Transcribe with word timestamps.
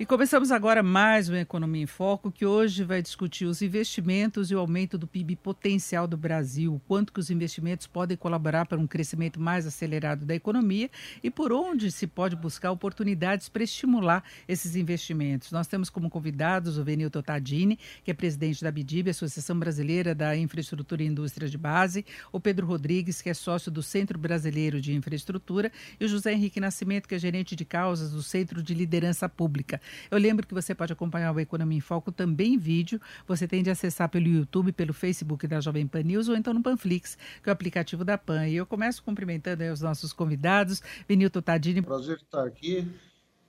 E 0.00 0.06
começamos 0.06 0.50
agora 0.50 0.82
mais 0.82 1.28
uma 1.28 1.38
Economia 1.38 1.82
em 1.82 1.86
Foco, 1.86 2.32
que 2.32 2.46
hoje 2.46 2.82
vai 2.82 3.00
discutir 3.02 3.44
os 3.44 3.60
investimentos 3.60 4.50
e 4.50 4.54
o 4.54 4.58
aumento 4.58 4.96
do 4.96 5.06
PIB 5.06 5.36
potencial 5.36 6.08
do 6.08 6.16
Brasil, 6.16 6.80
quanto 6.88 7.12
que 7.12 7.20
os 7.20 7.30
investimentos 7.30 7.86
podem 7.86 8.16
colaborar 8.16 8.66
para 8.66 8.80
um 8.80 8.86
crescimento 8.86 9.38
mais 9.38 9.64
acelerado 9.64 10.24
da 10.24 10.34
economia 10.34 10.90
e 11.22 11.30
por 11.30 11.52
onde 11.52 11.92
se 11.92 12.06
pode 12.06 12.34
buscar 12.34 12.72
oportunidades 12.72 13.50
para 13.50 13.62
estimular 13.62 14.24
esses 14.48 14.74
investimentos. 14.74 15.52
Nós 15.52 15.68
temos 15.68 15.90
como 15.90 16.10
convidados 16.10 16.78
o 16.78 16.84
Venilton 16.84 17.22
Tadini, 17.22 17.78
que 18.02 18.10
é 18.10 18.14
presidente 18.14 18.64
da 18.64 18.72
BIDIB, 18.72 19.10
Associação 19.10 19.56
Brasileira 19.56 20.16
da 20.16 20.34
Infraestrutura 20.36 21.02
e 21.02 21.06
Indústria 21.06 21.48
de 21.48 21.58
Base, 21.58 22.04
o 22.32 22.40
Pedro 22.40 22.66
Rodrigues, 22.66 23.20
que 23.20 23.28
é 23.28 23.34
sócio 23.34 23.70
do 23.70 23.82
Centro 23.82 24.18
Brasileiro 24.18 24.80
de 24.80 24.94
Infraestrutura, 24.94 25.70
e 26.00 26.04
o 26.04 26.08
José 26.08 26.32
Henrique 26.32 26.58
Nascimento, 26.58 27.06
que 27.06 27.14
é 27.14 27.18
gerente 27.18 27.54
de 27.54 27.64
causas 27.64 28.10
do 28.10 28.22
Centro 28.22 28.62
de 28.62 28.74
Liderança 28.74 29.28
Pública. 29.28 29.80
Eu 30.10 30.18
lembro 30.18 30.46
que 30.46 30.54
você 30.54 30.74
pode 30.74 30.92
acompanhar 30.92 31.34
o 31.34 31.40
Economia 31.40 31.78
em 31.78 31.80
Foco 31.80 32.12
também 32.12 32.54
em 32.54 32.58
vídeo. 32.58 33.00
Você 33.26 33.46
tem 33.46 33.62
de 33.62 33.70
acessar 33.70 34.08
pelo 34.08 34.26
YouTube, 34.26 34.72
pelo 34.72 34.92
Facebook 34.92 35.46
da 35.46 35.60
Jovem 35.60 35.86
Pan 35.86 36.02
News 36.02 36.28
ou 36.28 36.36
então 36.36 36.52
no 36.52 36.62
Panflix, 36.62 37.16
que 37.42 37.48
é 37.48 37.50
o 37.50 37.52
aplicativo 37.52 38.04
da 38.04 38.16
Pan. 38.16 38.46
E 38.46 38.56
eu 38.56 38.66
começo 38.66 39.02
cumprimentando 39.02 39.64
os 39.64 39.80
nossos 39.80 40.12
convidados. 40.12 40.82
Vinilton 41.08 41.42
Tadini. 41.42 41.82
Prazer 41.82 42.16
estar 42.16 42.44
aqui, 42.44 42.86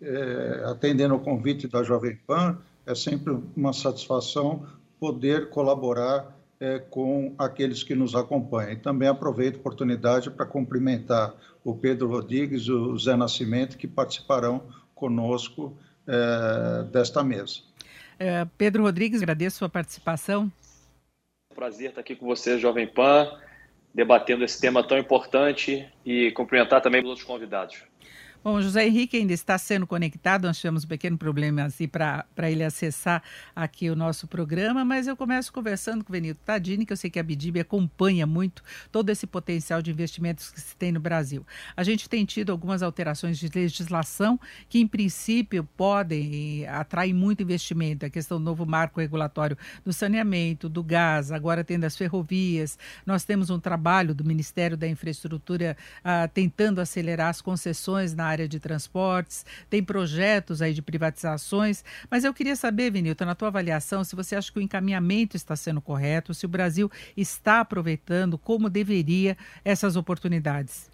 é, 0.02 0.64
atendendo 0.66 1.14
ao 1.14 1.20
convite 1.20 1.68
da 1.68 1.84
Jovem 1.84 2.16
Pan. 2.28 2.58
É 2.86 2.94
sempre 2.94 3.38
uma 3.56 3.72
satisfação 3.72 4.66
poder 5.00 5.50
colaborar 5.50 6.34
é, 6.60 6.80
com 6.80 7.36
aqueles 7.38 7.84
que 7.84 7.94
nos 7.94 8.16
acompanham. 8.16 8.80
Também 8.80 9.10
aproveito 9.10 9.56
a 9.56 9.60
oportunidade 9.60 10.32
para 10.32 10.46
cumprimentar 10.46 11.34
o 11.64 11.76
Pedro 11.76 12.08
Rodrigues 12.08 12.70
o 12.70 12.98
Zé 12.98 13.16
Nascimento, 13.16 13.78
que 13.78 13.88
participarão 13.88 14.64
conosco 14.96 15.78
é, 16.08 16.84
desta 16.84 17.24
mesa. 17.24 17.62
É, 18.20 18.46
Pedro 18.58 18.84
Rodrigues, 18.84 19.22
agradeço 19.22 19.58
a 19.58 19.60
sua 19.60 19.70
participação. 19.70 20.52
Prazer 21.56 21.90
estar 21.90 22.02
aqui 22.02 22.16
com 22.16 22.26
você, 22.26 22.58
Jovem 22.58 22.88
Pan, 22.88 23.32
debatendo 23.94 24.44
esse 24.44 24.60
tema 24.60 24.86
tão 24.86 24.98
importante 24.98 25.88
e 26.06 26.32
cumprimentar 26.32 26.82
também 26.82 27.02
os 27.02 27.10
outros 27.10 27.26
convidados. 27.26 27.84
Bom, 28.44 28.62
José 28.62 28.86
Henrique 28.86 29.16
ainda 29.16 29.32
está 29.32 29.58
sendo 29.58 29.88
conectado, 29.88 30.48
nós 30.48 30.58
tivemos 30.58 30.84
um 30.84 30.88
pequeno 30.88 31.18
problema 31.18 31.64
assim 31.64 31.88
para 31.88 32.26
ele 32.52 32.62
acessar 32.62 33.24
aqui 33.56 33.90
o 33.90 33.96
nosso 33.96 34.28
programa, 34.28 34.84
mas 34.84 35.08
eu 35.08 35.16
começo 35.16 35.54
conversando 35.54 36.04
com 36.04 36.10
o 36.10 36.12
Benito 36.12 36.42
Tadini, 36.44 36.86
que 36.86 36.92
eu 36.92 36.98
sei 36.98 37.10
que 37.10 37.18
a 37.18 37.24
Bidib 37.24 37.58
acompanha 37.62 38.28
muito 38.28 38.62
todo 38.92 39.10
esse 39.10 39.26
potencial 39.26 39.82
de 39.82 39.92
investimentos 39.92 40.52
que 40.52 40.60
se 40.60 40.76
tem 40.76 40.92
no 40.92 41.00
Brasil. 41.00 41.48
A 41.74 41.86
gente 41.86 42.10
tem 42.10 42.26
tido 42.26 42.52
algumas 42.52 42.84
alterações 42.84 43.40
de 43.40 43.48
legislação 43.48 44.38
que, 44.68 44.78
em 44.78 44.88
princípio, 44.88 45.64
podem 45.78 46.68
atrair 46.68 47.14
muito 47.14 47.44
investimento. 47.44 48.06
A 48.06 48.10
questão 48.10 48.40
do 48.40 48.44
novo 48.44 48.66
marco 48.66 49.00
regulatório 49.00 49.58
do 49.86 49.94
saneamento, 49.94 50.68
do 50.68 50.84
gás, 50.84 51.32
agora 51.32 51.64
tendo 51.64 51.86
as 51.86 51.96
ferrovias. 51.96 52.78
Nós 53.06 53.24
temos 53.24 53.50
um 53.50 53.60
trabalho 53.60 54.14
do 54.14 54.26
Ministério 54.26 54.76
da 54.76 54.86
Infraestrutura 54.86 55.78
ah, 56.04 56.28
tentando 56.28 56.82
acelerar 56.82 57.30
as 57.30 57.42
concessões 57.42 58.14
na 58.14 58.33
área 58.34 58.48
de 58.48 58.60
transportes, 58.60 59.46
tem 59.70 59.84
projetos 59.84 60.62
aí 60.62 60.74
de 60.74 60.82
privatizações, 60.82 61.84
mas 62.10 62.24
eu 62.24 62.34
queria 62.34 62.56
saber, 62.56 62.92
Vinilton, 62.92 63.26
na 63.26 63.36
tua 63.36 63.48
avaliação, 63.48 64.04
se 64.04 64.16
você 64.16 64.36
acha 64.36 64.52
que 64.52 64.60
o 64.60 64.62
encaminhamento 64.62 65.38
está 65.38 65.56
sendo 65.56 65.82
correto, 65.82 66.34
se 66.34 66.46
o 66.46 66.50
Brasil 66.50 66.92
está 67.16 67.62
aproveitando 67.62 68.38
como 68.38 68.70
deveria 68.70 69.38
essas 69.64 69.96
oportunidades. 69.96 70.92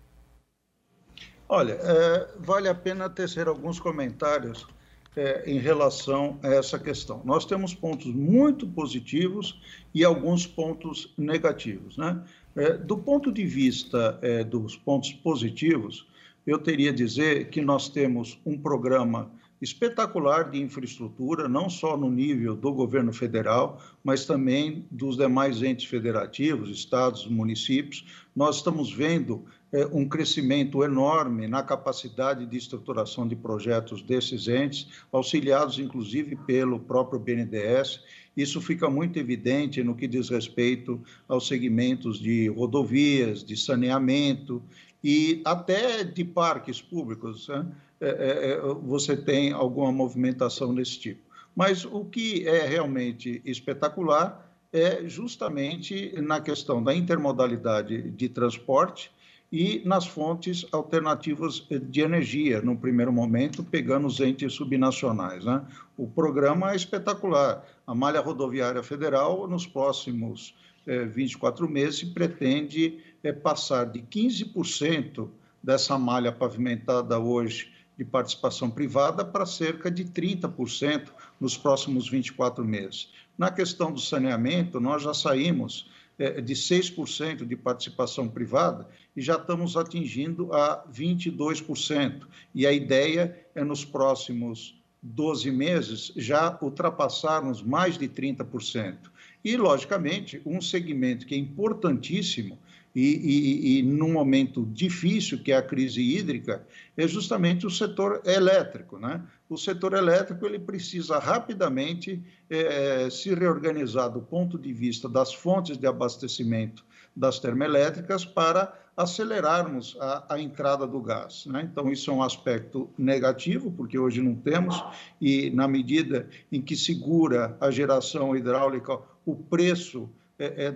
Olha, 1.48 1.74
é, 1.82 2.28
vale 2.38 2.68
a 2.68 2.76
pena 2.76 3.10
tecer 3.10 3.48
alguns 3.48 3.80
comentários 3.80 4.68
é, 5.16 5.44
em 5.50 5.58
relação 5.58 6.38
a 6.44 6.48
essa 6.48 6.78
questão. 6.78 7.22
Nós 7.26 7.46
temos 7.46 7.74
pontos 7.74 8.08
muito 8.08 8.68
positivos 8.68 9.60
e 9.94 10.06
alguns 10.06 10.46
pontos 10.46 11.14
negativos. 11.18 11.98
Né? 11.98 12.22
É, 12.56 12.74
do 12.74 12.98
ponto 12.98 13.32
de 13.32 13.46
vista 13.46 14.20
é, 14.22 14.44
dos 14.44 14.76
pontos 14.76 15.12
positivos, 15.12 16.08
eu 16.50 16.58
teria 16.58 16.90
a 16.90 16.94
dizer 16.94 17.50
que 17.50 17.62
nós 17.62 17.90
temos 17.90 18.40
um 18.44 18.58
programa 18.58 19.32
espetacular 19.62 20.50
de 20.50 20.60
infraestrutura, 20.60 21.48
não 21.48 21.70
só 21.70 21.96
no 21.96 22.10
nível 22.10 22.56
do 22.56 22.74
governo 22.74 23.14
federal, 23.14 23.80
mas 24.04 24.26
também 24.26 24.84
dos 24.90 25.16
demais 25.16 25.62
entes 25.62 25.86
federativos, 25.86 26.72
estados, 26.72 27.28
municípios. 27.28 28.04
Nós 28.36 28.56
estamos 28.56 28.92
vendo 28.92 29.46
é, 29.72 29.86
um 29.92 30.08
crescimento 30.10 30.84
enorme 30.84 31.48
na 31.48 31.62
capacidade 31.62 32.48
de 32.48 32.58
estruturação 32.58 33.28
de 33.28 33.36
projetos 33.36 34.02
desses 34.02 34.48
entes, 34.48 34.88
auxiliados 35.12 35.78
inclusive 35.78 36.36
pelo 36.36 36.80
próprio 36.80 37.20
BNDES. 37.20 38.02
Isso 38.36 38.60
fica 38.60 38.90
muito 38.90 39.20
evidente 39.20 39.84
no 39.84 39.94
que 39.94 40.08
diz 40.08 40.30
respeito 40.30 41.00
aos 41.28 41.48
segmentos 41.48 42.18
de 42.18 42.48
rodovias, 42.48 43.44
de 43.44 43.56
saneamento 43.56 44.64
e 45.04 45.42
até 45.46 46.04
de 46.04 46.24
parques 46.26 46.82
públicos, 46.82 47.48
né? 47.48 47.66
é, 48.02 48.08
é, 48.08 48.52
é, 48.52 48.62
você 48.82 49.16
tem 49.16 49.52
alguma 49.52 49.92
movimentação 49.92 50.74
desse 50.74 51.00
tipo. 51.00 51.22
Mas 51.56 51.84
o 51.84 52.06
que 52.06 52.48
é 52.48 52.66
realmente 52.66 53.42
espetacular 53.44 54.48
é 54.72 55.08
justamente 55.08 56.14
na 56.22 56.40
questão 56.40 56.82
da 56.82 56.94
intermodalidade 56.94 58.10
de 58.12 58.30
transporte 58.30 59.12
e 59.52 59.82
nas 59.84 60.06
fontes 60.06 60.66
alternativas 60.72 61.66
de 61.90 62.02
energia, 62.02 62.62
no 62.62 62.78
primeiro 62.78 63.12
momento, 63.12 63.64
pegando 63.64 64.06
os 64.06 64.20
entes 64.20 64.54
subnacionais. 64.54 65.44
Né? 65.44 65.62
O 65.98 66.08
programa 66.08 66.72
é 66.72 66.76
espetacular. 66.76 67.66
A 67.86 67.96
malha 67.96 68.22
rodoviária 68.22 68.84
federal, 68.84 69.48
nos 69.48 69.66
próximos 69.66 70.56
24 70.86 71.66
é, 71.66 71.70
meses, 71.70 72.04
pretende 72.04 73.00
é, 73.24 73.32
passar 73.32 73.86
de 73.86 74.02
15% 74.02 75.30
dessa 75.62 75.98
malha 75.98 76.32
pavimentada 76.32 77.20
hoje 77.20 77.72
de 77.98 78.06
participação 78.06 78.70
privada 78.70 79.26
para 79.26 79.46
cerca 79.46 79.92
de 79.92 80.06
30% 80.06 81.10
nos 81.40 81.58
próximos 81.58 82.08
24 82.08 82.64
meses. 82.64 83.12
Na 83.38 83.52
questão 83.52 83.92
do 83.92 84.00
saneamento, 84.00 84.80
nós 84.80 85.04
já 85.04 85.14
saímos 85.14 85.90
é, 86.18 86.42
de 86.42 86.54
6% 86.54 87.46
de 87.46 87.56
participação 87.56 88.28
privada 88.28 88.88
e 89.16 89.22
já 89.22 89.36
estamos 89.36 89.76
atingindo 89.76 90.54
a 90.54 90.86
22%. 90.92 92.28
E 92.56 92.66
a 92.66 92.72
ideia 92.72 93.38
é, 93.54 93.64
nos 93.64 93.84
próximos 93.84 94.80
12 95.02 95.50
meses, 95.52 96.12
já 96.16 96.58
ultrapassarmos 96.62 97.64
mais 97.64 97.98
de 97.98 98.08
30%. 98.08 98.98
E, 99.44 99.56
logicamente, 99.56 100.42
um 100.46 100.60
segmento 100.60 101.26
que 101.26 101.34
é 101.34 101.38
importantíssimo 101.38 102.60
e, 103.00 103.78
e, 103.78 103.80
e 103.80 103.84
num 103.84 104.12
momento 104.12 104.66
difícil, 104.66 105.42
que 105.42 105.52
é 105.52 105.58
a 105.58 105.62
crise 105.62 106.02
hídrica, 106.02 106.66
é 106.98 107.08
justamente 107.08 107.66
o 107.66 107.70
setor 107.70 108.22
elétrico. 108.26 109.00
Né? 109.00 109.22
O 109.50 109.58
setor 109.58 109.94
elétrico 109.94 110.46
ele 110.46 110.60
precisa 110.60 111.18
rapidamente 111.18 112.22
é, 112.50 113.10
se 113.10 113.34
reorganizar 113.34 114.12
do 114.12 114.22
ponto 114.22 114.58
de 114.58 114.74
vista 114.74 115.08
das 115.08 115.34
fontes 115.34 115.78
de 115.78 115.88
abastecimento 115.88 116.84
das 117.16 117.40
termoelétricas 117.40 118.26
para 118.26 118.74
acelerarmos 118.96 119.96
a, 120.00 120.36
a 120.36 120.40
entrada 120.42 120.86
do 120.86 121.00
gás. 121.00 121.46
Né? 121.46 121.70
Então, 121.72 121.90
isso 121.90 122.12
é 122.12 122.14
um 122.14 122.22
aspecto 122.22 122.90
negativo, 122.98 123.72
porque 123.72 123.98
hoje 123.98 124.22
não 124.22 124.36
temos, 124.36 124.84
e 125.22 125.50
na 125.52 125.70
medida 125.70 126.28
em 126.52 126.62
que 126.62 126.76
segura 126.76 127.56
a 127.62 127.72
geração 127.72 128.36
hidráulica, 128.36 129.00
o 129.26 129.36
preço 129.36 130.10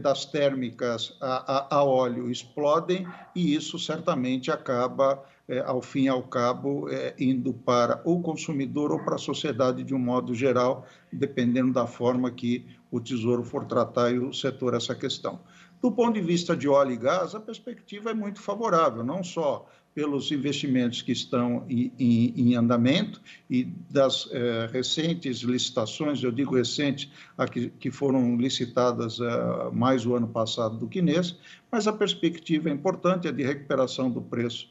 das 0.01 0.25
térmicas 0.25 1.15
a, 1.21 1.75
a, 1.75 1.77
a, 1.77 1.83
óleo 1.83 2.30
explodem 2.30 3.07
e 3.33 3.56
isso 3.56 3.80
certamente 3.80 4.51
acaba, 4.51 5.24
é, 5.48 5.60
ao 5.60 5.81
fim 5.81 6.04
e 6.04 6.07
ao 6.07 6.24
cabo, 6.24 6.90
é, 6.90 7.13
indo 7.19 7.54
para 7.54 8.01
o 8.06 8.22
consumidor 8.22 8.92
ou 8.92 9.00
para 9.04 9.16
a 9.16 9.19
sociedade 9.19 9.84
de 9.84 9.94
um 9.94 10.00
modo 10.00 10.34
geral, 10.34 10.88
dependendo 11.12 11.74
da 11.74 11.86
forma 11.86 12.31
que 12.31 12.66
o 12.90 13.00
Tesouro 13.00 13.44
for 13.44 13.66
tratar 13.66 14.12
e 14.12 14.19
o 14.19 14.34
setor 14.34 14.74
essa 14.74 14.95
questão. 14.95 15.40
Do 15.81 15.92
ponto 15.92 16.13
de 16.13 16.22
vista 16.22 16.56
de 16.56 16.69
óleo 16.69 16.92
e 16.92 16.98
gás, 16.98 17.36
a 17.36 17.42
perspectiva 17.42 18.12
é 18.12 18.13
muito 18.13 18.40
favorável, 18.40 19.04
não 19.04 19.22
só 19.22 19.68
pelos 19.94 20.31
investimentos 20.31 21.01
que 21.01 21.12
estão 21.12 21.66
em, 21.69 21.92
em, 22.00 22.34
em 22.36 22.56
andamento 22.56 23.22
e 23.50 23.66
das 23.89 24.28
eh, 24.31 24.68
recentes 24.72 25.39
licitações, 25.39 26.24
eu 26.24 26.31
digo 26.31 26.56
recentes, 26.56 27.12
que, 27.51 27.69
que 27.69 27.92
foram 27.92 28.36
licitadas 28.38 29.19
eh, 29.19 29.69
mais 29.72 30.06
o 30.06 30.16
ano 30.16 30.28
passado 30.28 30.78
do 30.78 30.88
que 30.88 31.01
nesse, 31.01 31.36
mas 31.72 31.86
a 31.86 31.94
perspectiva 31.94 32.69
é 32.69 32.72
importante, 32.72 33.28
é 33.28 33.31
de 33.31 33.44
recuperação 33.44 34.10
do 34.10 34.22
preço 34.22 34.69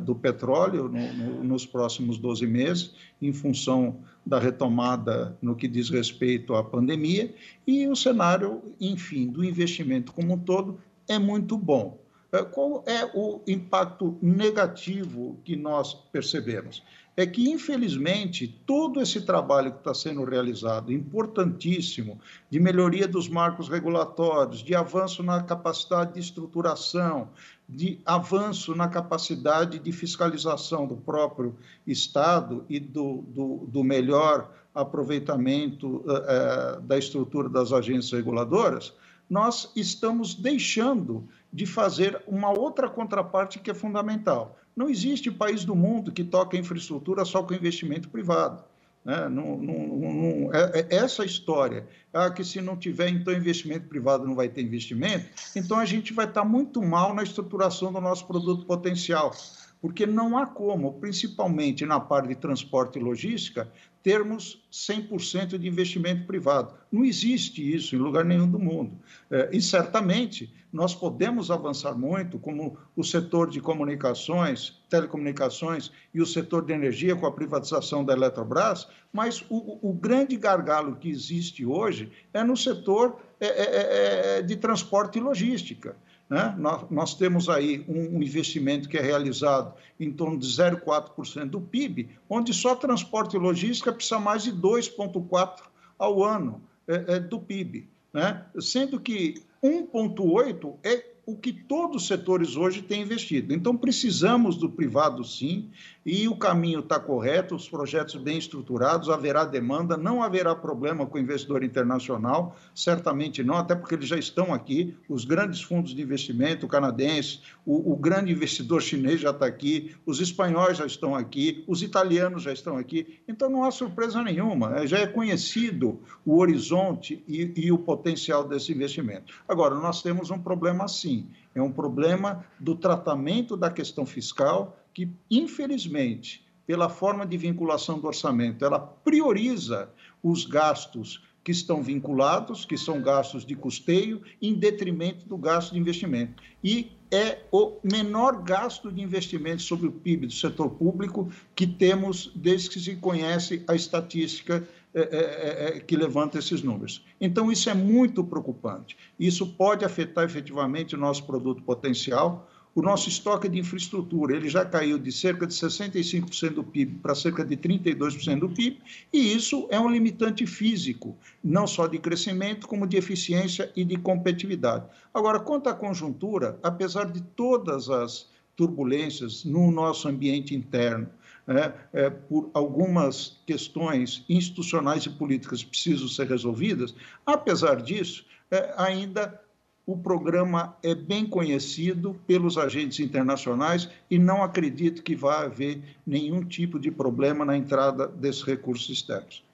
do 0.00 0.14
petróleo 0.14 0.88
no, 0.88 1.12
no, 1.12 1.44
nos 1.44 1.66
próximos 1.66 2.18
12 2.18 2.46
meses, 2.46 2.94
em 3.20 3.32
função 3.32 3.98
da 4.24 4.38
retomada 4.38 5.36
no 5.42 5.54
que 5.54 5.68
diz 5.68 5.90
respeito 5.90 6.54
à 6.54 6.64
pandemia, 6.64 7.34
e 7.66 7.86
o 7.88 7.96
cenário, 7.96 8.62
enfim, 8.80 9.26
do 9.26 9.44
investimento 9.44 10.12
como 10.12 10.34
um 10.34 10.38
todo 10.38 10.78
é 11.08 11.18
muito 11.18 11.56
bom. 11.56 12.02
É, 12.32 12.42
qual 12.42 12.82
é 12.86 13.04
o 13.14 13.42
impacto 13.46 14.16
negativo 14.22 15.38
que 15.44 15.54
nós 15.54 15.92
percebemos? 15.92 16.82
É 17.14 17.26
que, 17.26 17.50
infelizmente, 17.50 18.48
todo 18.64 19.02
esse 19.02 19.20
trabalho 19.20 19.70
que 19.70 19.78
está 19.78 19.92
sendo 19.92 20.24
realizado, 20.24 20.90
importantíssimo, 20.90 22.18
de 22.48 22.58
melhoria 22.58 23.06
dos 23.06 23.28
marcos 23.28 23.68
regulatórios, 23.68 24.62
de 24.62 24.74
avanço 24.74 25.22
na 25.22 25.42
capacidade 25.42 26.14
de 26.14 26.20
estruturação, 26.20 27.28
de 27.74 27.98
avanço 28.04 28.74
na 28.74 28.86
capacidade 28.86 29.78
de 29.78 29.92
fiscalização 29.92 30.86
do 30.86 30.96
próprio 30.96 31.56
Estado 31.86 32.64
e 32.68 32.78
do, 32.78 33.22
do, 33.22 33.66
do 33.66 33.82
melhor 33.82 34.50
aproveitamento 34.74 35.86
uh, 35.88 36.78
uh, 36.78 36.80
da 36.82 36.98
estrutura 36.98 37.48
das 37.48 37.72
agências 37.72 38.12
reguladoras, 38.12 38.92
nós 39.28 39.72
estamos 39.74 40.34
deixando 40.34 41.26
de 41.50 41.64
fazer 41.64 42.22
uma 42.26 42.50
outra 42.50 42.90
contraparte 42.90 43.58
que 43.58 43.70
é 43.70 43.74
fundamental. 43.74 44.58
Não 44.76 44.88
existe 44.88 45.30
país 45.30 45.64
do 45.64 45.74
mundo 45.74 46.12
que 46.12 46.24
toca 46.24 46.58
infraestrutura 46.58 47.24
só 47.24 47.42
com 47.42 47.54
investimento 47.54 48.10
privado. 48.10 48.64
Né? 49.04 49.28
Não, 49.28 49.56
não, 49.56 49.86
não, 49.86 50.54
é, 50.54 50.86
é 50.90 50.96
essa 50.96 51.24
história, 51.24 51.86
ah, 52.12 52.30
que 52.30 52.44
se 52.44 52.60
não 52.60 52.76
tiver 52.76 53.08
então 53.08 53.32
investimento 53.32 53.88
privado 53.88 54.24
não 54.24 54.34
vai 54.34 54.48
ter 54.48 54.62
investimento, 54.62 55.28
então 55.56 55.78
a 55.78 55.84
gente 55.84 56.12
vai 56.12 56.26
estar 56.26 56.44
muito 56.44 56.80
mal 56.80 57.12
na 57.12 57.22
estruturação 57.22 57.92
do 57.92 58.00
nosso 58.00 58.26
produto 58.26 58.64
potencial, 58.64 59.34
porque 59.80 60.06
não 60.06 60.38
há 60.38 60.46
como, 60.46 61.00
principalmente 61.00 61.84
na 61.84 61.98
parte 61.98 62.28
de 62.28 62.36
transporte 62.36 62.98
e 62.98 63.02
logística, 63.02 63.68
termos 64.02 64.62
100% 64.72 65.58
de 65.58 65.68
investimento 65.68 66.26
privado. 66.26 66.74
Não 66.90 67.04
existe 67.04 67.74
isso 67.74 67.94
em 67.94 67.98
lugar 67.98 68.24
nenhum 68.24 68.50
do 68.50 68.58
mundo. 68.58 68.98
É, 69.30 69.50
e 69.52 69.62
certamente 69.62 70.52
nós 70.72 70.94
podemos 70.94 71.50
avançar 71.50 71.94
muito, 71.94 72.38
como 72.38 72.78
o 72.96 73.04
setor 73.04 73.48
de 73.48 73.60
comunicações, 73.60 74.80
telecomunicações 74.88 75.92
e 76.14 76.20
o 76.20 76.26
setor 76.26 76.64
de 76.64 76.72
energia 76.72 77.14
com 77.14 77.26
a 77.26 77.32
privatização 77.32 78.04
da 78.04 78.14
Eletrobras, 78.14 78.88
mas 79.12 79.44
o, 79.50 79.78
o 79.82 79.92
grande 79.92 80.36
gargalo 80.36 80.96
que 80.96 81.10
existe 81.10 81.64
hoje 81.64 82.10
é 82.32 82.42
no 82.42 82.56
setor 82.56 83.20
é, 83.38 84.38
é, 84.38 84.42
de 84.42 84.56
transporte 84.56 85.18
e 85.18 85.22
logística. 85.22 85.94
Né? 86.32 86.54
Nós, 86.56 86.90
nós, 86.90 87.14
temos 87.14 87.50
aí 87.50 87.84
um, 87.86 88.22
investimento 88.22 88.88
que 88.88 88.96
é 88.96 89.02
realizado 89.02 89.74
em 90.00 90.10
torno 90.10 90.38
de 90.38 90.46
0,4% 90.46 91.50
do 91.50 91.60
PIB, 91.60 92.08
onde 92.26 92.54
só 92.54 92.74
transporte 92.74 93.36
e 93.36 93.38
logística 93.38 93.92
precisa 93.92 94.18
mais 94.18 94.42
de 94.42 94.50
2,4% 94.50 95.56
ao 95.98 96.24
ano 96.24 96.62
é, 96.88 97.16
é, 97.16 97.20
do 97.20 97.38
PIB. 97.38 97.86
Né? 98.14 98.46
Sendo 98.58 98.98
que 98.98 99.42
1,8% 99.62 100.76
é 100.82 101.04
o 101.26 101.36
que 101.36 101.52
todos 101.52 102.00
os 102.00 102.08
setores 102.08 102.56
hoje 102.56 102.80
têm 102.80 103.02
investido. 103.02 103.52
Então, 103.52 103.76
precisamos 103.76 104.56
do 104.56 104.70
privado, 104.70 105.22
sim, 105.24 105.68
e 106.04 106.28
o 106.28 106.36
caminho 106.36 106.80
está 106.80 106.98
correto, 106.98 107.54
os 107.54 107.68
projetos 107.68 108.16
bem 108.16 108.36
estruturados, 108.36 109.08
haverá 109.08 109.44
demanda, 109.44 109.96
não 109.96 110.22
haverá 110.22 110.54
problema 110.54 111.06
com 111.06 111.16
o 111.16 111.20
investidor 111.20 111.62
internacional, 111.62 112.56
certamente 112.74 113.42
não, 113.42 113.56
até 113.56 113.74
porque 113.74 113.94
eles 113.94 114.08
já 114.08 114.18
estão 114.18 114.52
aqui, 114.52 114.96
os 115.08 115.24
grandes 115.24 115.62
fundos 115.62 115.94
de 115.94 116.02
investimento 116.02 116.66
canadenses, 116.66 117.42
o, 117.64 117.92
o 117.92 117.96
grande 117.96 118.32
investidor 118.32 118.82
chinês 118.82 119.20
já 119.20 119.30
está 119.30 119.46
aqui, 119.46 119.94
os 120.04 120.20
espanhóis 120.20 120.78
já 120.78 120.86
estão 120.86 121.14
aqui, 121.14 121.64
os 121.68 121.82
italianos 121.82 122.42
já 122.42 122.52
estão 122.52 122.76
aqui, 122.76 123.20
então 123.28 123.48
não 123.48 123.64
há 123.64 123.70
surpresa 123.70 124.22
nenhuma, 124.22 124.80
é, 124.80 124.86
já 124.86 124.98
é 124.98 125.06
conhecido 125.06 126.00
o 126.24 126.38
horizonte 126.38 127.22
e, 127.28 127.52
e 127.56 127.72
o 127.72 127.78
potencial 127.78 128.46
desse 128.46 128.72
investimento. 128.72 129.32
Agora, 129.46 129.74
nós 129.76 130.02
temos 130.02 130.30
um 130.30 130.38
problema 130.38 130.88
sim, 130.88 131.28
é 131.54 131.62
um 131.62 131.70
problema 131.70 132.44
do 132.58 132.74
tratamento 132.74 133.56
da 133.56 133.70
questão 133.70 134.06
fiscal, 134.06 134.78
que, 134.92 135.10
infelizmente, 135.30 136.44
pela 136.66 136.88
forma 136.88 137.26
de 137.26 137.36
vinculação 137.36 137.98
do 137.98 138.06
orçamento, 138.06 138.64
ela 138.64 138.78
prioriza 138.78 139.90
os 140.22 140.44
gastos 140.44 141.22
que 141.44 141.50
estão 141.50 141.82
vinculados, 141.82 142.64
que 142.64 142.78
são 142.78 143.02
gastos 143.02 143.44
de 143.44 143.56
custeio, 143.56 144.22
em 144.40 144.54
detrimento 144.54 145.26
do 145.28 145.36
gasto 145.36 145.72
de 145.72 145.78
investimento. 145.78 146.42
E 146.62 146.92
é 147.10 147.40
o 147.50 147.78
menor 147.82 148.42
gasto 148.42 148.90
de 148.90 149.02
investimento 149.02 149.62
sobre 149.62 149.86
o 149.86 149.92
PIB 149.92 150.28
do 150.28 150.32
setor 150.32 150.70
público 150.70 151.30
que 151.54 151.66
temos 151.66 152.32
desde 152.34 152.70
que 152.70 152.80
se 152.80 152.96
conhece 152.96 153.64
a 153.68 153.74
estatística 153.74 154.66
é, 154.94 155.00
é, 155.00 155.76
é 155.76 155.80
que 155.80 155.96
levanta 155.96 156.38
esses 156.38 156.62
números. 156.62 157.04
Então, 157.20 157.50
isso 157.50 157.68
é 157.68 157.74
muito 157.74 158.22
preocupante. 158.22 158.96
Isso 159.18 159.46
pode 159.46 159.84
afetar 159.84 160.24
efetivamente 160.24 160.94
o 160.94 160.98
nosso 160.98 161.24
produto 161.24 161.62
potencial, 161.62 162.48
o 162.74 162.80
nosso 162.80 163.08
estoque 163.08 163.48
de 163.48 163.58
infraestrutura 163.58 164.34
ele 164.34 164.48
já 164.48 164.64
caiu 164.64 164.98
de 164.98 165.12
cerca 165.12 165.46
de 165.46 165.52
65% 165.52 166.54
do 166.54 166.64
PIB 166.64 166.98
para 167.00 167.14
cerca 167.14 167.44
de 167.44 167.56
32% 167.56 168.40
do 168.40 168.48
PIB, 168.48 168.80
e 169.12 169.34
isso 169.34 169.66
é 169.70 169.78
um 169.78 169.90
limitante 169.90 170.46
físico, 170.46 171.16
não 171.44 171.66
só 171.66 171.86
de 171.86 171.98
crescimento, 171.98 172.66
como 172.66 172.86
de 172.86 172.96
eficiência 172.96 173.70
e 173.76 173.84
de 173.84 173.96
competitividade. 173.96 174.86
Agora, 175.12 175.38
quanto 175.38 175.68
à 175.68 175.74
conjuntura, 175.74 176.58
apesar 176.62 177.04
de 177.04 177.20
todas 177.20 177.90
as 177.90 178.30
turbulências 178.56 179.44
no 179.44 179.70
nosso 179.70 180.08
ambiente 180.08 180.54
interno, 180.54 181.08
é, 181.48 181.72
é, 181.92 182.10
por 182.10 182.50
algumas 182.54 183.40
questões 183.44 184.24
institucionais 184.28 185.04
e 185.04 185.10
políticas 185.10 185.64
precisam 185.64 186.06
ser 186.06 186.28
resolvidas, 186.28 186.94
apesar 187.26 187.82
disso, 187.82 188.24
é, 188.50 188.72
ainda 188.76 189.40
o 189.86 189.96
programa 189.96 190.76
é 190.82 190.94
bem 190.94 191.26
conhecido 191.26 192.14
pelos 192.26 192.56
agentes 192.56 193.00
internacionais 193.00 193.88
e 194.10 194.18
não 194.18 194.42
acredito 194.42 195.02
que 195.02 195.16
vá 195.16 195.42
haver 195.42 195.82
nenhum 196.06 196.44
tipo 196.44 196.78
de 196.78 196.90
problema 196.90 197.44
na 197.44 197.56
entrada 197.56 198.06
desses 198.06 198.42
recursos 198.42 198.88
externos. 198.88 199.44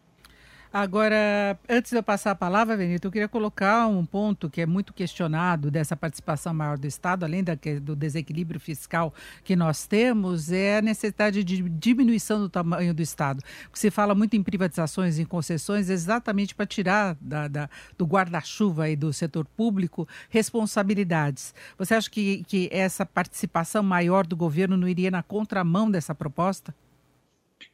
Agora, 0.70 1.58
antes 1.66 1.90
de 1.90 1.96
eu 1.96 2.02
passar 2.02 2.32
a 2.32 2.34
palavra, 2.34 2.76
Benito, 2.76 3.06
eu 3.06 3.10
queria 3.10 3.28
colocar 3.28 3.86
um 3.86 4.04
ponto 4.04 4.50
que 4.50 4.60
é 4.60 4.66
muito 4.66 4.92
questionado 4.92 5.70
dessa 5.70 5.96
participação 5.96 6.52
maior 6.52 6.76
do 6.76 6.86
Estado, 6.86 7.24
além 7.24 7.42
da, 7.42 7.56
do 7.80 7.96
desequilíbrio 7.96 8.60
fiscal 8.60 9.14
que 9.42 9.56
nós 9.56 9.86
temos, 9.86 10.52
é 10.52 10.76
a 10.76 10.82
necessidade 10.82 11.42
de 11.42 11.62
diminuição 11.70 12.38
do 12.38 12.50
tamanho 12.50 12.92
do 12.92 13.00
Estado. 13.00 13.42
Se 13.72 13.90
fala 13.90 14.14
muito 14.14 14.36
em 14.36 14.42
privatizações, 14.42 15.18
em 15.18 15.24
concessões, 15.24 15.88
exatamente 15.88 16.54
para 16.54 16.66
tirar 16.66 17.16
da, 17.18 17.48
da, 17.48 17.70
do 17.96 18.04
guarda-chuva 18.04 18.90
e 18.90 18.96
do 18.96 19.10
setor 19.10 19.46
público 19.56 20.06
responsabilidades. 20.28 21.54
Você 21.78 21.94
acha 21.94 22.10
que, 22.10 22.44
que 22.44 22.68
essa 22.70 23.06
participação 23.06 23.82
maior 23.82 24.26
do 24.26 24.36
governo 24.36 24.76
não 24.76 24.86
iria 24.86 25.10
na 25.10 25.22
contramão 25.22 25.90
dessa 25.90 26.14
proposta? 26.14 26.74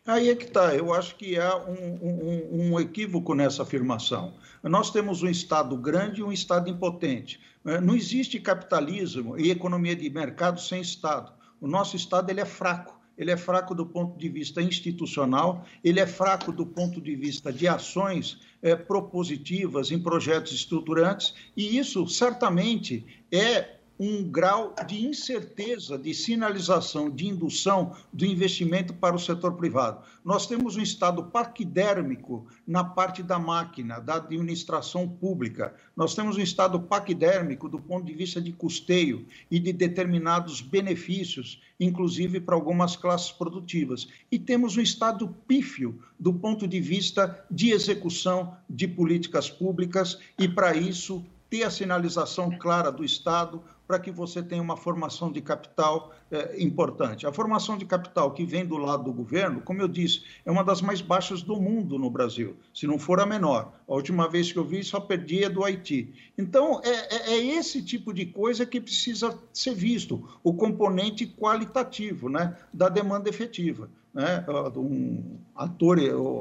Aí 0.06 0.28
é 0.28 0.34
que 0.34 0.44
está. 0.44 0.74
Eu 0.74 0.92
acho 0.92 1.16
que 1.16 1.38
há 1.38 1.56
um, 1.56 1.72
um, 1.72 2.72
um, 2.72 2.80
equívoco 2.80 3.34
nessa 3.34 3.62
afirmação. 3.62 4.34
Nós 4.62 4.90
temos 4.90 5.22
um 5.22 5.28
Estado 5.28 5.76
grande 5.76 6.20
e 6.20 6.24
um 6.24 6.32
Estado 6.32 6.68
impotente. 6.68 7.40
É, 7.64 7.80
não 7.80 7.96
existe 7.96 8.38
capitalismo 8.38 9.38
e 9.38 9.50
economia 9.50 9.96
de 9.96 10.08
mercado 10.10 10.60
sem 10.60 10.80
Estado. 10.80 11.32
O 11.60 11.66
nosso 11.66 11.96
Estado 11.96 12.30
ele 12.30 12.40
é 12.40 12.44
fraco. 12.44 13.00
Ele 13.16 13.30
é 13.30 13.36
fraco 13.36 13.74
do 13.74 13.86
ponto 13.86 14.18
de 14.18 14.28
vista 14.28 14.60
institucional, 14.60 15.64
ele 15.84 16.00
é 16.00 16.06
fraco 16.06 16.50
do 16.50 16.66
ponto 16.66 17.00
de 17.00 17.14
vista 17.14 17.52
de 17.52 17.68
ações 17.68 18.40
é, 18.60 18.74
propositivas 18.74 19.92
em 19.92 20.00
projetos 20.00 20.52
estruturantes, 20.52 21.32
e 21.56 21.78
isso 21.78 22.06
certamente 22.08 23.06
é 23.30 23.76
um 23.98 24.24
grau 24.24 24.74
de 24.86 25.06
incerteza, 25.06 25.96
de 25.96 26.12
sinalização, 26.12 27.08
de 27.08 27.26
indução 27.26 27.94
do 28.12 28.26
investimento 28.26 28.92
para 28.92 29.14
o 29.14 29.18
setor 29.18 29.54
privado. 29.54 30.02
Nós 30.24 30.46
temos 30.46 30.76
um 30.76 30.80
estado 30.80 31.24
paquidérmico 31.24 32.46
na 32.66 32.82
parte 32.82 33.22
da 33.22 33.38
máquina, 33.38 34.00
da 34.00 34.16
administração 34.16 35.08
pública. 35.08 35.74
Nós 35.96 36.14
temos 36.14 36.36
um 36.36 36.40
estado 36.40 36.80
paquidérmico 36.80 37.68
do 37.68 37.78
ponto 37.78 38.04
de 38.04 38.14
vista 38.14 38.40
de 38.40 38.52
custeio 38.52 39.26
e 39.50 39.60
de 39.60 39.72
determinados 39.72 40.60
benefícios, 40.60 41.62
inclusive 41.78 42.40
para 42.40 42.54
algumas 42.54 42.96
classes 42.96 43.30
produtivas. 43.30 44.08
E 44.30 44.38
temos 44.38 44.76
um 44.76 44.80
estado 44.80 45.28
pífio 45.46 46.02
do 46.18 46.32
ponto 46.32 46.66
de 46.66 46.80
vista 46.80 47.44
de 47.50 47.70
execução 47.70 48.56
de 48.68 48.88
políticas 48.88 49.48
públicas, 49.50 50.18
e 50.38 50.48
para 50.48 50.74
isso 50.74 51.24
ter 51.50 51.62
a 51.62 51.70
sinalização 51.70 52.50
clara 52.58 52.90
do 52.90 53.04
Estado 53.04 53.62
para 53.86 53.98
que 53.98 54.10
você 54.10 54.42
tenha 54.42 54.62
uma 54.62 54.76
formação 54.76 55.30
de 55.30 55.40
capital 55.40 56.12
é, 56.30 56.62
importante. 56.62 57.26
A 57.26 57.32
formação 57.32 57.76
de 57.76 57.84
capital 57.84 58.32
que 58.32 58.44
vem 58.44 58.64
do 58.64 58.76
lado 58.76 59.04
do 59.04 59.12
governo, 59.12 59.60
como 59.60 59.80
eu 59.80 59.88
disse, 59.88 60.22
é 60.44 60.50
uma 60.50 60.64
das 60.64 60.80
mais 60.80 61.00
baixas 61.00 61.42
do 61.42 61.60
mundo 61.60 61.98
no 61.98 62.10
Brasil, 62.10 62.56
se 62.72 62.86
não 62.86 62.98
for 62.98 63.20
a 63.20 63.26
menor. 63.26 63.72
A 63.86 63.94
última 63.94 64.28
vez 64.28 64.50
que 64.50 64.58
eu 64.58 64.64
vi, 64.64 64.82
só 64.82 65.00
perdia 65.00 65.50
do 65.50 65.64
Haiti. 65.64 66.12
Então, 66.36 66.80
é, 66.82 66.90
é, 66.90 67.34
é 67.34 67.46
esse 67.56 67.82
tipo 67.82 68.12
de 68.12 68.26
coisa 68.26 68.64
que 68.64 68.80
precisa 68.80 69.38
ser 69.52 69.74
visto, 69.74 70.28
o 70.42 70.54
componente 70.54 71.26
qualitativo 71.26 72.28
né, 72.28 72.56
da 72.72 72.88
demanda 72.88 73.28
efetiva 73.28 73.88
né, 74.14 74.44
um 74.76 75.40
ator, 75.56 75.98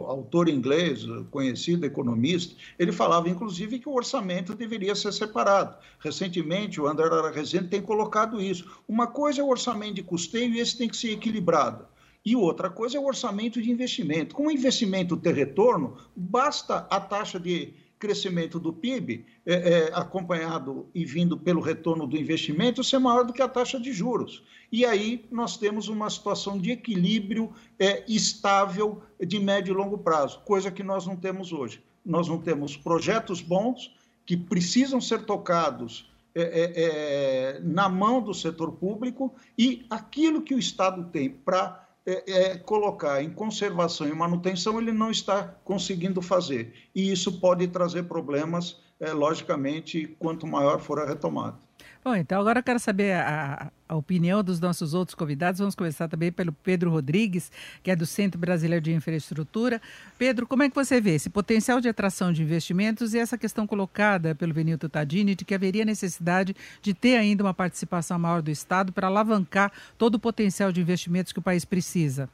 autor 0.07 0.47
inglês, 0.47 1.05
conhecido 1.31 1.85
economista, 1.85 2.55
ele 2.77 2.91
falava, 2.91 3.27
inclusive, 3.27 3.79
que 3.79 3.89
o 3.89 3.95
orçamento 3.95 4.53
deveria 4.53 4.93
ser 4.93 5.11
separado. 5.11 5.75
Recentemente, 5.99 6.79
o 6.79 6.87
André 6.87 7.09
Rezende 7.33 7.69
tem 7.69 7.81
colocado 7.81 8.39
isso. 8.39 8.69
Uma 8.87 9.07
coisa 9.07 9.41
é 9.41 9.43
o 9.43 9.49
orçamento 9.49 9.95
de 9.95 10.03
custeio 10.03 10.53
e 10.53 10.59
esse 10.59 10.77
tem 10.77 10.87
que 10.87 10.95
ser 10.95 11.11
equilibrado. 11.11 11.85
E 12.25 12.35
outra 12.35 12.69
coisa 12.69 12.97
é 12.97 12.99
o 12.99 13.05
orçamento 13.05 13.61
de 13.61 13.69
investimento. 13.69 14.33
Com 14.33 14.47
o 14.47 14.51
investimento 14.51 15.17
ter 15.17 15.33
retorno, 15.33 15.97
basta 16.15 16.87
a 16.89 16.99
taxa 16.99 17.39
de 17.39 17.73
crescimento 18.03 18.59
do 18.59 18.73
PIB, 18.73 19.25
é, 19.45 19.53
é, 19.53 19.91
acompanhado 19.93 20.89
e 20.93 21.05
vindo 21.05 21.37
pelo 21.37 21.61
retorno 21.61 22.05
do 22.05 22.17
investimento, 22.17 22.83
ser 22.83 22.99
maior 22.99 23.23
do 23.23 23.31
que 23.31 23.41
a 23.41 23.47
taxa 23.47 23.79
de 23.79 23.93
juros. 23.93 24.43
E 24.69 24.85
aí 24.85 25.23
nós 25.31 25.55
temos 25.55 25.87
uma 25.87 26.09
situação 26.09 26.59
de 26.59 26.71
equilíbrio 26.71 27.53
é, 27.79 28.03
estável 28.05 29.01
de 29.17 29.39
médio 29.39 29.71
e 29.71 29.77
longo 29.77 29.97
prazo, 29.97 30.41
coisa 30.41 30.69
que 30.69 30.83
nós 30.83 31.07
não 31.07 31.15
temos 31.15 31.53
hoje. 31.53 31.81
Nós 32.05 32.27
não 32.27 32.39
temos 32.39 32.75
projetos 32.75 33.39
bons 33.39 33.95
que 34.25 34.35
precisam 34.35 34.99
ser 34.99 35.23
tocados 35.25 36.11
é, 36.35 36.41
é, 36.41 36.71
é 36.75 37.59
na 37.61 37.87
mão 37.87 38.21
do 38.21 38.33
setor 38.33 38.73
público 38.73 39.33
e 39.57 39.85
aquilo 39.89 40.41
que 40.41 40.53
o 40.53 40.59
Estado 40.59 41.05
tem 41.05 41.29
para 41.29 41.82
é, 42.05 42.31
é, 42.31 42.57
colocar 42.57 43.23
em 43.23 43.29
conservação 43.29 44.07
e 44.07 44.13
manutenção, 44.13 44.79
ele 44.79 44.91
não 44.91 45.09
está 45.09 45.43
conseguindo 45.63 46.21
fazer. 46.21 46.73
E 46.93 47.11
isso 47.11 47.39
pode 47.39 47.67
trazer 47.67 48.03
problemas, 48.03 48.81
é, 48.99 49.11
logicamente, 49.11 50.07
quanto 50.19 50.45
maior 50.45 50.79
for 50.79 50.99
a 50.99 51.05
retomada. 51.05 51.57
Bom, 52.03 52.13
então 52.17 52.41
agora 52.41 52.59
eu 52.59 52.63
quero 52.63 52.79
saber 52.79 53.13
a, 53.13 53.71
a, 53.87 53.95
opinião 53.95 54.43
dos 54.43 54.59
nossos 54.59 54.93
outros 54.93 55.15
convidados. 55.15 55.59
Vamos 55.59 55.73
começar 55.73 56.09
também 56.09 56.33
pelo 56.33 56.51
Pedro 56.51 56.91
Rodrigues, 56.91 57.49
que 57.81 57.89
é 57.89 57.95
do 57.95 58.05
Centro 58.05 58.37
Brasileiro 58.37 58.83
de 58.83 58.91
Infraestrutura. 58.91 59.81
Pedro, 60.17 60.45
como 60.45 60.63
é 60.63 60.69
que 60.69 60.75
você 60.75 60.99
vê 60.99 61.15
esse 61.15 61.29
potencial 61.29 61.79
de 61.79 61.87
atração 61.87 62.33
de 62.33 62.43
investimentos 62.43 63.13
e 63.13 63.19
essa 63.19 63.37
questão 63.37 63.65
colocada 63.65 64.35
pelo 64.35 64.53
Benito 64.53 64.89
Tadini 64.89 65.33
de 65.33 65.45
que 65.45 65.55
haveria 65.55 65.85
necessidade 65.85 66.53
de 66.81 66.93
ter 66.93 67.15
ainda 67.15 67.41
uma 67.41 67.53
participação 67.53 68.19
maior 68.19 68.41
do 68.41 68.51
Estado 68.51 68.91
para 68.91 69.07
alavancar 69.07 69.71
todo 69.97 70.15
o 70.15 70.19
potencial 70.19 70.73
de 70.73 70.81
investimentos 70.81 71.31
que 71.31 71.39
o 71.39 71.43
país 71.43 71.63
precisa? 71.63 72.27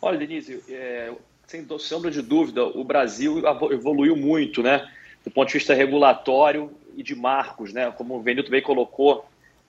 Olha, 0.00 0.16
Denise, 0.16 0.62
é, 0.70 1.12
sem 1.46 1.66
sombra 1.78 2.10
de 2.10 2.22
dúvida, 2.22 2.64
o 2.64 2.82
Brasil 2.84 3.42
evoluiu 3.70 4.16
muito, 4.16 4.62
né? 4.62 4.90
Do 5.22 5.30
ponto 5.30 5.48
de 5.48 5.54
vista 5.54 5.74
regulatório, 5.74 6.72
e 6.98 7.02
de 7.04 7.14
marcos, 7.14 7.72
né? 7.72 7.92
Como 7.92 8.16
o 8.16 8.22
Benito 8.22 8.50
bem 8.50 8.60
colocou, 8.60 9.24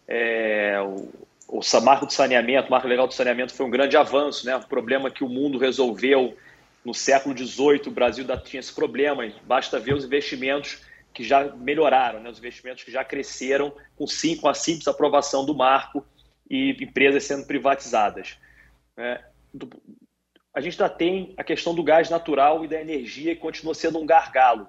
é, 0.08 0.82
o, 0.82 1.08
o 1.48 1.82
marco 1.82 2.08
do 2.08 2.12
saneamento, 2.12 2.68
o 2.68 2.72
marco 2.72 2.88
legal 2.88 3.08
do 3.08 3.14
saneamento 3.14 3.54
foi 3.54 3.68
um 3.68 3.70
grande 3.70 3.96
avanço, 3.96 4.48
né? 4.48 4.56
Um 4.56 4.64
problema 4.64 5.12
que 5.12 5.24
o 5.24 5.30
mundo 5.30 5.60
resolveu 5.60 6.36
no 6.84 6.92
século 6.92 7.38
XVIII, 7.38 7.84
o 7.86 7.92
Brasil 7.92 8.24
ainda 8.24 8.36
tinha 8.36 8.60
esse 8.60 8.74
problema. 8.74 9.32
Basta 9.44 9.80
ver 9.80 9.94
os 9.94 10.04
investimentos 10.04 10.82
que 11.14 11.24
já 11.24 11.56
melhoraram, 11.56 12.20
né? 12.20 12.32
Os 12.32 12.40
investimentos 12.40 12.84
que 12.84 12.92
já 12.92 13.04
cresceram 13.04 13.72
com, 13.96 14.08
sim, 14.08 14.36
com 14.36 14.50
a 14.50 14.56
simples 14.56 14.88
aprovação 14.88 15.46
do 15.46 15.54
marco 15.54 16.04
e 16.50 16.72
empresas 16.82 17.26
sendo 17.26 17.46
privatizadas. 17.46 18.38
É, 18.98 19.22
do, 19.54 19.70
a 20.52 20.60
gente 20.62 20.82
ainda 20.82 20.92
tem 20.92 21.36
a 21.38 21.44
questão 21.44 21.76
do 21.76 21.84
gás 21.84 22.10
natural 22.10 22.66
e 22.66 22.68
da 22.68 22.82
energia 22.82 23.36
que 23.36 23.42
continua 23.42 23.76
sendo 23.76 24.00
um 24.00 24.06
gargalo. 24.06 24.68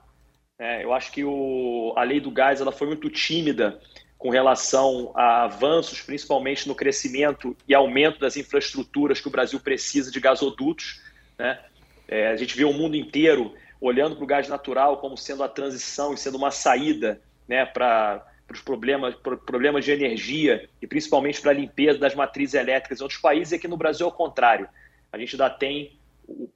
É, 0.60 0.84
eu 0.84 0.92
acho 0.92 1.10
que 1.10 1.24
o, 1.24 1.94
a 1.96 2.02
lei 2.02 2.20
do 2.20 2.30
gás 2.30 2.60
ela 2.60 2.70
foi 2.70 2.86
muito 2.86 3.08
tímida 3.08 3.80
com 4.18 4.28
relação 4.28 5.10
a 5.16 5.44
avanços, 5.44 6.02
principalmente 6.02 6.68
no 6.68 6.74
crescimento 6.74 7.56
e 7.66 7.74
aumento 7.74 8.20
das 8.20 8.36
infraestruturas 8.36 9.18
que 9.18 9.28
o 9.28 9.30
Brasil 9.30 9.58
precisa 9.58 10.10
de 10.10 10.20
gasodutos. 10.20 11.00
Né? 11.38 11.58
É, 12.06 12.28
a 12.28 12.36
gente 12.36 12.54
vê 12.54 12.64
o 12.64 12.74
mundo 12.74 12.94
inteiro 12.94 13.54
olhando 13.80 14.16
para 14.16 14.24
o 14.24 14.26
gás 14.26 14.48
natural 14.48 14.98
como 14.98 15.16
sendo 15.16 15.42
a 15.42 15.48
transição 15.48 16.12
e 16.12 16.18
sendo 16.18 16.36
uma 16.36 16.50
saída 16.50 17.22
né, 17.48 17.64
para 17.64 18.22
os 18.52 18.60
problemas, 18.60 19.14
problemas 19.46 19.82
de 19.82 19.92
energia 19.92 20.68
e 20.82 20.86
principalmente 20.86 21.40
para 21.40 21.52
a 21.52 21.54
limpeza 21.54 21.98
das 21.98 22.14
matrizes 22.14 22.52
elétricas 22.52 23.00
em 23.00 23.02
outros 23.02 23.18
países. 23.18 23.52
E 23.52 23.54
aqui 23.54 23.66
no 23.66 23.78
Brasil 23.78 24.04
é 24.04 24.10
o 24.10 24.12
contrário. 24.12 24.68
A 25.10 25.16
gente 25.16 25.36
ainda 25.36 25.48
tem 25.48 25.98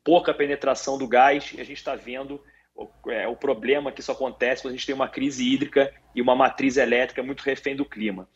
pouca 0.04 0.34
penetração 0.34 0.99
do 0.99 1.08
gás 1.08 1.54
e 1.56 1.61
a 1.62 1.64
gente 1.64 1.78
está 1.78 1.96
vendo 1.96 2.38
o, 2.75 2.88
é, 3.11 3.28
o 3.28 3.37
problema 3.37 3.93
que 3.93 4.00
isso 4.00 4.12
acontece 4.12 4.62
quando 4.62 4.75
a 4.75 4.76
gente 4.76 4.87
tem 4.87 4.95
uma 4.95 5.09
crise 5.09 5.45
hídrica 5.49 5.93
e 6.14 6.21
uma 6.21 6.35
matriz 6.35 6.76
elétrica 6.76 7.23
muito 7.23 7.43
refém 7.43 7.76
do 7.76 7.85
clima. 7.85 8.28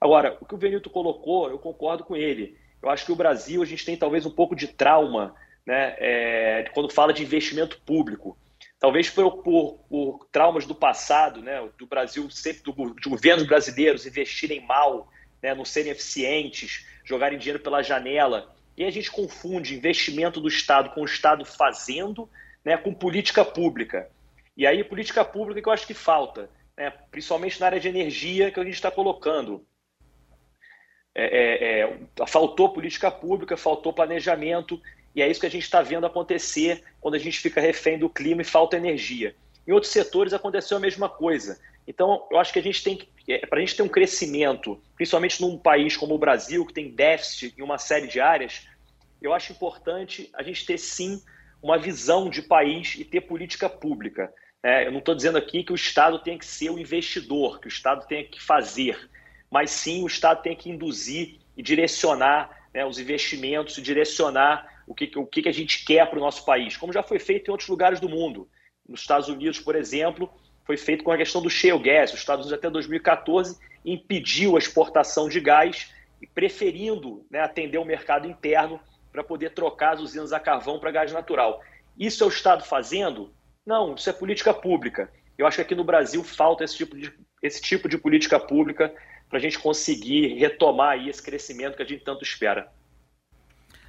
Agora, 0.00 0.36
o 0.40 0.46
que 0.46 0.54
o 0.54 0.58
Benito 0.58 0.90
colocou, 0.90 1.48
eu 1.48 1.58
concordo 1.58 2.04
com 2.04 2.16
ele. 2.16 2.58
Eu 2.82 2.90
acho 2.90 3.06
que 3.06 3.12
o 3.12 3.16
Brasil, 3.16 3.62
a 3.62 3.66
gente 3.66 3.84
tem 3.84 3.96
talvez 3.96 4.26
um 4.26 4.30
pouco 4.30 4.54
de 4.54 4.68
trauma 4.68 5.34
né, 5.66 5.96
é, 5.98 6.70
quando 6.74 6.92
fala 6.92 7.12
de 7.12 7.22
investimento 7.22 7.80
público. 7.80 8.36
Talvez 8.78 9.08
por, 9.08 9.42
por, 9.42 9.78
por, 9.88 10.28
traumas 10.30 10.66
do 10.66 10.74
passado, 10.74 11.40
né, 11.40 11.66
do 11.78 11.86
Brasil, 11.86 12.28
sempre 12.30 12.62
do, 12.62 12.94
de 12.94 13.08
governos 13.08 13.46
brasileiros 13.46 14.06
investirem 14.06 14.60
mal, 14.66 15.08
né, 15.42 15.54
não 15.54 15.64
serem 15.64 15.92
eficientes, 15.92 16.86
jogarem 17.04 17.38
dinheiro 17.38 17.62
pela 17.62 17.82
janela. 17.82 18.54
E 18.76 18.84
a 18.84 18.90
gente 18.90 19.10
confunde 19.10 19.74
investimento 19.74 20.40
do 20.40 20.48
Estado 20.48 20.90
com 20.90 21.02
o 21.02 21.06
Estado 21.06 21.44
fazendo 21.44 22.28
né, 22.64 22.76
com 22.76 22.94
política 22.94 23.44
pública. 23.44 24.08
E 24.56 24.66
aí, 24.66 24.82
política 24.82 25.24
pública 25.24 25.60
que 25.60 25.68
eu 25.68 25.72
acho 25.72 25.86
que 25.86 25.94
falta, 25.94 26.48
né, 26.76 26.92
principalmente 27.10 27.60
na 27.60 27.66
área 27.66 27.80
de 27.80 27.88
energia 27.88 28.50
que 28.50 28.58
a 28.58 28.64
gente 28.64 28.74
está 28.74 28.90
colocando. 28.90 29.64
É, 31.16 31.24
é, 31.24 31.80
é, 31.80 32.26
faltou 32.26 32.72
política 32.72 33.10
pública, 33.10 33.56
faltou 33.56 33.92
planejamento, 33.92 34.80
e 35.14 35.22
é 35.22 35.30
isso 35.30 35.38
que 35.38 35.46
a 35.46 35.50
gente 35.50 35.62
está 35.62 35.80
vendo 35.80 36.06
acontecer 36.06 36.82
quando 37.00 37.14
a 37.14 37.18
gente 37.18 37.38
fica 37.38 37.60
refém 37.60 37.98
do 37.98 38.10
clima 38.10 38.42
e 38.42 38.44
falta 38.44 38.76
energia. 38.76 39.36
Em 39.66 39.72
outros 39.72 39.92
setores 39.92 40.32
aconteceu 40.32 40.76
a 40.76 40.80
mesma 40.80 41.08
coisa. 41.08 41.60
Então, 41.86 42.26
eu 42.30 42.38
acho 42.38 42.52
que 42.52 42.58
a 42.58 42.62
gente 42.62 42.82
tem 42.82 42.96
que, 42.96 43.08
é, 43.32 43.46
para 43.46 43.58
a 43.58 43.60
gente 43.60 43.76
ter 43.76 43.82
um 43.82 43.88
crescimento, 43.88 44.80
principalmente 44.96 45.40
num 45.40 45.56
país 45.56 45.96
como 45.96 46.14
o 46.14 46.18
Brasil, 46.18 46.66
que 46.66 46.72
tem 46.72 46.90
déficit 46.90 47.54
em 47.56 47.62
uma 47.62 47.78
série 47.78 48.08
de 48.08 48.20
áreas, 48.20 48.66
eu 49.22 49.32
acho 49.32 49.52
importante 49.52 50.30
a 50.34 50.42
gente 50.42 50.66
ter 50.66 50.78
sim 50.78 51.22
uma 51.64 51.78
visão 51.78 52.28
de 52.28 52.42
país 52.42 52.94
e 52.94 53.06
ter 53.06 53.22
política 53.22 53.70
pública. 53.70 54.30
É, 54.62 54.86
eu 54.86 54.92
não 54.92 54.98
estou 54.98 55.14
dizendo 55.14 55.38
aqui 55.38 55.64
que 55.64 55.72
o 55.72 55.74
Estado 55.74 56.18
tem 56.18 56.36
que 56.36 56.44
ser 56.44 56.68
o 56.68 56.78
investidor, 56.78 57.58
que 57.58 57.66
o 57.66 57.68
Estado 57.68 58.06
tem 58.06 58.28
que 58.28 58.38
fazer, 58.38 59.08
mas 59.50 59.70
sim 59.70 60.04
o 60.04 60.06
Estado 60.06 60.42
tem 60.42 60.54
que 60.54 60.68
induzir 60.68 61.40
e 61.56 61.62
direcionar 61.62 62.68
né, 62.74 62.84
os 62.84 62.98
investimentos 62.98 63.76
direcionar 63.76 64.84
o 64.86 64.94
que, 64.94 65.10
o 65.16 65.26
que 65.26 65.48
a 65.48 65.52
gente 65.52 65.86
quer 65.86 66.06
para 66.10 66.18
o 66.18 66.22
nosso 66.22 66.44
país, 66.44 66.76
como 66.76 66.92
já 66.92 67.02
foi 67.02 67.18
feito 67.18 67.48
em 67.48 67.52
outros 67.52 67.70
lugares 67.70 67.98
do 67.98 68.10
mundo. 68.10 68.46
Nos 68.86 69.00
Estados 69.00 69.30
Unidos, 69.30 69.58
por 69.58 69.74
exemplo, 69.74 70.30
foi 70.66 70.76
feito 70.76 71.02
com 71.02 71.12
a 71.12 71.16
questão 71.16 71.40
do 71.40 71.48
shale 71.48 71.82
gas. 71.82 72.12
Os 72.12 72.18
Estados 72.18 72.44
Unidos, 72.44 72.58
até 72.58 72.68
2014, 72.68 73.58
impediu 73.82 74.56
a 74.56 74.58
exportação 74.58 75.30
de 75.30 75.40
gás, 75.40 75.90
preferindo 76.34 77.24
né, 77.30 77.40
atender 77.40 77.78
o 77.78 77.86
mercado 77.86 78.28
interno 78.28 78.78
para 79.14 79.22
poder 79.22 79.50
trocar 79.50 79.94
as 79.94 80.00
usinas 80.00 80.32
a 80.32 80.40
carvão 80.40 80.80
para 80.80 80.90
gás 80.90 81.12
natural. 81.12 81.62
Isso 81.96 82.24
é 82.24 82.26
o 82.26 82.30
Estado 82.30 82.64
fazendo? 82.64 83.32
Não, 83.64 83.94
isso 83.94 84.10
é 84.10 84.12
política 84.12 84.52
pública. 84.52 85.08
Eu 85.38 85.46
acho 85.46 85.54
que 85.54 85.62
aqui 85.62 85.74
no 85.76 85.84
Brasil 85.84 86.24
falta 86.24 86.64
esse 86.64 86.76
tipo 86.76 86.98
de, 86.98 87.12
esse 87.40 87.62
tipo 87.62 87.88
de 87.88 87.96
política 87.96 88.40
pública 88.40 88.92
para 89.28 89.38
a 89.38 89.40
gente 89.40 89.56
conseguir 89.56 90.34
retomar 90.34 90.98
esse 91.06 91.22
crescimento 91.22 91.76
que 91.76 91.82
a 91.84 91.86
gente 91.86 92.02
tanto 92.02 92.24
espera. 92.24 92.72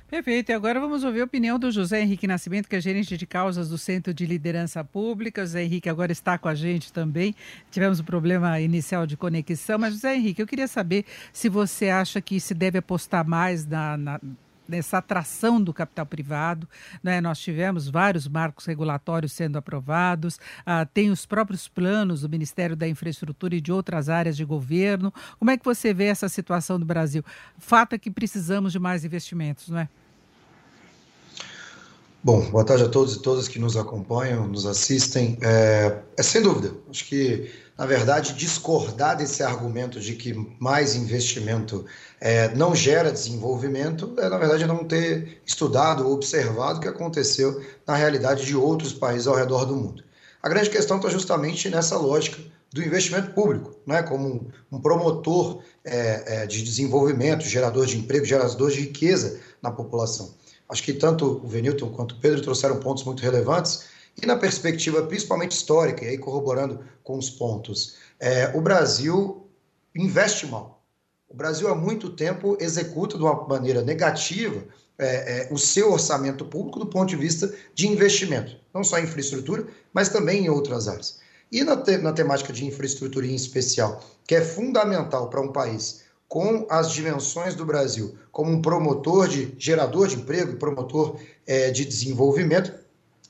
Perfeito. 0.07 0.51
E 0.51 0.53
agora 0.53 0.79
vamos 0.79 1.03
ouvir 1.03 1.21
a 1.21 1.25
opinião 1.25 1.57
do 1.57 1.71
José 1.71 1.99
Henrique 2.01 2.27
Nascimento, 2.27 2.69
que 2.69 2.75
é 2.75 2.79
gerente 2.79 3.17
de 3.17 3.25
causas 3.25 3.67
do 3.67 3.79
Centro 3.79 4.13
de 4.13 4.27
Liderança 4.27 4.83
Pública. 4.83 5.41
José 5.41 5.63
Henrique 5.63 5.89
agora 5.89 6.11
está 6.11 6.37
com 6.37 6.47
a 6.47 6.53
gente 6.53 6.93
também. 6.93 7.33
Tivemos 7.71 7.99
um 7.99 8.03
problema 8.03 8.59
inicial 8.59 9.07
de 9.07 9.17
conexão, 9.17 9.79
mas 9.79 9.95
José 9.95 10.15
Henrique, 10.15 10.43
eu 10.43 10.47
queria 10.47 10.67
saber 10.67 11.05
se 11.33 11.49
você 11.49 11.89
acha 11.89 12.21
que 12.21 12.39
se 12.39 12.53
deve 12.53 12.77
apostar 12.77 13.27
mais 13.27 13.65
na, 13.65 13.97
na 13.97 14.19
nessa 14.67 14.97
atração 14.97 15.61
do 15.61 15.73
capital 15.73 16.05
privado. 16.05 16.67
Né? 17.03 17.21
Nós 17.21 17.39
tivemos 17.39 17.87
vários 17.87 18.27
marcos 18.27 18.65
regulatórios 18.65 19.33
sendo 19.33 19.57
aprovados, 19.57 20.39
ah, 20.65 20.85
tem 20.85 21.09
os 21.09 21.25
próprios 21.25 21.67
planos 21.67 22.21
do 22.21 22.29
Ministério 22.29 22.75
da 22.75 22.87
Infraestrutura 22.87 23.55
e 23.55 23.61
de 23.61 23.71
outras 23.71 24.09
áreas 24.09 24.37
de 24.37 24.45
governo. 24.45 25.13
Como 25.37 25.51
é 25.51 25.57
que 25.57 25.65
você 25.65 25.93
vê 25.93 26.05
essa 26.05 26.29
situação 26.29 26.79
do 26.79 26.85
Brasil? 26.85 27.23
Fato 27.57 27.93
é 27.93 27.97
que 27.97 28.11
precisamos 28.11 28.71
de 28.71 28.79
mais 28.79 29.05
investimentos, 29.05 29.69
não 29.69 29.79
é? 29.79 29.89
Bom, 32.25 32.41
boa 32.49 32.63
tarde 32.65 32.83
a 32.83 32.89
todos 32.89 33.13
e 33.13 33.19
todas 33.19 33.47
que 33.47 33.59
nos 33.59 33.77
acompanham, 33.77 34.47
nos 34.47 34.65
assistem. 34.65 35.37
É, 35.43 35.95
é 36.17 36.23
sem 36.23 36.41
dúvida, 36.41 36.73
acho 36.89 37.05
que, 37.05 37.51
na 37.77 37.85
verdade, 37.85 38.33
discordar 38.33 39.15
desse 39.15 39.43
argumento 39.43 39.99
de 39.99 40.15
que 40.15 40.33
mais 40.59 40.95
investimento 40.95 41.85
é, 42.19 42.49
não 42.55 42.73
gera 42.75 43.11
desenvolvimento 43.11 44.15
é, 44.17 44.27
na 44.27 44.39
verdade, 44.39 44.65
não 44.65 44.83
ter 44.83 45.39
estudado 45.45 46.03
ou 46.03 46.13
observado 46.13 46.79
o 46.79 46.81
que 46.81 46.87
aconteceu 46.87 47.63
na 47.85 47.95
realidade 47.95 48.43
de 48.43 48.55
outros 48.55 48.91
países 48.91 49.27
ao 49.27 49.35
redor 49.35 49.65
do 49.65 49.75
mundo. 49.75 50.03
A 50.41 50.49
grande 50.49 50.71
questão 50.71 50.97
está 50.97 51.11
justamente 51.11 51.69
nessa 51.69 51.95
lógica 51.95 52.41
do 52.73 52.81
investimento 52.81 53.33
público, 53.33 53.75
né, 53.85 54.01
como 54.01 54.51
um, 54.71 54.81
promotor 54.81 55.61
é, 55.83 56.23
é, 56.25 56.47
de 56.47 56.63
desenvolvimento, 56.63 57.45
gerador 57.45 57.85
de 57.85 57.99
emprego, 57.99 58.25
gerador 58.25 58.71
de 58.71 58.79
riqueza 58.79 59.39
na 59.61 59.69
população. 59.69 60.33
Acho 60.67 60.83
que 60.83 60.93
tanto 60.93 61.41
o 61.43 61.47
Venilton 61.47 61.89
quanto 61.89 62.13
o 62.13 62.19
Pedro 62.19 62.41
trouxeram 62.41 62.79
pontos 62.79 63.03
muito 63.03 63.21
relevantes 63.21 63.85
e 64.21 64.25
na 64.25 64.35
perspectiva 64.35 65.03
principalmente 65.03 65.51
histórica, 65.51 66.05
e 66.05 66.09
aí 66.09 66.17
corroborando 66.17 66.79
com 67.03 67.17
os 67.17 67.29
pontos, 67.29 67.95
é, 68.19 68.51
o 68.55 68.61
Brasil 68.61 69.47
investe 69.95 70.47
mal. 70.47 70.83
O 71.29 71.35
Brasil 71.35 71.67
há 71.67 71.75
muito 71.75 72.09
tempo 72.09 72.57
executa 72.59 73.17
de 73.17 73.23
uma 73.23 73.47
maneira 73.47 73.81
negativa 73.81 74.63
é, 74.97 75.47
é, 75.47 75.47
o 75.51 75.57
seu 75.57 75.91
orçamento 75.91 76.45
público 76.45 76.79
do 76.79 76.87
ponto 76.87 77.09
de 77.09 77.17
vista 77.17 77.53
de 77.73 77.87
investimento, 77.87 78.55
não 78.73 78.83
só 78.83 78.97
em 78.97 79.03
infraestrutura, 79.03 79.67
mas 79.93 80.09
também 80.09 80.45
em 80.45 80.49
outras 80.49 80.87
áreas. 80.87 81.19
E 81.51 81.63
na, 81.63 81.75
te 81.75 81.97
na 81.97 82.13
temática 82.13 82.53
de 82.53 82.65
infraestrutura 82.65 83.27
em 83.27 83.35
especial, 83.35 84.01
que 84.25 84.35
é 84.35 84.41
fundamental 84.41 85.29
para 85.29 85.41
um 85.41 85.51
país 85.51 86.04
com 86.27 86.65
as 86.69 86.91
dimensões 86.91 87.55
do 87.55 87.65
Brasil 87.65 88.17
como 88.31 88.51
um 88.51 88.61
promotor 88.61 89.27
de 89.27 89.55
gerador 89.57 90.07
de 90.07 90.15
emprego, 90.15 90.57
promotor 90.57 91.17
é, 91.47 91.71
de 91.71 91.85
desenvolvimento, 91.85 92.73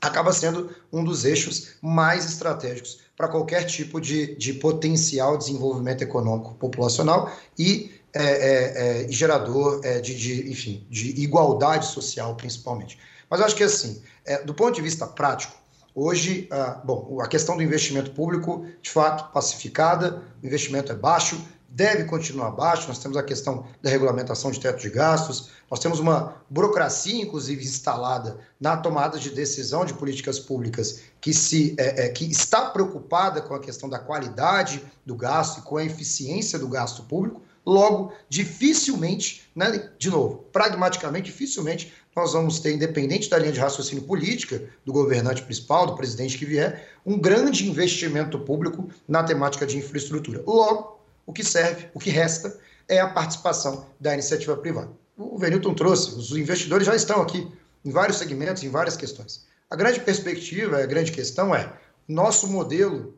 acaba 0.01 0.33
sendo 0.33 0.69
um 0.91 1.03
dos 1.03 1.25
eixos 1.25 1.75
mais 1.81 2.25
estratégicos 2.25 2.99
para 3.15 3.27
qualquer 3.27 3.63
tipo 3.65 4.01
de, 4.01 4.35
de 4.35 4.53
potencial 4.53 5.37
desenvolvimento 5.37 6.01
econômico 6.01 6.55
populacional 6.55 7.31
e 7.57 7.91
é, 8.13 8.23
é, 8.23 9.03
é 9.05 9.11
gerador 9.11 9.81
é, 9.83 9.99
de, 9.99 10.15
de, 10.15 10.51
enfim, 10.51 10.85
de 10.89 11.09
igualdade 11.21 11.85
social, 11.85 12.35
principalmente. 12.35 12.97
Mas 13.29 13.39
eu 13.39 13.45
acho 13.45 13.55
que, 13.55 13.63
assim, 13.63 14.01
é, 14.25 14.43
do 14.43 14.53
ponto 14.53 14.75
de 14.75 14.81
vista 14.81 15.05
prático, 15.05 15.53
hoje, 15.93 16.47
ah, 16.51 16.81
bom, 16.83 17.19
a 17.21 17.27
questão 17.27 17.55
do 17.55 17.63
investimento 17.63 18.11
público, 18.11 18.65
de 18.81 18.89
fato, 18.89 19.31
pacificada, 19.31 20.21
o 20.41 20.45
investimento 20.45 20.91
é 20.91 20.95
baixo, 20.95 21.41
deve 21.75 22.05
continuar 22.05 22.51
baixo. 22.51 22.87
Nós 22.87 22.99
temos 22.99 23.17
a 23.17 23.23
questão 23.23 23.65
da 23.81 23.89
regulamentação 23.89 24.49
de 24.49 24.61
teto 24.61 24.81
de 24.81 24.89
gastos, 24.89 25.49
nós 25.69 25.79
temos 25.79 25.99
uma 25.99 26.41
burocracia, 26.49 27.21
inclusive, 27.21 27.65
instalada 27.65 28.37
na 28.57 28.77
tomada 28.77 29.19
de 29.19 29.29
decisão 29.29 29.83
de 29.83 29.93
políticas 29.93 30.39
públicas 30.39 31.01
que, 31.19 31.33
se, 31.33 31.75
é, 31.77 32.05
é, 32.05 32.09
que 32.09 32.23
está 32.31 32.69
preocupada 32.69 33.41
com 33.41 33.53
a 33.53 33.59
questão 33.59 33.89
da 33.89 33.99
qualidade 33.99 34.81
do 35.05 35.15
gasto 35.15 35.59
e 35.59 35.61
com 35.63 35.75
a 35.75 35.83
eficiência 35.83 36.57
do 36.57 36.69
gasto 36.69 37.03
público. 37.03 37.41
Logo, 37.65 38.13
dificilmente, 38.29 39.49
né, 39.55 39.89
de 39.97 40.09
novo, 40.09 40.45
pragmaticamente, 40.53 41.25
dificilmente 41.25 41.91
nós 42.15 42.31
vamos 42.31 42.59
ter, 42.59 42.73
independente 42.73 43.29
da 43.29 43.37
linha 43.37 43.51
de 43.51 43.59
raciocínio 43.59 44.05
política 44.05 44.63
do 44.85 44.93
governante 44.93 45.41
principal, 45.41 45.87
do 45.87 45.95
presidente 45.95 46.37
que 46.37 46.45
vier, 46.45 46.87
um 47.05 47.19
grande 47.19 47.67
investimento 47.67 48.39
público 48.39 48.87
na 49.05 49.23
temática 49.23 49.65
de 49.65 49.77
infraestrutura. 49.77 50.41
Logo, 50.47 50.94
o 51.25 51.33
que 51.33 51.43
serve, 51.43 51.87
o 51.93 51.99
que 51.99 52.09
resta, 52.09 52.57
é 52.87 52.99
a 52.99 53.09
participação 53.09 53.87
da 53.99 54.13
iniciativa 54.13 54.55
privada. 54.55 54.91
O 55.17 55.37
Venilton 55.37 55.73
trouxe, 55.73 56.15
os 56.15 56.31
investidores 56.31 56.85
já 56.85 56.95
estão 56.95 57.21
aqui 57.21 57.51
em 57.83 57.91
vários 57.91 58.17
segmentos, 58.17 58.63
em 58.63 58.69
várias 58.69 58.97
questões. 58.97 59.45
A 59.69 59.75
grande 59.75 59.99
perspectiva, 59.99 60.77
a 60.77 60.85
grande 60.85 61.11
questão 61.11 61.55
é 61.55 61.71
nosso 62.07 62.47
modelo 62.47 63.17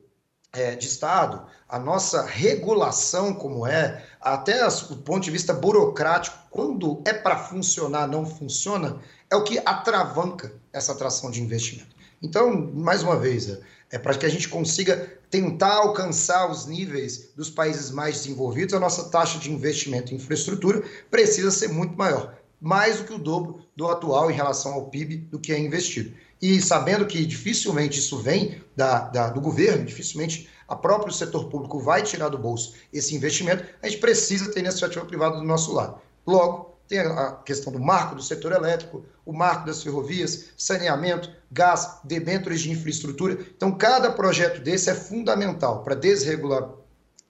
é, 0.53 0.75
de 0.75 0.87
Estado, 0.87 1.45
a 1.67 1.77
nossa 1.77 2.25
regulação 2.25 3.33
como 3.33 3.67
é, 3.67 4.05
até 4.21 4.65
o 4.65 4.95
ponto 4.97 5.23
de 5.23 5.31
vista 5.31 5.53
burocrático, 5.53 6.37
quando 6.49 7.01
é 7.05 7.13
para 7.13 7.37
funcionar, 7.37 8.07
não 8.07 8.25
funciona, 8.25 8.97
é 9.29 9.35
o 9.35 9.43
que 9.43 9.59
atravanca 9.59 10.53
essa 10.71 10.93
atração 10.93 11.29
de 11.29 11.41
investimento. 11.41 11.95
Então, 12.21 12.71
mais 12.73 13.03
uma 13.03 13.17
vez, 13.17 13.59
é, 13.91 13.97
para 13.97 14.17
que 14.17 14.25
a 14.25 14.29
gente 14.29 14.49
consiga 14.49 15.17
tentar 15.29 15.75
alcançar 15.75 16.49
os 16.49 16.65
níveis 16.65 17.29
dos 17.35 17.49
países 17.49 17.91
mais 17.91 18.17
desenvolvidos, 18.17 18.73
a 18.73 18.79
nossa 18.79 19.09
taxa 19.09 19.39
de 19.39 19.51
investimento 19.51 20.13
em 20.13 20.17
infraestrutura 20.17 20.83
precisa 21.09 21.51
ser 21.51 21.69
muito 21.69 21.97
maior, 21.97 22.37
mais 22.61 22.97
do 22.97 23.03
que 23.05 23.13
o 23.13 23.17
dobro 23.17 23.61
do 23.75 23.87
atual 23.87 24.31
em 24.31 24.33
relação 24.33 24.73
ao 24.73 24.89
PIB 24.89 25.17
do 25.17 25.39
que 25.39 25.51
é 25.51 25.59
investido. 25.59 26.13
E 26.41 26.61
sabendo 26.61 27.05
que 27.05 27.25
dificilmente 27.25 27.99
isso 27.99 28.19
vem 28.19 28.61
da, 28.75 28.99
da, 28.99 29.29
do 29.29 29.41
governo, 29.41 29.85
dificilmente 29.85 30.49
a 30.67 30.75
próprio 30.75 31.13
setor 31.13 31.49
público 31.49 31.79
vai 31.79 32.03
tirar 32.03 32.29
do 32.29 32.37
bolso 32.37 32.73
esse 32.91 33.15
investimento, 33.15 33.63
a 33.81 33.87
gente 33.87 33.99
precisa 33.99 34.51
ter 34.51 34.59
iniciativa 34.59 35.05
privada 35.05 35.37
do 35.37 35.43
nosso 35.43 35.73
lado. 35.73 35.99
Logo, 36.25 36.77
tem 36.87 36.99
a 36.99 37.31
questão 37.45 37.71
do 37.71 37.79
marco 37.79 38.15
do 38.15 38.23
setor 38.23 38.51
elétrico, 38.51 39.05
o 39.25 39.33
marco 39.33 39.65
das 39.65 39.83
ferrovias, 39.83 40.45
saneamento, 40.57 41.31
gás, 41.51 41.99
debêntures 42.03 42.61
de 42.61 42.71
infraestrutura. 42.71 43.37
Então, 43.55 43.71
cada 43.71 44.11
projeto 44.11 44.61
desse 44.61 44.89
é 44.89 44.95
fundamental 44.95 45.83
para 45.83 45.95
desregular 45.95 46.69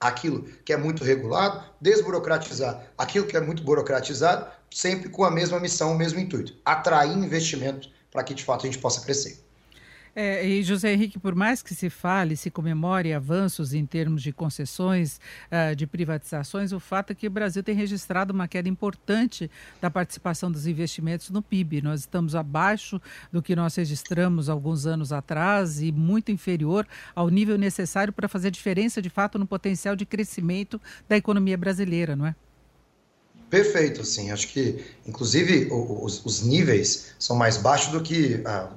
aquilo 0.00 0.44
que 0.64 0.72
é 0.72 0.76
muito 0.76 1.02
regulado, 1.02 1.64
desburocratizar 1.80 2.86
aquilo 2.96 3.26
que 3.26 3.36
é 3.36 3.40
muito 3.40 3.62
burocratizado, 3.62 4.50
sempre 4.70 5.08
com 5.08 5.24
a 5.24 5.30
mesma 5.30 5.58
missão, 5.58 5.92
o 5.92 5.98
mesmo 5.98 6.20
intuito: 6.20 6.54
atrair 6.64 7.16
investimento 7.16 7.88
para 8.10 8.22
que 8.22 8.34
de 8.34 8.44
fato 8.44 8.66
a 8.66 8.70
gente 8.70 8.80
possa 8.80 9.00
crescer. 9.00 9.47
É, 10.14 10.46
e 10.46 10.62
José 10.62 10.92
Henrique, 10.92 11.18
por 11.18 11.34
mais 11.34 11.62
que 11.62 11.74
se 11.74 11.88
fale, 11.90 12.36
se 12.36 12.50
comemore 12.50 13.12
avanços 13.12 13.72
em 13.72 13.84
termos 13.86 14.22
de 14.22 14.32
concessões, 14.32 15.20
uh, 15.50 15.74
de 15.74 15.86
privatizações, 15.86 16.72
o 16.72 16.80
fato 16.80 17.12
é 17.12 17.14
que 17.14 17.26
o 17.26 17.30
Brasil 17.30 17.62
tem 17.62 17.74
registrado 17.74 18.32
uma 18.32 18.48
queda 18.48 18.68
importante 18.68 19.50
da 19.80 19.90
participação 19.90 20.50
dos 20.50 20.66
investimentos 20.66 21.30
no 21.30 21.42
PIB. 21.42 21.82
Nós 21.82 22.00
estamos 22.00 22.34
abaixo 22.34 23.00
do 23.32 23.42
que 23.42 23.54
nós 23.54 23.74
registramos 23.74 24.48
alguns 24.48 24.86
anos 24.86 25.12
atrás 25.12 25.80
e 25.80 25.92
muito 25.92 26.32
inferior 26.32 26.86
ao 27.14 27.28
nível 27.28 27.56
necessário 27.56 28.12
para 28.12 28.28
fazer 28.28 28.50
diferença, 28.50 29.00
de 29.00 29.10
fato, 29.10 29.38
no 29.38 29.46
potencial 29.46 29.94
de 29.94 30.04
crescimento 30.04 30.80
da 31.08 31.16
economia 31.16 31.56
brasileira, 31.56 32.16
não 32.16 32.26
é? 32.26 32.34
Perfeito, 33.50 34.04
sim. 34.04 34.30
Acho 34.30 34.48
que, 34.48 34.84
inclusive, 35.06 35.68
os, 35.70 36.24
os 36.24 36.42
níveis 36.42 37.14
são 37.18 37.34
mais 37.34 37.56
baixos 37.56 37.92
do 37.92 38.02
que 38.02 38.42
ah, 38.44 38.70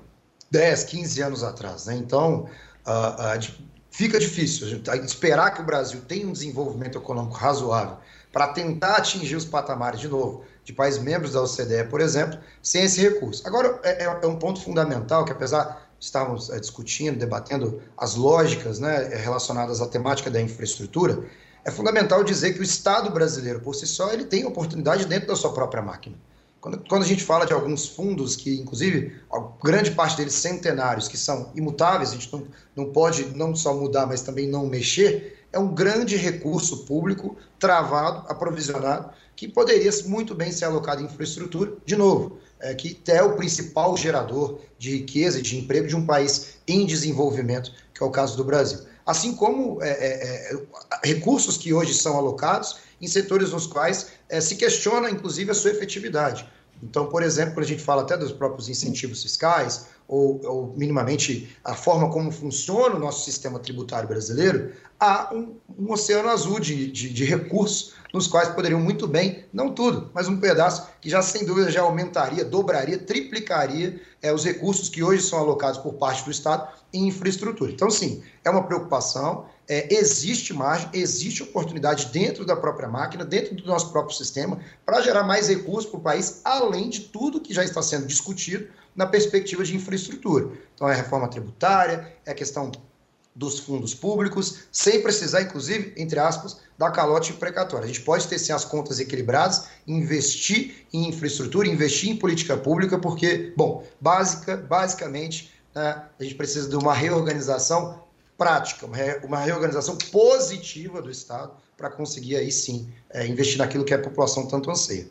10, 0.52 0.84
15 0.84 1.22
anos 1.22 1.44
atrás. 1.44 1.86
Né? 1.86 1.96
Então, 1.96 2.46
uh, 2.86 3.40
uh, 3.40 3.54
fica 3.90 4.20
difícil 4.20 4.82
esperar 5.04 5.52
que 5.52 5.62
o 5.62 5.66
Brasil 5.66 6.02
tenha 6.08 6.28
um 6.28 6.34
desenvolvimento 6.34 6.98
econômico 6.98 7.36
razoável 7.36 7.98
para 8.32 8.48
tentar 8.50 8.98
atingir 8.98 9.36
os 9.36 9.46
patamares, 9.46 10.00
de 10.00 10.08
novo, 10.08 10.44
de 10.64 10.74
países 10.74 11.02
membros 11.02 11.34
da 11.34 11.42
OCDE, 11.42 11.90
por 11.90 12.00
exemplo, 12.00 12.40
sem 12.62 12.84
esse 12.84 13.02
recurso. 13.02 13.46
Agora, 13.46 13.80
é, 13.84 14.04
é, 14.04 14.20
é 14.22 14.28
um 14.28 14.38
ponto 14.38 14.62
fundamental 14.62 15.26
que, 15.26 15.32
apesar 15.32 15.90
de 16.00 16.06
estarmos 16.06 16.50
é, 16.50 16.60
discutindo, 16.60 17.18
debatendo 17.18 17.82
as 17.98 18.16
lógicas 18.16 18.80
né, 18.80 19.10
relacionadas 19.16 19.82
à 19.82 19.88
temática 19.88 20.30
da 20.30 20.42
infraestrutura, 20.42 21.24
é 21.64 21.72
fundamental 21.72 22.24
dizer 22.24 22.54
que 22.54 22.60
o 22.60 22.64
Estado 22.64 23.10
brasileiro, 23.10 23.60
por 23.60 23.76
si 23.76 23.86
só, 23.86 24.12
ele 24.12 24.26
tem 24.26 24.46
oportunidade 24.46 25.06
dentro 25.06 25.28
da 25.28 25.36
sua 25.36 25.54
própria 25.54 25.82
máquina. 25.82 26.16
Quando, 26.62 26.78
quando 26.88 27.04
a 27.04 27.08
gente 27.08 27.24
fala 27.24 27.46
de 27.46 27.54
alguns 27.54 27.88
fundos 27.88 28.36
que, 28.36 28.60
inclusive, 28.60 29.20
grande 29.64 29.92
parte 29.92 30.16
deles 30.16 30.36
centenários, 30.36 31.08
que 31.08 31.18
são 31.18 31.52
imutáveis, 31.56 32.12
a 32.12 32.14
gente 32.14 32.32
não, 32.32 32.48
não 32.76 32.86
pode 32.92 33.36
não 33.36 33.56
só 33.56 33.74
mudar, 33.74 34.06
mas 34.06 34.22
também 34.22 34.48
não 34.48 34.68
mexer, 34.68 35.40
é 35.52 35.58
um 35.58 35.74
grande 35.74 36.16
recurso 36.16 36.86
público 36.86 37.36
travado, 37.60 38.26
aprovisionado, 38.30 39.10
que 39.36 39.48
poderia 39.48 39.92
muito 40.06 40.36
bem 40.36 40.52
ser 40.52 40.66
alocado 40.66 41.02
em 41.02 41.06
infraestrutura, 41.06 41.74
de 41.84 41.96
novo, 41.96 42.38
é, 42.60 42.76
que 42.76 43.02
é 43.08 43.24
o 43.24 43.36
principal 43.36 43.98
gerador 43.98 44.60
de 44.78 44.98
riqueza 44.98 45.40
e 45.40 45.42
de 45.42 45.58
emprego 45.58 45.88
de 45.88 45.96
um 45.96 46.06
país 46.06 46.60
em 46.68 46.86
desenvolvimento, 46.86 47.72
que 47.92 48.04
é 48.04 48.06
o 48.06 48.12
caso 48.12 48.38
do 48.38 48.44
Brasil. 48.44 48.80
Assim 49.04 49.36
como 49.36 49.82
é, 49.82 49.90
é, 49.90 50.54
é 50.54 51.08
recursos 51.08 51.58
que 51.58 51.74
hoje 51.74 51.94
são 51.96 52.16
alocados 52.18 52.78
em 53.02 53.08
setores 53.08 53.52
nos 53.52 53.68
quais 53.68 54.12
é, 54.30 54.40
se 54.40 54.56
questiona, 54.56 55.10
inclusive, 55.10 55.52
a 55.52 55.54
sua 55.54 55.72
efetividade. 55.72 56.48
Então, 56.84 57.08
por 57.08 57.22
exemplo, 57.22 57.54
quando 57.54 57.66
a 57.66 57.68
gente 57.68 57.84
fala 57.84 58.02
até 58.02 58.18
dos 58.18 58.32
próprios 58.32 58.68
incentivos 58.68 59.22
fiscais, 59.22 59.88
ou, 60.08 60.42
ou 60.46 60.74
minimamente 60.76 61.56
a 61.64 61.74
forma 61.74 62.10
como 62.12 62.32
funciona 62.32 62.96
o 62.96 63.00
nosso 63.00 63.24
sistema 63.24 63.60
tributário 63.60 64.10
brasileiro, 64.10 64.74
há 65.00 65.34
um, 65.34 65.56
um 65.80 65.92
oceano 65.92 66.30
azul 66.30 66.60
de, 66.60 66.92
de, 66.92 67.14
de 67.14 67.24
recursos 67.24 67.94
nos 68.14 68.28
quais 68.28 68.50
poderiam 68.50 68.80
muito 68.80 69.08
bem, 69.08 69.46
não 69.54 69.74
tudo, 69.74 70.10
mas 70.14 70.28
um 70.28 70.38
pedaço 70.38 70.88
que 71.00 71.10
já 71.10 71.22
sem 71.22 71.46
dúvida 71.46 71.72
já 71.72 71.82
aumentaria, 71.82 72.44
dobraria, 72.44 72.98
triplicaria 72.98 74.02
é, 74.22 74.34
os 74.34 74.44
recursos 74.44 74.90
que 74.90 75.04
hoje 75.04 75.24
são 75.24 75.40
alocados 75.40 75.80
por 75.80 75.94
parte 75.94 76.24
do 76.24 76.32
Estado 76.32 76.68
em 76.94 77.08
infraestrutura. 77.08 77.72
Então, 77.72 77.90
sim, 77.90 78.22
é 78.44 78.50
uma 78.50 78.64
preocupação, 78.64 79.46
é, 79.68 79.94
existe 79.94 80.54
margem, 80.54 80.90
existe 80.94 81.44
oportunidade 81.44 82.08
dentro 82.08 82.46
da 82.46 82.56
própria 82.56 82.90
máquina, 82.90 83.24
dentro 83.24 83.56
do 83.56 83.66
nosso 83.66 83.92
próprio 83.92 84.16
sistema, 84.16 84.60
para 84.86 85.02
gerar 85.02 85.24
mais 85.24 85.48
recursos 85.48 85.90
para 85.90 86.00
o 86.00 86.04
país, 86.04 86.42
além 86.44 86.90
de 86.90 87.02
tudo 87.02 87.40
que 87.40 87.54
já 87.54 87.64
está 87.64 87.82
sendo 87.82 88.06
discutido 88.06 88.68
na 88.96 89.06
perspectiva 89.06 89.64
de 89.64 89.76
infraestrutura. 89.76 90.52
Então, 90.76 90.90
é 90.90 90.92
a 90.92 90.96
reforma 90.96 91.28
tributária, 91.30 92.14
é 92.26 92.32
a 92.32 92.36
questão 92.36 92.70
dos 93.34 93.60
fundos 93.60 93.94
públicos, 93.94 94.64
sem 94.72 95.02
precisar, 95.02 95.42
inclusive, 95.42 95.94
entre 95.96 96.20
aspas, 96.20 96.58
da 96.78 96.92
calote 96.92 97.34
precatória. 97.34 97.86
A 97.86 97.88
gente 97.88 98.02
pode 98.02 98.28
ter 98.28 98.38
sim 98.38 98.52
as 98.52 98.66
contas 98.66 99.00
equilibradas, 99.00 99.68
investir 99.88 100.86
em 100.92 101.08
infraestrutura, 101.08 101.68
investir 101.68 102.10
em 102.10 102.18
política 102.18 102.58
pública, 102.58 103.00
porque, 103.00 103.54
bom, 103.56 103.86
básica, 104.00 104.58
basicamente, 104.58 105.52
né, 105.74 106.04
a 106.20 106.24
gente 106.24 106.36
precisa 106.36 106.68
de 106.68 106.76
uma 106.76 106.94
reorganização 106.94 108.04
prática, 108.38 108.86
uma, 108.86 108.98
re, 108.98 109.20
uma 109.24 109.40
reorganização 109.40 109.96
positiva 110.12 111.02
do 111.02 111.12
Estado 111.12 111.54
para 111.78 111.90
conseguir 111.90 112.36
aí 112.36 112.52
sim 112.52 112.90
é, 113.12 113.26
investir 113.26 113.58
naquilo 113.58 113.86
que 113.86 113.94
a 113.94 114.00
população 114.00 114.48
tanto 114.48 114.70
anseia. 114.70 115.08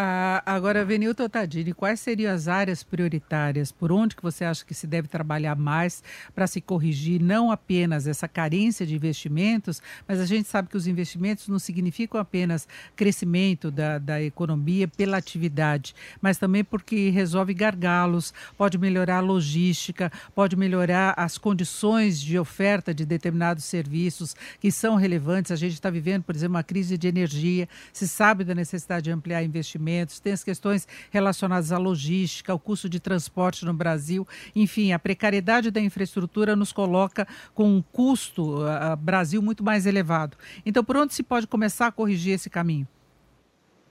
Ah, 0.00 0.44
agora, 0.46 0.84
Venilton 0.84 1.28
Tadini, 1.28 1.72
quais 1.72 1.98
seriam 1.98 2.32
as 2.32 2.46
áreas 2.46 2.84
prioritárias? 2.84 3.72
Por 3.72 3.90
onde 3.90 4.14
que 4.14 4.22
você 4.22 4.44
acha 4.44 4.64
que 4.64 4.72
se 4.72 4.86
deve 4.86 5.08
trabalhar 5.08 5.56
mais 5.56 6.04
para 6.32 6.46
se 6.46 6.60
corrigir 6.60 7.20
não 7.20 7.50
apenas 7.50 8.06
essa 8.06 8.28
carência 8.28 8.86
de 8.86 8.94
investimentos, 8.94 9.82
mas 10.06 10.20
a 10.20 10.24
gente 10.24 10.48
sabe 10.48 10.68
que 10.68 10.76
os 10.76 10.86
investimentos 10.86 11.48
não 11.48 11.58
significam 11.58 12.20
apenas 12.20 12.68
crescimento 12.94 13.72
da, 13.72 13.98
da 13.98 14.22
economia 14.22 14.86
pela 14.86 15.16
atividade, 15.16 15.96
mas 16.22 16.38
também 16.38 16.62
porque 16.62 17.10
resolve 17.10 17.52
gargalos, 17.52 18.32
pode 18.56 18.78
melhorar 18.78 19.16
a 19.16 19.20
logística, 19.20 20.12
pode 20.32 20.54
melhorar 20.54 21.12
as 21.16 21.36
condições 21.38 22.20
de 22.20 22.38
oferta 22.38 22.94
de 22.94 23.04
determinados 23.04 23.64
serviços 23.64 24.36
que 24.60 24.70
são 24.70 24.94
relevantes. 24.94 25.50
A 25.50 25.56
gente 25.56 25.72
está 25.72 25.90
vivendo, 25.90 26.22
por 26.22 26.36
exemplo, 26.36 26.54
uma 26.54 26.62
crise 26.62 26.96
de 26.96 27.08
energia, 27.08 27.68
se 27.92 28.06
sabe 28.06 28.44
da 28.44 28.54
necessidade 28.54 29.02
de 29.02 29.10
ampliar 29.10 29.42
investimentos 29.42 29.87
investimentos, 29.88 30.20
tem 30.20 30.32
as 30.32 30.44
questões 30.44 30.86
relacionadas 31.10 31.72
à 31.72 31.78
logística, 31.78 32.52
ao 32.52 32.58
custo 32.58 32.88
de 32.88 33.00
transporte 33.00 33.64
no 33.64 33.72
Brasil. 33.72 34.26
Enfim, 34.54 34.92
a 34.92 34.98
precariedade 34.98 35.70
da 35.70 35.80
infraestrutura 35.80 36.54
nos 36.54 36.72
coloca 36.72 37.26
com 37.54 37.76
um 37.76 37.82
custo 37.82 38.62
uh, 38.62 38.96
Brasil 38.96 39.40
muito 39.40 39.64
mais 39.64 39.86
elevado. 39.86 40.36
Então, 40.64 40.84
por 40.84 40.96
onde 40.96 41.14
se 41.14 41.22
pode 41.22 41.46
começar 41.46 41.86
a 41.86 41.92
corrigir 41.92 42.34
esse 42.34 42.50
caminho? 42.50 42.86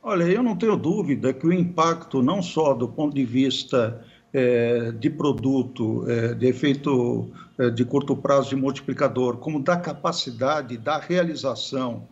Olha, 0.01 0.23
eu 0.23 0.41
não 0.41 0.55
tenho 0.55 0.77
dúvida 0.77 1.33
que 1.33 1.45
o 1.45 1.51
impacto, 1.51 2.21
não 2.21 2.41
só 2.41 2.73
do 2.73 2.87
ponto 2.87 3.13
de 3.13 3.25
vista 3.25 4.01
é, 4.31 4.91
de 4.91 5.09
produto, 5.09 6.09
é, 6.09 6.33
de 6.33 6.47
efeito 6.47 7.29
é, 7.57 7.69
de 7.69 7.83
curto 7.83 8.15
prazo 8.15 8.49
de 8.49 8.55
multiplicador, 8.55 9.37
como 9.37 9.61
da 9.61 9.75
capacidade 9.75 10.77
da 10.77 10.97
realização 10.97 12.07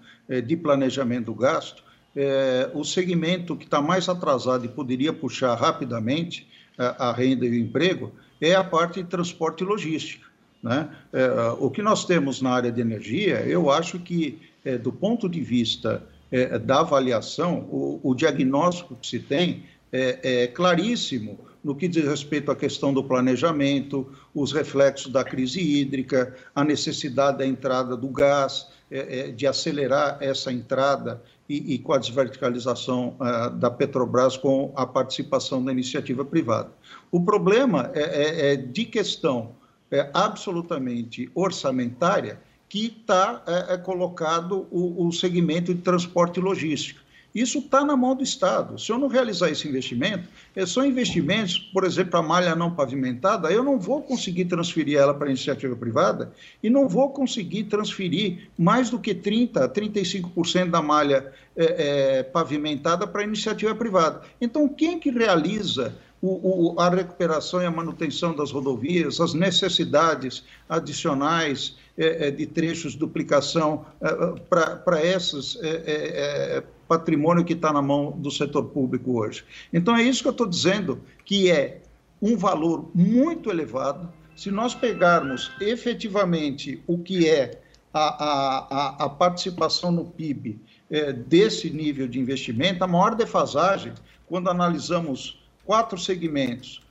de 0.48 0.58
planejamento 0.58 1.26
do 1.26 1.36
gasto, 1.36 1.85
é, 2.16 2.70
o 2.74 2.84
segmento 2.84 3.56
que 3.56 3.66
está 3.66 3.82
mais 3.82 4.08
atrasado 4.08 4.66
e 4.66 4.70
poderia 4.70 5.12
puxar 5.12 5.54
rapidamente 5.56 6.48
a, 6.78 7.10
a, 7.10 7.12
renda 7.12 7.46
e 7.46 7.50
o 7.50 7.56
emprego 7.56 8.12
é 8.40 8.56
a 8.56 8.64
parte 8.64 9.04
de 9.04 9.10
transporte 9.10 9.64
e 9.64 9.68
logística. 9.68 10.26
Né? 10.64 10.90
É, 11.12 11.28
o 11.60 11.70
que 11.70 11.82
nós 11.82 12.06
temos 12.06 12.42
na 12.42 12.52
área 12.52 12.72
de 12.72 12.82
energia, 12.82 13.42
eu 13.42 13.70
acho 13.70 14.00
que, 14.00 14.40
é, 14.64 14.78
do 14.78 14.92
ponto 14.92 15.28
de 15.28 15.42
vista 15.42 16.04
é, 16.32 16.58
da 16.58 16.80
avaliação, 16.80 17.68
o, 17.70 18.00
o, 18.04 18.16
diagnóstico 18.16 18.96
que 18.96 19.08
se 19.08 19.20
tem 19.20 19.64
é, 19.92 20.44
é 20.44 20.48
claríssimo 20.48 21.40
no 21.64 21.76
que 21.76 21.88
diz 21.88 22.06
respeito 22.06 22.52
à 22.52 22.56
questão 22.56 22.94
do 22.94 23.04
planejamento, 23.04 24.08
os 24.34 24.52
reflexos 24.52 25.12
da 25.12 25.24
crise 25.24 25.60
hídrica, 25.60 26.36
a 26.54 26.64
necessidade 26.64 27.40
da 27.40 27.46
entrada 27.46 27.98
do 27.98 28.08
gás, 28.10 28.68
é, 28.92 29.20
é, 29.20 29.32
de 29.32 29.48
acelerar 29.48 30.20
essa 30.22 30.52
entrada 30.54 31.24
e, 31.48 31.76
e 31.76 31.80
com 31.80 31.94
a 31.94 31.98
desverticalização 31.98 33.16
uh, 33.20 33.50
da 33.52 33.70
Petrobras 33.70 34.36
com 34.36 34.74
a 34.76 34.86
participação 34.86 35.64
da 35.64 35.72
iniciativa 35.72 36.26
privada. 36.26 36.72
O 37.12 37.24
problema 37.24 37.92
é, 37.94 38.02
é, 38.02 38.54
é 38.54 38.56
de 38.56 38.86
questão 38.86 39.56
é, 39.92 40.10
absolutamente 40.14 41.30
orçamentária 41.36 42.40
que 42.68 42.88
está 42.88 43.44
é, 43.46 43.76
é, 43.76 43.78
colocado 43.78 44.68
o, 44.72 45.08
o 45.08 45.12
segmento 45.12 45.74
de 45.74 45.82
transporte 45.82 46.40
e 46.40 46.44
logística. 46.44 47.05
Isso 47.36 47.60
está 47.60 47.84
na 47.84 47.98
mão 47.98 48.16
do 48.16 48.24
Estado. 48.24 48.80
Se 48.80 48.90
eu 48.90 48.98
não 48.98 49.10
realizar 49.10 49.50
esse 49.50 49.68
investimento, 49.68 50.30
é 50.56 50.66
são 50.66 50.86
investimentos, 50.86 51.60
por 51.60 51.84
exemplo, 51.84 52.18
a 52.18 52.24
malha 52.24 52.56
não 52.56 52.74
pavimentada, 52.74 53.52
eu 53.52 53.62
não 53.62 53.78
vou 53.78 54.02
conseguir 54.02 54.46
transferir 54.46 54.98
ela 54.98 55.14
para 55.14 55.28
a 55.28 55.30
iniciativa 55.32 55.76
privada 55.76 56.32
e 56.64 56.70
não 56.70 56.88
vou 56.88 57.10
conseguir 57.10 57.66
transferir 57.66 58.50
mais 58.58 58.90
do 58.90 58.98
que 58.98 59.14
30%, 59.14 59.68
35% 59.70 60.70
da 60.70 60.82
malha 60.82 61.34
é, 61.58 62.20
é, 62.20 62.24
pavimentada 62.24 63.06
para 63.06 63.20
a 63.20 63.26
iniciativa 63.26 63.76
privada. 63.76 64.22
Então, 64.40 64.70
quem 64.70 64.98
que 64.98 65.12
realiza 65.12 65.94
o, 66.22 66.74
o, 66.74 66.80
a 66.80 66.90
recuperação 66.90 67.62
e 67.62 67.66
a 67.66 67.72
manutenção 67.72 68.34
das 68.34 68.50
rodovias, 68.50 69.20
as 69.20 69.34
necessidades 69.34 70.44
adicionais 70.70 71.76
de 71.98 72.46
trechos 72.46 72.92
de 72.94 73.00
duplicação 73.00 73.86
é, 74.02 74.08
é 74.10 74.76
para 74.76 75.06
esses 75.06 75.58
é, 75.62 76.62
patrimônio 76.88 77.46
que 77.46 77.54
está 77.54 77.72
na 77.72 77.82
mão 77.82 78.12
do 78.12 78.30
setor 78.30 78.66
público 78.66 79.20
hoje. 79.20 79.44
Então 79.72 79.96
é 79.96 80.04
isso 80.04 80.22
que 80.22 80.28
eu 80.28 80.34
estou 80.34 80.48
dizendo, 80.48 81.02
que 81.24 81.50
é 81.50 81.82
um 82.22 82.38
valor 82.38 82.90
muito 82.94 83.50
elevado. 83.50 84.12
Se 84.36 84.52
nós 84.52 84.76
pegarmos 84.76 85.52
efetivamente 85.62 86.82
o 86.86 86.98
que 86.98 87.30
é 87.30 87.62
a, 87.94 89.04
a, 89.04 89.06
a 89.06 89.10
participação 89.10 89.92
no 89.92 90.06
PIB 90.06 90.60
é, 90.92 91.14
desse 91.14 91.70
nível 91.70 92.08
de 92.08 92.20
investimento, 92.20 92.84
a 92.84 92.88
maior 92.88 93.16
defasagem, 93.16 93.94
quando 94.28 94.50
analisamos 94.50 95.42
quatro 95.64 95.98
segmentos, 95.98 96.82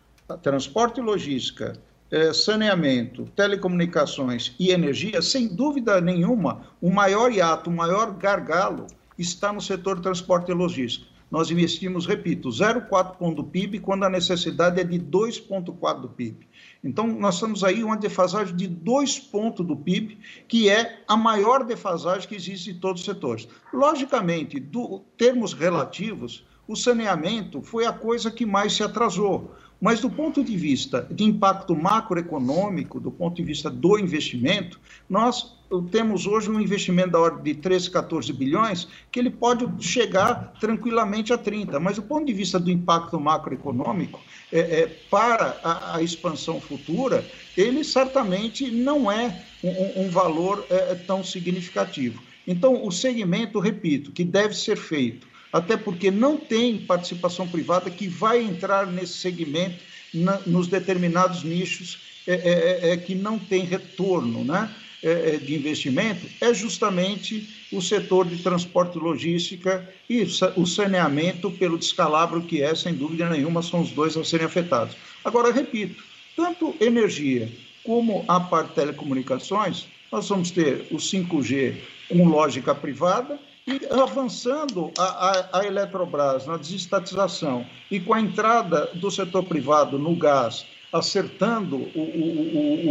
transporte 0.43 1.01
e 1.01 1.03
logística, 1.03 1.75
é, 1.75 1.94
saneamento, 2.33 3.25
telecomunicações 3.35 4.55
e 4.59 4.71
energia, 4.71 5.21
sem 5.23 5.49
dúvida 5.49 6.01
nenhuma, 6.01 6.63
o 6.81 6.91
maior 6.91 7.33
hiato, 7.33 7.71
o 7.71 7.73
maior 7.73 8.13
gargalo 8.13 8.87
está 9.19 9.53
no 9.53 9.61
setor 9.61 10.01
transporte 10.01 10.51
e 10.51 10.55
logística. 10.55 11.15
Nós 11.31 11.51
investimos, 11.51 12.07
repito, 12.07 12.49
0,4 12.49 13.17
ponto 13.17 13.43
do 13.43 13.49
PIB, 13.49 13.81
quando 13.81 14.05
a 14.05 14.11
necessidade 14.11 14.81
é 14.81 14.85
de 14.85 15.01
2,4 15.01 16.01
do 16.01 16.09
PIB. 16.09 16.47
Então, 16.83 17.09
nós 17.09 17.35
estamos 17.35 17.65
aí 17.65 17.83
uma 17.83 17.97
defasagem 17.97 18.55
de 18.55 18.69
2 18.69 19.19
pontos 19.19 19.67
do 19.67 19.75
PIB, 19.75 20.19
que 20.47 20.69
é 20.69 21.01
a 21.09 21.17
maior 21.17 21.65
defasagem 21.65 22.29
que 22.29 22.37
existe 22.37 22.71
em 22.71 22.79
todos 22.79 23.01
os 23.01 23.07
setores. 23.07 23.49
Logicamente, 23.73 24.61
do 24.61 25.01
termos 25.17 25.53
relativos, 25.53 26.47
o 26.69 26.77
saneamento 26.77 27.61
foi 27.63 27.85
a 27.85 27.93
coisa 27.93 28.31
que 28.31 28.47
mais 28.47 28.75
se 28.75 28.83
atrasou. 28.83 29.55
Mas 29.85 30.01
do 30.01 30.09
ponto 30.09 30.43
de 30.43 30.57
vista 30.57 31.07
de 31.11 31.25
impacto 31.25 31.77
macroeconômico, 31.77 32.99
do 32.99 33.11
ponto 33.11 33.37
de 33.37 33.43
vista 33.43 33.69
do 33.69 33.99
investimento, 33.99 34.81
nós 35.07 35.59
temos 35.91 36.27
hoje 36.27 36.51
um 36.51 36.59
investimento 36.59 37.11
da 37.11 37.21
ordem 37.21 37.53
de 37.53 37.61
13, 37.61 37.91
14 37.91 38.33
bilhões, 38.33 38.89
que 39.13 39.21
ele 39.21 39.29
pode 39.29 39.69
chegar 39.85 40.55
tranquilamente 40.59 41.35
a 41.35 41.37
30. 41.37 41.79
Mas 41.81 41.97
do 41.97 42.03
ponto 42.03 42.25
de 42.25 42.33
vista 42.33 42.59
do 42.59 42.71
impacto 42.71 43.21
macroeconômico, 43.21 44.19
é, 44.51 44.59
é, 44.59 44.87
para 45.11 45.61
a, 45.63 45.97
a, 45.97 46.03
expansão 46.03 46.59
futura, 46.63 47.23
ele 47.55 47.85
certamente 47.85 48.71
não 48.71 49.13
é 49.13 49.45
um, 49.63 50.05
um 50.07 50.09
valor 50.09 50.65
é, 50.71 50.95
tão 50.95 51.23
significativo. 51.23 52.23
Então, 52.47 52.87
o 52.87 52.91
segmento, 52.91 53.61
repito, 53.61 54.13
que 54.13 54.25
deve 54.25 54.55
ser 54.55 54.79
feito 54.79 55.34
até 55.55 55.77
porque 55.77 56.11
não 56.11 56.37
tem 56.37 56.79
participação 56.79 57.47
privada 57.47 57.89
que 57.89 58.09
vai 58.09 58.43
entrar 58.43 58.89
nesse 58.89 59.19
segmento 59.19 59.77
na, 60.13 60.41
nos 60.45 60.67
determinados 60.67 61.45
nichos 61.45 62.01
é, 62.27 62.33
é, 62.33 62.89
é, 62.89 62.91
é 62.91 62.97
que 62.97 63.15
não 63.15 63.39
tem 63.39 63.63
retorno 63.65 64.43
né, 64.43 64.69
é, 65.01 65.35
é, 65.35 65.37
de 65.37 65.55
investimento, 65.55 66.27
é 66.41 66.53
justamente 66.53 67.49
o 67.71 67.81
setor 67.81 68.27
de 68.27 68.39
transporte 68.43 68.99
e 68.99 69.01
logística 69.01 69.89
e 70.11 70.27
o 70.57 70.67
saneamento 70.67 71.53
pelo 71.53 71.79
descalabro 71.79 72.43
que 72.43 72.61
é, 72.61 72.75
sem 72.75 72.93
dúvida 72.93 73.31
nenhuma, 73.31 73.63
são 73.63 73.81
os 73.81 73.93
dois 73.93 74.17
a 74.17 74.25
serem 74.25 74.47
afetados. 74.47 74.97
Agora, 75.25 75.53
repito, 75.53 76.03
tanto 76.35 76.75
energia 76.81 77.49
como 77.85 78.25
a 78.27 78.41
parte 78.41 78.71
de 78.71 78.75
telecomunicações, 78.75 79.87
nós 80.11 80.29
vamos 80.29 80.51
ter 80.51 80.89
o 80.91 80.97
5G 80.97 81.77
com 82.09 82.27
lógica 82.27 82.75
privada, 82.75 83.39
e 83.67 83.81
avançando 83.91 84.93
a, 84.99 85.03
a, 85.05 85.61
a, 85.61 85.67
Eletrobras 85.67 86.47
na 86.47 86.57
desestatização 86.57 87.65
e 87.91 87.99
com 87.99 88.13
a 88.13 88.21
entrada 88.21 88.91
do 88.95 89.11
setor 89.11 89.45
privado 89.45 89.99
no 89.99 90.15
gás, 90.15 90.67
acertando 90.93 91.77
o, 91.77 92.01
o, 92.01 92.89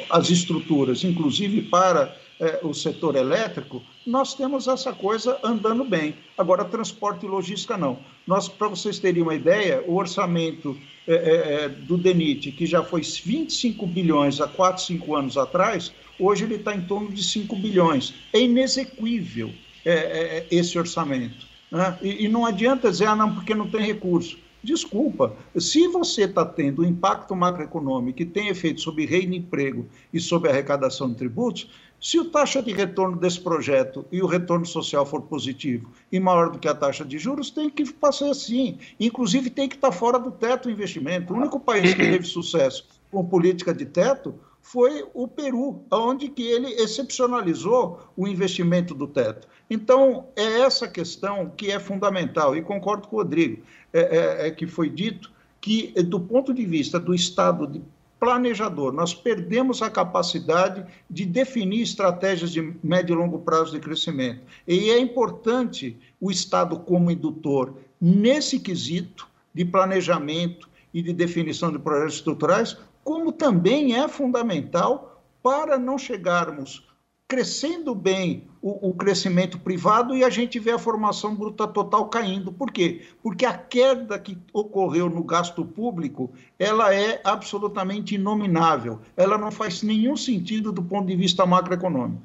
o, 0.00 0.06
as 0.10 0.30
estruturas, 0.30 1.02
inclusive 1.02 1.62
para 1.62 2.16
é, 2.38 2.60
o 2.62 2.72
setor 2.72 3.16
elétrico, 3.16 3.82
nós 4.06 4.34
temos 4.34 4.68
essa 4.68 4.92
coisa 4.92 5.38
andando 5.42 5.84
bem. 5.84 6.14
Agora, 6.38 6.64
transporte 6.64 7.26
e 7.26 7.28
logística, 7.28 7.76
não. 7.76 7.98
Nós, 8.26 8.48
para 8.48 8.68
vocês 8.68 8.98
terem 8.98 9.22
uma 9.22 9.34
ideia, 9.34 9.82
o 9.86 9.96
orçamento 9.96 10.76
é, 11.06 11.14
é, 11.14 11.64
é 11.64 11.68
do 11.68 11.96
DENIT, 11.96 12.52
que 12.52 12.66
já 12.66 12.82
foi 12.82 13.02
25 13.02 13.86
bilhões 13.86 14.40
há 14.40 14.48
4, 14.48 14.82
5 14.82 15.14
anos 15.14 15.36
atrás, 15.36 15.92
hoje 16.18 16.44
ele 16.44 16.56
está 16.56 16.74
em 16.74 16.82
torno 16.82 17.10
de 17.12 17.22
5 17.22 17.54
bilhões. 17.56 18.14
É 18.32 18.40
inexequível 18.40 19.52
é, 19.84 19.92
é, 19.92 20.46
esse 20.50 20.78
orçamento. 20.78 21.46
Né? 21.70 21.98
E, 22.02 22.24
e 22.24 22.28
não 22.28 22.44
adianta 22.44 22.90
dizer, 22.90 23.06
ah, 23.06 23.16
não, 23.16 23.34
porque 23.34 23.54
não 23.54 23.70
tem 23.70 23.80
recurso. 23.80 24.38
Desculpa, 24.66 25.36
se 25.56 25.86
você 25.86 26.22
está 26.24 26.44
tendo 26.44 26.82
um 26.82 26.84
impacto 26.84 27.36
macroeconômico 27.36 28.18
que 28.18 28.24
tem 28.24 28.48
efeito 28.48 28.80
sobre 28.80 29.06
renda 29.06 29.36
e 29.36 29.38
emprego 29.38 29.86
e 30.12 30.18
sobre 30.18 30.50
arrecadação 30.50 31.08
de 31.08 31.14
tributos, 31.14 31.70
se 32.00 32.18
a 32.18 32.24
taxa 32.24 32.62
de 32.62 32.72
retorno 32.72 33.16
desse 33.16 33.40
projeto 33.40 34.04
e 34.12 34.22
o 34.22 34.26
retorno 34.26 34.66
social 34.66 35.06
for 35.06 35.22
positivo 35.22 35.90
e 36.12 36.20
maior 36.20 36.50
do 36.50 36.58
que 36.58 36.68
a 36.68 36.74
taxa 36.74 37.04
de 37.04 37.18
juros, 37.18 37.50
tem 37.50 37.70
que 37.70 37.90
passar 37.92 38.30
assim. 38.30 38.78
Inclusive, 39.00 39.50
tem 39.50 39.68
que 39.68 39.76
estar 39.76 39.92
fora 39.92 40.18
do 40.18 40.30
teto 40.30 40.68
o 40.68 40.70
investimento. 40.70 41.32
O 41.32 41.36
único 41.36 41.58
país 41.58 41.94
que 41.94 42.02
teve 42.02 42.24
sucesso 42.24 42.86
com 43.10 43.24
política 43.24 43.72
de 43.72 43.86
teto 43.86 44.34
foi 44.60 45.06
o 45.14 45.28
Peru, 45.28 45.84
onde 45.90 46.28
que 46.28 46.42
ele 46.42 46.68
excepcionalizou 46.74 48.00
o 48.16 48.26
investimento 48.26 48.94
do 48.94 49.06
teto. 49.06 49.46
Então, 49.70 50.26
é 50.34 50.60
essa 50.60 50.88
questão 50.88 51.50
que 51.56 51.70
é 51.70 51.78
fundamental, 51.78 52.56
e 52.56 52.62
concordo 52.62 53.06
com 53.06 53.16
o 53.16 53.18
Rodrigo, 53.20 53.62
é, 53.92 54.00
é, 54.00 54.48
é 54.48 54.50
que 54.50 54.66
foi 54.66 54.90
dito 54.90 55.30
que, 55.60 55.92
do 56.02 56.20
ponto 56.20 56.52
de 56.52 56.64
vista 56.64 56.98
do 56.98 57.14
Estado 57.14 57.66
de 57.66 57.80
planejador, 58.18 58.92
nós 58.92 59.14
perdemos 59.14 59.82
a 59.82 59.90
capacidade 59.90 60.84
de 61.08 61.24
definir 61.24 61.82
estratégias 61.82 62.50
de 62.50 62.74
médio 62.82 63.14
e 63.14 63.16
longo 63.16 63.38
prazo 63.40 63.72
de 63.72 63.80
crescimento. 63.80 64.40
E 64.66 64.90
é 64.90 64.98
importante 64.98 65.98
o 66.20 66.30
Estado 66.30 66.78
como 66.78 67.10
indutor 67.10 67.74
nesse 68.00 68.58
quesito 68.58 69.28
de 69.54 69.64
planejamento 69.64 70.68
e 70.92 71.02
de 71.02 71.12
definição 71.12 71.70
de 71.70 71.78
projetos 71.78 72.14
estruturais, 72.14 72.76
como 73.04 73.32
também 73.32 73.96
é 73.96 74.08
fundamental 74.08 75.22
para 75.42 75.78
não 75.78 75.98
chegarmos 75.98 76.86
crescendo 77.28 77.94
bem 77.94 78.46
o, 78.62 78.90
o, 78.90 78.94
crescimento 78.94 79.58
privado 79.58 80.16
e 80.16 80.22
a 80.22 80.30
gente 80.30 80.60
vê 80.60 80.70
a 80.70 80.78
formação 80.78 81.34
bruta 81.34 81.66
total 81.66 82.08
caindo. 82.08 82.52
Por 82.52 82.70
quê? 82.70 83.04
Porque 83.22 83.44
a 83.44 83.56
queda 83.56 84.18
que 84.18 84.38
ocorreu 84.52 85.10
no 85.10 85.24
gasto 85.24 85.64
público, 85.64 86.32
ela 86.58 86.94
é 86.94 87.20
absolutamente 87.24 88.14
inominável. 88.14 89.00
Ela 89.16 89.36
não 89.36 89.50
faz 89.50 89.82
nenhum 89.82 90.16
sentido 90.16 90.70
do 90.70 90.82
ponto 90.82 91.06
de 91.06 91.16
vista 91.16 91.44
macroeconômico. 91.44 92.22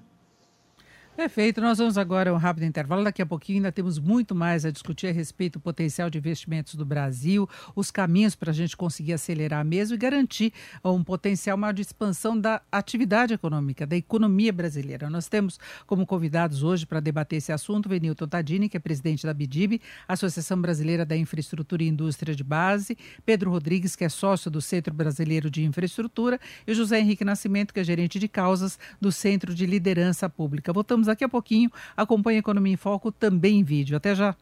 Perfeito. 1.16 1.60
Nós 1.60 1.78
vamos 1.78 1.98
agora 1.98 2.32
a 2.32 2.34
um 2.34 2.38
rápido 2.38 2.64
intervalo. 2.64 3.04
Daqui 3.04 3.22
a 3.22 3.26
pouquinho 3.26 3.58
ainda 3.58 3.72
temos 3.72 4.00
muito 4.00 4.34
mais 4.34 4.66
a 4.66 4.72
discutir 4.72 5.08
a 5.08 5.12
respeito 5.12 5.60
do 5.60 5.62
potencial 5.62 6.10
de 6.10 6.18
investimentos 6.18 6.74
do 6.74 6.86
Brasil, 6.86 7.48
os 7.76 7.92
caminhos 7.92 8.34
para 8.34 8.52
a 8.52 8.54
gente 8.54 8.78
conseguir 8.78 9.14
acelerar 9.14 9.64
mesmo 9.66 9.94
e 9.94 9.98
garantir 9.98 10.54
um 10.84 11.04
potencial 11.04 11.58
maior 11.58 11.74
de 11.74 11.82
expansão 11.82 12.40
da 12.40 12.62
atividade 12.72 13.34
econômica, 13.34 13.86
da 13.86 13.96
economia 13.96 14.54
brasileira. 14.54 15.10
Nós 15.10 15.28
temos 15.28 15.60
como 15.86 16.08
convidados 16.08 16.64
hoje 16.64 16.86
para 16.86 17.02
debater 17.02 17.38
esse 17.38 17.52
assunto 17.52 17.90
Venilton 17.90 18.28
Tadini, 18.28 18.70
que 18.70 18.78
é 18.78 18.80
presidente 18.80 19.26
da 19.26 19.34
BIDIB, 19.34 19.82
Associação 20.08 20.60
Brasileira 20.62 21.06
da 21.06 21.16
Infraestrutura 21.16 21.84
e 21.84 21.88
Indústria 21.88 22.34
de 22.34 22.44
Base, 22.44 22.98
Pedro 23.26 23.52
Rodrigues, 23.52 23.98
que 23.98 24.06
é 24.06 24.10
sócio 24.10 24.50
do 24.50 24.62
Centro 24.62 24.94
Brasileiro 24.94 25.52
de 25.52 25.64
Infraestrutura, 25.64 26.40
e 26.66 26.74
José 26.74 27.00
Henrique 27.02 27.26
Nascimento, 27.26 27.74
que 27.74 27.82
é 27.82 27.84
gerente 27.84 28.18
de 28.18 28.30
causas 28.30 28.80
do 29.00 29.12
Centro 29.12 29.54
de 29.54 29.66
Liderança 29.66 30.30
Pública. 30.30 30.72
Voltamos 30.72 31.01
voltamos 31.02 31.08
daqui 31.08 31.24
a 31.24 31.30
pouquinho. 31.30 31.72
Acompanhe 31.96 32.40
Economia 32.40 32.74
em 32.74 32.78
Foco 32.78 33.12
também 33.12 33.60
em 33.60 33.64
vídeo. 33.64 33.98
Até 33.98 34.16
já. 34.16 34.36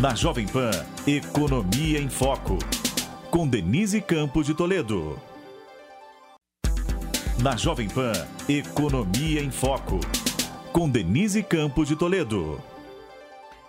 Na 0.00 0.14
Jovem 0.14 0.46
Pan, 0.46 0.70
Economia 1.06 2.00
em 2.00 2.08
Foco. 2.08 2.58
Com 3.30 3.48
Denise 3.48 4.00
Campos 4.00 4.46
de 4.46 4.54
Toledo. 4.54 5.18
Na 7.42 7.56
Jovem 7.56 7.88
Pan, 7.88 8.12
Economia 8.48 9.40
em 9.40 9.50
Foco. 9.50 10.00
Com 10.72 10.88
Denise 10.88 11.42
Campos 11.42 11.88
de 11.88 11.96
Toledo. 11.96 12.60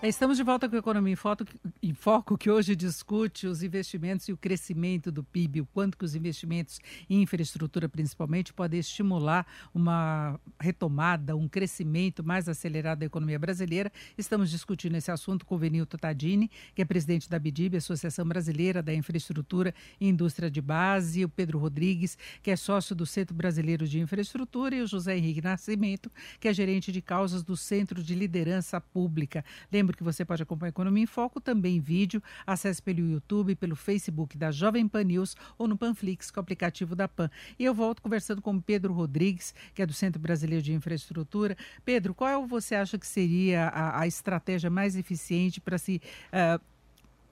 Estamos 0.06 0.36
de 0.36 0.44
volta 0.44 0.68
com 0.68 0.76
a 0.76 0.80
Economia 0.80 1.13
em, 1.13 1.89
em, 1.89 1.94
Foco, 1.94 2.38
que 2.38 2.50
hoje 2.50 2.76
discute 2.76 3.48
os 3.48 3.63
investimentos 3.63 4.28
e 4.28 4.34
o 4.34 4.38
crescimento 4.38 5.10
do 5.10 5.24
PIB, 5.24 5.62
o 5.62 5.66
quanto 5.66 5.98
que 5.98 6.04
os 6.04 6.13
investimentos 6.13 6.82
em 7.10 7.22
infraestrutura, 7.22 7.88
principalmente, 7.88 8.52
podem 8.52 8.82
estimular 8.82 9.48
uma 9.74 10.38
retomada, 10.60 11.38
um 11.38 11.48
crescimento 11.48 12.22
mais 12.22 12.50
acelerado 12.50 13.00
da 13.00 13.06
economia 13.06 13.39
brasileira. 13.39 13.89
Estamos 14.18 14.50
discutindo 14.50 14.98
esse 14.98 15.10
assunto 15.10 15.46
com 15.46 15.56
o 15.56 15.58
Venilto 15.58 15.98
Tadini, 15.98 16.52
que 16.76 16.82
é 16.82 16.86
presidente 16.86 17.30
da 17.30 17.39
BIDIB, 17.39 17.78
Associação 17.78 18.28
Brasileira 18.28 18.84
da 18.84 18.94
Infraestrutura 18.94 19.74
e 20.02 20.10
Indústria 20.10 20.52
de 20.52 20.60
Base, 20.60 21.24
o 21.24 21.30
Pedro 21.30 21.60
Rodrigues, 21.60 22.18
que 22.42 22.52
é 22.52 22.58
sócio 22.58 22.94
do 22.94 23.06
Centro 23.06 23.34
Brasileiro 23.34 23.88
de 23.88 24.02
Infraestrutura, 24.02 24.76
e 24.76 24.82
o 24.82 24.88
José 24.88 25.18
Henrique 25.18 25.42
Nascimento, 25.42 26.12
que 26.42 26.50
é 26.50 26.54
gerente 26.54 26.92
de 26.92 27.02
causas 27.02 27.42
do 27.42 27.56
Centro 27.56 28.04
de 28.04 28.13
Liderança 28.13 28.82
Pública. 28.82 29.46
Lembro 29.72 29.92
Que 29.95 30.03
você 30.03 30.25
pode 30.25 30.43
acompanhar 30.43 30.69
Economia 30.69 31.03
em 31.03 31.08
Foco 31.08 31.39
também 31.39 31.77
em 31.77 31.79
vídeo. 31.79 32.21
Acesse 32.45 32.82
pelo 32.82 32.99
YouTube, 32.99 33.56
pelo 33.56 33.75
Facebook 33.75 34.38
da 34.38 34.51
Jovem 34.51 34.88
Pan 34.88 35.03
News 35.03 35.36
ou 35.58 35.67
no 35.67 35.77
Panflix, 35.77 36.32
com 36.32 36.39
o 36.39 36.41
aplicativo 36.41 36.95
da 36.95 37.08
Pan. 37.08 37.29
E 37.58 37.65
eu 37.65 37.73
volto 37.73 38.01
conversando 38.01 38.41
com 38.41 38.60
Pedro 38.60 38.93
Rodrigues, 38.93 39.53
que 39.73 39.82
é 39.82 39.86
do 39.86 39.93
Centro 39.93 40.19
Brasileiro 40.19 40.63
de 40.63 40.73
Infraestrutura. 40.73 41.56
Pedro, 41.86 42.13
qual 42.13 42.47
você 42.47 42.75
acha 42.75 42.97
que 42.97 43.08
seria 43.08 43.67
a, 43.67 44.01
a 44.01 44.08
estratégia 44.08 44.69
mais 44.69 44.95
eficiente 44.95 45.62
para 45.62 45.77
se 45.77 46.01
uh, 46.32 46.73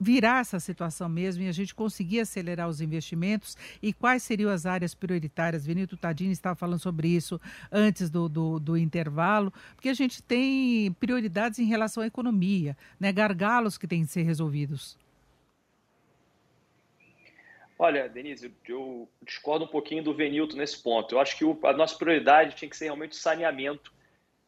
virar 0.02 0.40
essa 0.40 0.58
situação 0.58 1.08
mesmo 1.08 1.42
e 1.42 1.48
a 1.48 1.52
gente 1.52 1.74
conseguir 1.74 2.20
acelerar 2.20 2.68
os 2.68 2.80
investimentos 2.80 3.56
e 3.80 3.92
quais 3.92 4.22
seriam 4.22 4.50
as 4.50 4.66
áreas 4.66 4.94
prioritárias? 4.94 5.66
Benito 5.66 5.96
Tadini 5.96 6.32
estava 6.32 6.56
falando 6.56 6.80
sobre 6.80 7.08
isso 7.08 7.40
antes 7.70 8.10
do, 8.10 8.28
do, 8.28 8.58
do, 8.58 8.76
intervalo, 8.76 9.52
porque 9.74 9.88
a 9.88 9.94
gente 9.94 10.22
tem 10.22 10.92
prioridades 10.94 11.58
em 11.58 11.64
relação 11.64 12.02
à 12.02 12.06
economia, 12.06 12.76
né? 12.98 13.12
gargalos 13.12 13.78
que 13.78 13.86
têm 13.86 14.04
que 14.04 14.10
ser 14.10 14.22
resolvidos. 14.22 14.98
Olha, 17.78 18.08
Denise, 18.08 18.54
eu 18.68 19.08
discordo 19.22 19.64
um 19.64 19.68
pouquinho 19.68 20.04
do 20.04 20.14
Venilto 20.14 20.56
nesse 20.56 20.80
ponto. 20.80 21.14
Eu 21.14 21.20
acho 21.20 21.36
que 21.36 21.44
a 21.66 21.72
nossa 21.72 21.96
prioridade 21.96 22.54
tinha 22.54 22.68
que 22.68 22.76
ser 22.76 22.84
realmente 22.84 23.12
o 23.12 23.16
saneamento, 23.16 23.92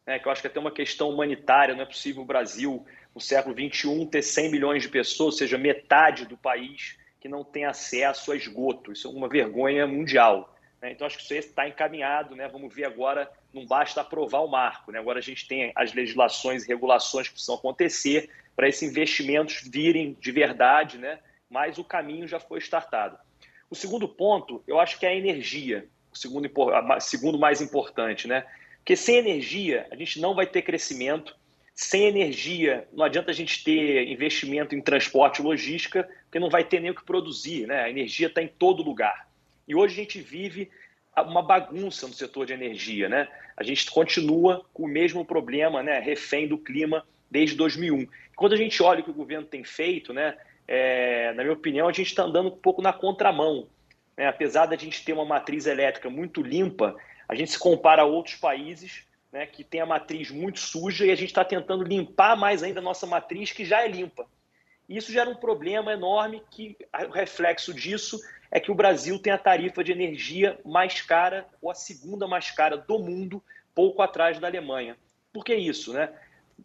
né, 0.05 0.19
que 0.19 0.27
eu 0.27 0.31
acho 0.31 0.41
que 0.41 0.47
é 0.47 0.49
até 0.49 0.59
uma 0.59 0.71
questão 0.71 1.09
humanitária, 1.09 1.75
não 1.75 1.81
é 1.81 1.85
possível 1.85 2.21
o 2.21 2.25
Brasil 2.25 2.85
no 3.15 3.21
século 3.21 3.55
XXI 3.55 4.05
ter 4.07 4.21
100 4.21 4.51
milhões 4.51 4.83
de 4.83 4.89
pessoas, 4.89 5.33
ou 5.33 5.37
seja, 5.39 5.57
metade 5.57 6.25
do 6.25 6.35
país 6.35 6.97
que 7.21 7.29
não 7.29 7.43
tem 7.43 7.65
acesso 7.65 8.33
a 8.33 8.35
esgoto. 8.35 8.91
Isso 8.91 9.07
é 9.07 9.09
uma 9.09 9.29
vergonha 9.29 9.87
mundial. 9.87 10.53
Né? 10.81 10.91
Então, 10.91 11.07
acho 11.07 11.17
que 11.17 11.23
isso 11.23 11.33
está 11.33 11.67
encaminhado. 11.67 12.35
Né? 12.35 12.47
Vamos 12.49 12.75
ver 12.75 12.85
agora, 12.85 13.31
não 13.53 13.65
basta 13.65 14.01
aprovar 14.01 14.41
o 14.41 14.47
marco. 14.47 14.91
Né? 14.91 14.99
Agora 14.99 15.19
a 15.19 15.21
gente 15.21 15.47
tem 15.47 15.71
as 15.75 15.93
legislações 15.93 16.63
e 16.63 16.67
regulações 16.67 17.27
que 17.27 17.33
precisam 17.33 17.55
acontecer 17.55 18.29
para 18.55 18.67
esses 18.67 18.87
investimentos 18.87 19.61
virem 19.65 20.15
de 20.19 20.31
verdade, 20.31 20.97
né? 20.97 21.19
mas 21.49 21.77
o 21.77 21.83
caminho 21.83 22.27
já 22.27 22.39
foi 22.39 22.59
startado. 22.59 23.17
O 23.69 23.75
segundo 23.75 24.07
ponto, 24.07 24.61
eu 24.67 24.79
acho 24.79 24.99
que 24.99 25.05
é 25.05 25.09
a 25.09 25.15
energia, 25.15 25.87
o 26.13 26.17
segundo, 26.17 26.49
segundo 26.99 27.39
mais 27.39 27.61
importante. 27.61 28.27
Né? 28.27 28.45
Porque 28.77 28.95
sem 28.95 29.15
energia, 29.15 29.87
a 29.89 29.95
gente 29.95 30.19
não 30.19 30.35
vai 30.35 30.45
ter 30.45 30.61
crescimento, 30.61 31.35
sem 31.75 32.05
energia, 32.05 32.87
não 32.93 33.03
adianta 33.03 33.31
a 33.31 33.33
gente 33.33 33.61
ter 33.61 34.07
investimento 34.07 34.73
em 34.73 34.81
transporte 34.81 35.41
e 35.41 35.43
logística, 35.43 36.09
porque 36.23 36.39
não 36.39 36.49
vai 36.49 36.63
ter 36.63 36.79
nem 36.79 36.91
o 36.91 36.95
que 36.95 37.03
produzir, 37.03 37.67
né? 37.67 37.83
A 37.83 37.89
energia 37.89 38.27
está 38.27 38.41
em 38.41 38.47
todo 38.47 38.81
lugar. 38.81 39.27
E 39.67 39.75
hoje 39.75 39.93
a 39.93 39.97
gente 39.97 40.21
vive 40.21 40.71
uma 41.17 41.41
bagunça 41.41 42.07
no 42.07 42.13
setor 42.13 42.45
de 42.45 42.53
energia, 42.53 43.09
né? 43.09 43.27
A 43.57 43.63
gente 43.63 43.91
continua 43.91 44.65
com 44.73 44.83
o 44.83 44.87
mesmo 44.87 45.25
problema, 45.25 45.83
né? 45.83 45.99
Refém 45.99 46.47
do 46.47 46.57
clima 46.57 47.05
desde 47.29 47.57
2001. 47.57 48.07
Quando 48.37 48.53
a 48.53 48.57
gente 48.57 48.81
olha 48.81 49.01
o 49.01 49.03
que 49.03 49.11
o 49.11 49.13
governo 49.13 49.45
tem 49.45 49.65
feito, 49.65 50.13
né? 50.13 50.37
É, 50.65 51.33
na 51.33 51.43
minha 51.43 51.53
opinião, 51.53 51.89
a 51.89 51.93
gente 51.93 52.07
está 52.07 52.23
andando 52.23 52.47
um 52.47 52.57
pouco 52.57 52.81
na 52.81 52.93
contramão. 52.93 53.67
Né? 54.15 54.27
Apesar 54.27 54.65
da 54.65 54.77
gente 54.77 55.03
ter 55.03 55.11
uma 55.11 55.25
matriz 55.25 55.65
elétrica 55.65 56.09
muito 56.09 56.41
limpa, 56.41 56.95
a 57.27 57.35
gente 57.35 57.51
se 57.51 57.59
compara 57.59 58.03
a 58.03 58.05
outros 58.05 58.35
países 58.35 59.04
né, 59.35 59.45
que 59.45 59.65
tem 59.65 59.81
a 59.81 59.85
matriz 59.85 60.31
muito 60.31 60.61
suja 60.61 61.05
e 61.05 61.11
a 61.11 61.15
gente 61.15 61.27
está 61.27 61.43
tentando 61.43 61.83
limpar 61.83 62.37
mais 62.37 62.63
ainda 62.63 62.79
a 62.79 62.81
nossa 62.83 63.05
matriz, 63.05 63.51
que 63.51 63.65
já 63.65 63.83
é 63.83 63.87
limpa. 63.89 64.25
Isso 64.87 65.11
gera 65.11 65.29
um 65.29 65.35
problema 65.35 65.91
enorme 65.91 66.41
que 66.49 66.77
o 67.09 67.11
reflexo 67.11 67.73
disso 67.73 68.17
é 68.49 68.61
que 68.61 68.71
o 68.71 68.75
Brasil 68.75 69.19
tem 69.19 69.33
a 69.33 69.37
tarifa 69.37 69.83
de 69.83 69.91
energia 69.91 70.57
mais 70.63 71.01
cara, 71.01 71.45
ou 71.61 71.69
a 71.69 71.75
segunda 71.75 72.25
mais 72.25 72.49
cara 72.49 72.77
do 72.77 72.97
mundo, 72.97 73.43
pouco 73.73 74.01
atrás 74.01 74.39
da 74.39 74.47
Alemanha. 74.47 74.95
Por 75.33 75.43
que 75.43 75.53
isso? 75.53 75.91
Né? 75.91 76.09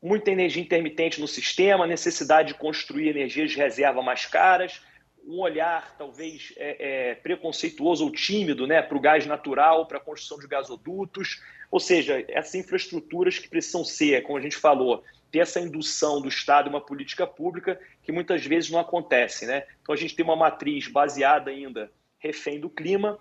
Muita 0.01 0.31
energia 0.31 0.63
intermitente 0.63 1.21
no 1.21 1.27
sistema, 1.27 1.89
necessidade 1.89 2.53
de 2.53 2.55
construir 2.55 3.09
energias 3.09 3.51
de 3.51 3.57
reserva 3.57 4.01
mais 4.01 4.27
caras, 4.27 4.81
um 5.27 5.41
olhar 5.41 5.97
talvez 5.99 6.53
é, 6.57 6.77
é, 7.11 7.15
preconceituoso 7.17 8.05
ou 8.05 8.13
tímido 8.13 8.65
né, 8.65 8.81
para 8.81 8.97
o 8.97 9.01
gás 9.01 9.27
natural, 9.27 9.87
para 9.87 9.99
a 9.99 10.01
construção 10.01 10.39
de 10.39 10.47
gasodutos, 10.47 11.43
Ou 11.71 11.79
seja, 11.79 12.25
essas 12.29 12.55
infraestruturas 12.57 13.39
que 13.39 13.49
precisam 13.49 13.85
ser, 13.85 14.23
como 14.23 14.39
a 14.39 14.41
gente 14.41 14.57
falou, 14.57 15.05
ter 15.31 15.39
essa 15.39 15.61
indução 15.61 16.21
do 16.21 16.29
Estado 16.29 16.67
em 16.67 16.71
uma 16.71 16.81
política 16.81 17.27
pública 17.27 17.81
que 18.03 18.11
muitas 18.11 18.45
vezes 18.45 18.71
não 18.71 18.81
acontece. 18.81 19.47
Né? 19.47 19.65
Então 19.81 19.95
a 19.95 19.99
gente 19.99 20.15
tem 20.17 20.25
uma 20.25 20.37
matriz 20.37 20.89
baseada 20.89 21.51
ainda 21.51 21.91
refém 22.19 22.61
do 22.61 22.69
clima 22.69 23.19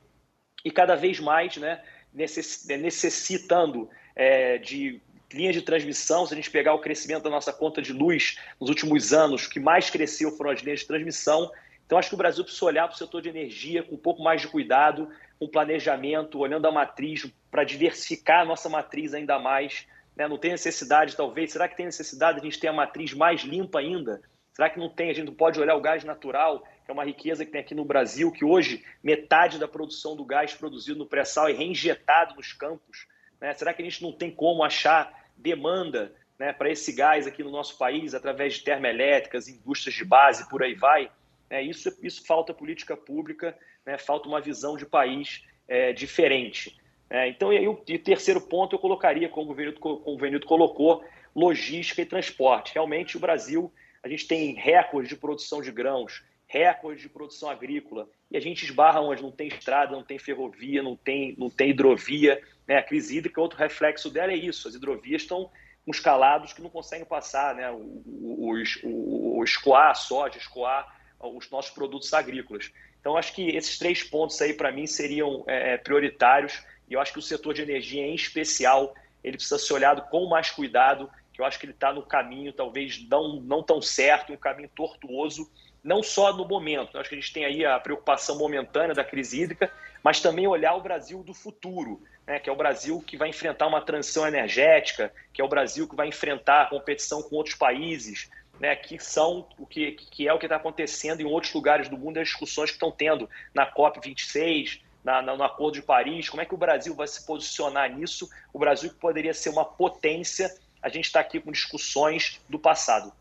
e 0.66 0.72
cada 0.72 0.96
vez 0.96 1.20
mais 1.20 1.56
né, 1.58 1.82
necessitando 2.14 3.90
é, 4.16 4.58
de 4.58 5.02
linhas 5.32 5.56
de 5.56 5.62
transmissão. 5.62 6.26
Se 6.26 6.34
a 6.34 6.36
gente 6.36 6.52
pegar 6.52 6.74
o 6.74 6.80
crescimento 6.80 7.24
da 7.24 7.30
nossa 7.30 7.54
conta 7.54 7.82
de 7.82 7.94
luz 7.94 8.38
nos 8.60 8.70
últimos 8.70 9.14
anos, 9.14 9.46
o 9.46 9.50
que 9.50 9.60
mais 9.60 9.90
cresceu 9.90 10.32
foram 10.36 10.52
as 10.52 10.62
linhas 10.62 10.82
de 10.82 10.88
transmissão. 10.88 11.52
Então, 11.86 11.98
acho 11.98 12.10
que 12.10 12.16
o 12.16 12.18
Brasil 12.18 12.44
precisa 12.44 12.66
olhar 12.66 12.88
para 12.88 12.96
o 12.96 12.98
setor 12.98 13.22
de 13.22 13.30
energia 13.30 13.84
com 13.84 13.96
um 13.96 14.00
pouco 14.00 14.22
mais 14.22 14.42
de 14.42 14.48
cuidado, 14.48 15.10
com 15.40 15.48
planejamento, 15.48 16.40
olhando 16.40 16.68
a 16.68 16.72
matriz, 16.72 17.26
para 17.60 17.66
diversificar 17.66 18.44
a 18.44 18.46
nossa 18.46 18.70
matriz 18.70 19.14
ainda 19.14 19.38
mais. 19.38 19.86
Né? 20.16 20.26
Não 20.30 20.38
tem 20.38 20.52
necessidade, 20.52 21.14
talvez, 21.14 21.52
será 21.52 21.68
que 21.68 21.76
tem 21.76 21.86
necessidade 21.86 22.40
de 22.40 22.48
a 22.48 22.50
gente 22.50 22.58
ter 22.58 22.70
a 22.70 22.74
matriz 22.74 23.14
mais 23.14 23.42
limpa 23.42 23.80
ainda? 23.80 24.22
Será 24.54 24.70
que 24.70 24.80
não 24.80 24.88
tem? 24.88 25.10
A 25.10 25.14
gente 25.14 25.26
não 25.26 25.34
pode 25.34 25.60
olhar 25.60 25.76
o 25.76 25.82
gás 25.82 26.06
natural, 26.06 26.62
que 26.62 26.90
é 26.90 26.94
uma 26.94 27.04
riqueza 27.04 27.44
que 27.44 27.52
tem 27.52 27.60
aqui 27.60 27.76
no 27.76 27.84
Brasil, 27.84 28.32
que 28.32 28.46
hoje 28.46 28.82
metade 29.04 29.60
da 29.60 29.68
produção 29.68 30.16
do 30.16 30.24
gás 30.24 30.54
produzido 30.54 31.00
no 31.00 31.06
pré-sal 31.06 31.50
é 31.50 31.52
reinjetado 31.52 32.34
nos 32.36 32.54
campos. 32.54 33.06
Né? 33.42 33.54
Será 33.56 33.74
que 33.74 33.82
a 33.82 33.86
gente 33.86 34.02
não 34.02 34.14
tem 34.14 34.32
como 34.32 34.64
achar 34.64 35.14
demanda 35.36 36.16
né, 36.40 36.54
para 36.54 36.72
esse 36.72 36.94
gás 36.94 37.28
aqui 37.28 37.44
no 37.44 37.52
nosso 37.52 37.78
país, 37.78 38.14
através 38.14 38.54
de 38.54 38.64
termoelétricas, 38.64 39.50
indústrias 39.50 39.96
de 39.96 40.06
base, 40.06 40.48
por 40.48 40.64
aí 40.64 40.76
vai? 40.76 41.12
É, 41.50 41.62
isso, 41.62 41.94
isso 42.02 42.26
falta 42.26 42.54
política 42.54 42.96
pública, 42.96 43.54
né, 43.86 43.98
falta 43.98 44.30
uma 44.30 44.40
visão 44.40 44.78
de 44.78 44.86
país 44.86 45.44
é, 45.68 45.92
diferente. 45.92 46.80
É, 47.10 47.28
então, 47.28 47.52
e 47.52 47.58
aí, 47.58 47.68
o, 47.68 47.82
e 47.88 47.96
o 47.96 48.04
terceiro 48.04 48.40
ponto 48.40 48.76
eu 48.76 48.80
colocaria, 48.80 49.28
como 49.28 49.52
o 49.52 49.56
Venildo, 49.56 49.80
como 49.80 50.02
o 50.06 50.18
Venildo 50.18 50.46
colocou, 50.46 51.04
logística 51.36 52.02
e 52.02 52.06
transporte. 52.06 52.74
Realmente, 52.74 53.18
o 53.18 53.20
Brasil, 53.20 53.72
a 54.04 54.08
gente 54.08 54.28
tem 54.28 54.54
recordes 54.54 55.10
de 55.10 55.16
produção 55.16 55.62
de 55.62 55.72
grãos, 55.72 56.24
recordes 56.46 57.02
de 57.02 57.10
produção 57.10 57.50
agrícola, 57.50 58.08
e 58.30 58.38
a 58.38 58.40
gente 58.40 58.64
esbarra 58.64 59.02
onde 59.02 59.24
não 59.24 59.32
tem 59.32 59.48
estrada, 59.48 59.96
não 59.96 60.04
tem 60.04 60.20
ferrovia, 60.20 60.84
não 60.84 60.96
tem, 60.96 61.36
não 61.38 61.50
tem 61.50 61.70
hidrovia. 61.70 62.42
Né? 62.68 62.78
A 62.78 62.84
crise 62.84 63.18
hídrica, 63.18 63.42
outro 63.42 63.58
reflexo 63.58 64.10
dela 64.10 64.32
é 64.32 64.36
isso, 64.36 64.68
as 64.68 64.76
hidrovias 64.76 65.24
estão 65.24 65.50
escalados 65.88 66.54
que 66.54 66.62
não 66.62 66.70
conseguem 66.70 67.06
passar, 67.06 67.56
né? 67.56 67.72
o, 67.72 68.04
o, 68.06 68.64
o, 68.84 69.40
o 69.40 69.44
escoar 69.44 69.92
a 69.92 69.96
soja, 69.96 70.38
escoar 70.38 71.00
os 71.20 71.50
nossos 71.50 71.72
produtos 71.72 72.14
agrícolas. 72.14 72.72
Então, 73.00 73.18
acho 73.18 73.34
que 73.34 73.50
esses 73.50 73.78
três 73.78 74.04
pontos 74.04 74.42
aí, 74.42 74.54
para 74.54 74.72
mim, 74.72 74.86
seriam 74.86 75.44
é, 75.48 75.74
é, 75.74 75.78
prioritários 75.78 76.64
e 76.90 76.94
eu 76.94 77.00
acho 77.00 77.14
que 77.14 77.20
o 77.20 77.22
setor 77.22 77.54
de 77.54 77.62
energia, 77.62 78.02
em 78.02 78.16
especial, 78.16 78.96
ele 79.24 79.38
precisa 79.38 79.60
ser 79.60 79.74
olhado 79.74 80.02
com 80.10 80.28
mais 80.28 80.50
cuidado, 80.50 81.10
que 81.32 81.42
eu 81.42 81.46
acho 81.46 81.60
que 81.60 81.66
ele 81.66 81.74
está 81.74 81.94
no 81.94 82.02
caminho, 82.02 82.52
talvez 82.52 83.08
não, 83.08 83.40
não 83.42 83.62
tão 83.62 83.82
certo, 83.82 84.34
um 84.34 84.38
caminho 84.38 84.70
tortuoso, 84.76 85.50
não 85.84 86.04
só 86.04 86.34
no 86.34 86.48
momento. 86.48 86.96
Eu 86.96 87.02
acho 87.02 87.10
que 87.10 87.16
a 87.16 87.20
gente 87.20 87.32
tem 87.32 87.46
aí 87.46 87.66
a 87.66 87.80
preocupação 87.80 88.38
momentânea 88.38 88.96
da 88.96 89.04
crise 89.04 89.42
hídrica, 89.42 89.72
mas 90.04 90.20
também 90.20 90.48
olhar 90.48 90.76
o 90.76 90.82
Brasil 90.82 91.24
do 91.24 91.34
futuro, 91.34 92.02
né, 92.26 92.40
que 92.40 92.50
é 92.50 92.54
o 92.54 92.56
Brasil 92.56 93.02
que 93.06 93.18
vai 93.18 93.30
enfrentar 93.30 93.68
uma 93.68 93.82
transição 93.82 94.28
energética, 94.28 95.14
que 95.34 95.42
é 95.42 95.46
o 95.46 95.48
Brasil 95.48 95.88
que 95.88 95.96
vai 95.96 96.08
enfrentar 96.08 96.64
a 96.64 96.66
competição 96.66 97.22
com 97.22 97.36
outros 97.36 97.56
países, 97.56 98.30
né, 98.60 98.76
que 98.76 99.00
são 99.00 99.48
o 99.58 99.66
que, 99.66 99.94
que 99.94 100.28
é 100.28 100.34
o 100.34 100.40
que 100.40 100.46
está 100.46 100.58
acontecendo 100.58 101.22
em 101.22 101.26
outros 101.26 101.54
lugares 101.54 101.88
do 101.88 101.98
mundo, 101.98 102.20
as 102.20 102.28
discussões 102.28 102.70
que 102.70 102.76
estão 102.76 102.92
tendo 102.92 103.30
na 103.54 103.66
COP 103.66 104.00
26, 104.04 104.82
na, 105.04 105.22
na, 105.22 105.36
no 105.36 105.44
Acordo 105.44 105.76
de 105.76 105.82
Paris, 105.82 106.30
como 106.30 106.42
é 106.42 106.46
que 106.46 106.54
o 106.54 106.58
Brasil 106.58 106.94
vai 106.94 107.08
se 107.08 107.26
posicionar 107.26 107.96
nisso? 107.96 108.30
O 108.54 108.60
Brasil 108.60 108.90
que 108.90 108.96
poderia 108.96 109.34
ser 109.34 109.50
uma 109.50 109.66
potência, 109.66 110.54
a 110.82 110.90
gente 110.90 111.06
está 111.06 111.20
aqui 111.20 111.40
com 111.40 111.52
discussões 111.52 112.40
do 112.50 112.60
passado. 112.60 113.12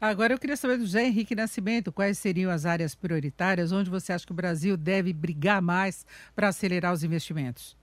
Agora 0.00 0.34
eu 0.34 0.38
queria 0.38 0.56
saber 0.56 0.76
do 0.76 0.84
José 0.84 1.04
Henrique 1.04 1.34
Nascimento, 1.34 1.90
quais 1.90 2.18
seriam 2.18 2.50
as 2.50 2.66
áreas 2.66 2.94
prioritárias 2.94 3.72
onde 3.72 3.88
você 3.88 4.12
acha 4.12 4.26
que 4.26 4.32
o 4.32 4.34
Brasil 4.34 4.76
deve 4.76 5.12
brigar 5.12 5.62
mais 5.62 6.04
para 6.34 6.48
acelerar 6.48 6.92
os 6.92 7.02
investimentos? 7.02 7.76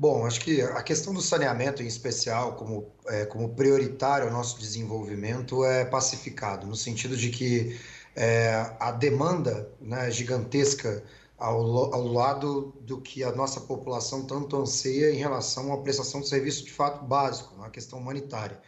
Bom, 0.00 0.24
acho 0.24 0.40
que 0.40 0.62
a 0.62 0.80
questão 0.80 1.12
do 1.12 1.20
saneamento, 1.20 1.82
em 1.82 1.86
especial, 1.86 2.54
como, 2.54 2.92
é, 3.08 3.26
como 3.26 3.48
prioritário 3.48 4.28
ao 4.28 4.32
nosso 4.32 4.56
desenvolvimento, 4.60 5.64
é 5.64 5.84
pacificado, 5.84 6.68
no 6.68 6.76
sentido 6.76 7.16
de 7.16 7.30
que 7.30 7.76
é, 8.18 8.74
a 8.80 8.90
demanda 8.90 9.70
né, 9.80 10.10
gigantesca 10.10 11.04
ao, 11.38 11.94
ao 11.94 12.04
lado 12.08 12.74
do 12.80 13.00
que 13.00 13.22
a 13.22 13.30
nossa 13.30 13.60
população 13.60 14.26
tanto 14.26 14.56
anseia 14.56 15.12
em 15.12 15.16
relação 15.16 15.72
à 15.72 15.78
prestação 15.78 16.20
de 16.20 16.28
serviço 16.28 16.64
de 16.64 16.72
fato 16.72 17.04
básico, 17.04 17.56
na 17.56 17.70
questão 17.70 18.00
humanitária. 18.00 18.60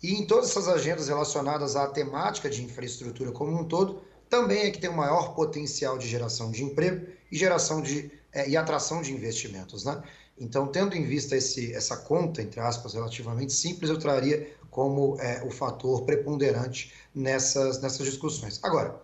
E 0.00 0.14
em 0.14 0.24
todas 0.24 0.50
essas 0.50 0.68
agendas 0.68 1.08
relacionadas 1.08 1.74
à 1.74 1.88
temática 1.88 2.48
de 2.48 2.62
infraestrutura 2.62 3.32
como 3.32 3.58
um 3.58 3.64
todo, 3.64 4.02
também 4.30 4.66
é 4.66 4.70
que 4.70 4.80
tem 4.80 4.88
o 4.88 4.96
maior 4.96 5.34
potencial 5.34 5.98
de 5.98 6.06
geração 6.06 6.52
de 6.52 6.62
emprego 6.62 7.04
e 7.30 7.36
geração 7.36 7.82
de 7.82 8.08
é, 8.32 8.48
e 8.48 8.56
atração 8.56 9.02
de 9.02 9.12
investimentos, 9.12 9.84
né? 9.84 10.00
Então, 10.38 10.66
tendo 10.66 10.96
em 10.96 11.04
vista 11.04 11.36
esse, 11.36 11.74
essa 11.74 11.96
conta, 11.96 12.40
entre 12.40 12.58
aspas, 12.58 12.94
relativamente 12.94 13.52
simples, 13.52 13.90
eu 13.90 13.98
traria 13.98 14.48
como 14.70 15.20
é, 15.20 15.42
o 15.44 15.50
fator 15.50 16.02
preponderante 16.02 16.92
nessas, 17.14 17.80
nessas 17.80 18.06
discussões. 18.06 18.58
Agora, 18.62 19.00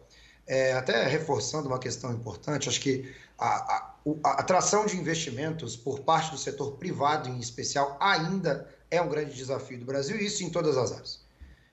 é, 0.47 0.73
até 0.73 1.07
reforçando 1.07 1.69
uma 1.69 1.79
questão 1.79 2.13
importante, 2.13 2.69
acho 2.69 2.81
que 2.81 3.13
a, 3.39 3.47
a, 3.47 3.95
a, 4.25 4.31
atração 4.41 4.87
de 4.87 4.97
investimentos 4.97 5.77
por 5.77 6.01
parte 6.01 6.31
do 6.31 6.39
setor 6.39 6.73
privado, 6.73 7.29
em 7.29 7.39
especial, 7.39 7.97
ainda 8.01 8.69
é 8.91 9.01
um 9.01 9.09
grande 9.09 9.35
desafio 9.35 9.79
do 9.79 9.85
Brasil, 9.85 10.17
e 10.17 10.27
isso 10.27 10.43
em 10.43 10.51
todas 10.51 10.77
as 10.77 10.93
áreas. 10.93 11.21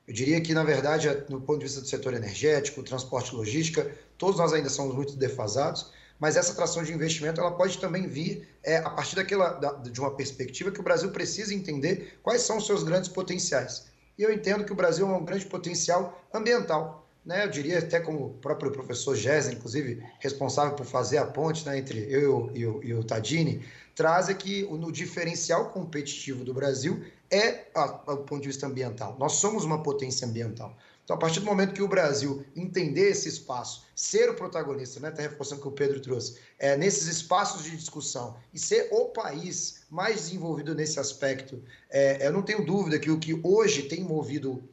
Eu 0.07 0.13
diria 0.13 0.39
que, 0.41 0.53
na 0.53 0.63
verdade, 0.63 1.07
no 1.29 1.41
ponto 1.41 1.59
de 1.59 1.65
vista 1.65 1.81
do 1.81 1.87
setor 1.87 2.13
energético, 2.13 2.83
transporte 2.83 3.33
e 3.33 3.35
logística, 3.35 3.89
todos 4.17 4.37
nós 4.37 4.53
ainda 4.53 4.69
somos 4.69 4.93
muito 4.93 5.15
defasados, 5.15 5.91
mas 6.19 6.35
essa 6.35 6.51
atração 6.51 6.83
de 6.83 6.93
investimento 6.93 7.41
ela 7.41 7.51
pode 7.51 7.77
também 7.77 8.07
vir 8.07 8.47
é, 8.63 8.77
a 8.77 8.89
partir 8.89 9.15
daquela, 9.15 9.53
da, 9.53 9.71
de 9.73 9.99
uma 9.99 10.11
perspectiva 10.11 10.71
que 10.71 10.79
o 10.79 10.83
Brasil 10.83 11.11
precisa 11.11 11.53
entender 11.53 12.19
quais 12.21 12.41
são 12.41 12.57
os 12.57 12.65
seus 12.65 12.83
grandes 12.83 13.09
potenciais. 13.09 13.87
E 14.17 14.23
eu 14.23 14.31
entendo 14.31 14.63
que 14.63 14.71
o 14.71 14.75
Brasil 14.75 15.07
é 15.07 15.11
um 15.11 15.25
grande 15.25 15.45
potencial 15.45 16.21
ambiental. 16.33 17.07
Né? 17.25 17.43
Eu 17.43 17.49
diria 17.49 17.79
até 17.79 17.99
como 17.99 18.27
o 18.27 18.29
próprio 18.35 18.71
professor 18.71 19.15
Gésner, 19.15 19.57
inclusive 19.57 20.03
responsável 20.19 20.75
por 20.75 20.85
fazer 20.85 21.17
a 21.17 21.25
ponte 21.25 21.65
né, 21.65 21.77
entre 21.77 21.99
eu 22.09 22.51
e 22.53 22.65
o, 22.65 22.83
e 22.83 22.93
o 22.93 23.03
Tadini, 23.03 23.65
traz 23.95 24.29
aqui 24.29 24.65
o, 24.69 24.77
no 24.77 24.91
diferencial 24.91 25.69
competitivo 25.69 26.43
do 26.43 26.53
Brasil 26.53 27.03
é 27.31 27.67
o 28.07 28.17
ponto 28.17 28.41
de 28.41 28.47
vista 28.47 28.67
ambiental. 28.67 29.15
Nós 29.19 29.33
somos 29.33 29.63
uma 29.63 29.81
potência 29.81 30.27
ambiental. 30.27 30.75
Então, 31.03 31.15
a 31.15 31.19
partir 31.19 31.39
do 31.39 31.45
momento 31.45 31.73
que 31.73 31.83
o 31.83 31.87
Brasil 31.87 32.43
entender 32.55 33.11
esse 33.11 33.29
espaço, 33.29 33.85
ser 33.95 34.27
o 34.29 34.33
protagonista, 34.33 34.99
né, 34.99 35.09
até 35.09 35.23
reforçando 35.23 35.61
que 35.61 35.67
o 35.67 35.71
Pedro 35.71 35.99
trouxe, 35.99 36.39
é, 36.57 36.75
nesses 36.75 37.07
espaços 37.07 37.63
de 37.63 37.77
discussão 37.77 38.35
e 38.51 38.57
ser 38.57 38.89
o 38.91 39.05
país 39.09 39.83
mais 39.89 40.15
desenvolvido 40.15 40.73
nesse 40.73 40.99
aspecto, 40.99 41.61
é, 41.91 42.25
eu 42.25 42.33
não 42.33 42.41
tenho 42.41 42.65
dúvida 42.65 42.97
que 42.97 43.11
o 43.11 43.19
que 43.19 43.39
hoje 43.43 43.83
tem 43.83 44.03
movido 44.03 44.67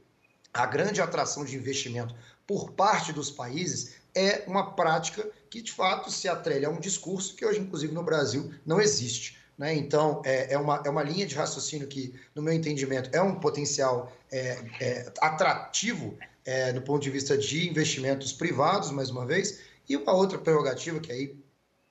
a 0.54 0.64
grande 0.64 1.02
atração 1.02 1.44
de 1.44 1.54
investimento 1.54 2.14
por 2.46 2.72
parte 2.72 3.12
dos 3.12 3.30
países 3.30 3.94
é 4.14 4.44
uma 4.46 4.72
prática 4.72 5.28
que, 5.48 5.62
de 5.62 5.72
fato, 5.72 6.10
se 6.10 6.28
atrelha 6.28 6.68
a 6.68 6.70
um 6.70 6.80
discurso 6.80 7.34
que 7.34 7.44
hoje, 7.44 7.60
inclusive 7.60 7.92
no 7.92 8.02
Brasil, 8.02 8.52
não 8.64 8.80
existe. 8.80 9.38
Né? 9.62 9.77
Então, 9.77 10.20
é, 10.25 10.55
é, 10.55 10.59
uma, 10.59 10.83
é 10.85 10.90
uma 10.90 11.05
linha 11.05 11.25
de 11.25 11.37
raciocínio 11.37 11.87
que, 11.87 12.12
no 12.35 12.42
meu 12.42 12.53
entendimento, 12.53 13.09
é 13.12 13.22
um 13.22 13.37
potencial 13.37 14.12
é, 14.29 14.59
é, 14.81 15.12
atrativo 15.20 16.18
é, 16.44 16.72
do 16.72 16.83
ponto 16.83 17.01
de 17.01 17.11
vista 17.11 17.38
de 17.38 17.68
investimentos 17.68 18.33
privados, 18.33 18.90
mais 18.90 19.09
uma 19.09 19.25
vez, 19.25 19.61
e 19.88 19.96
uma 19.96 20.14
outra 20.14 20.37
prerrogativa 20.37 20.98
que 20.98 21.12
aí 21.12 21.37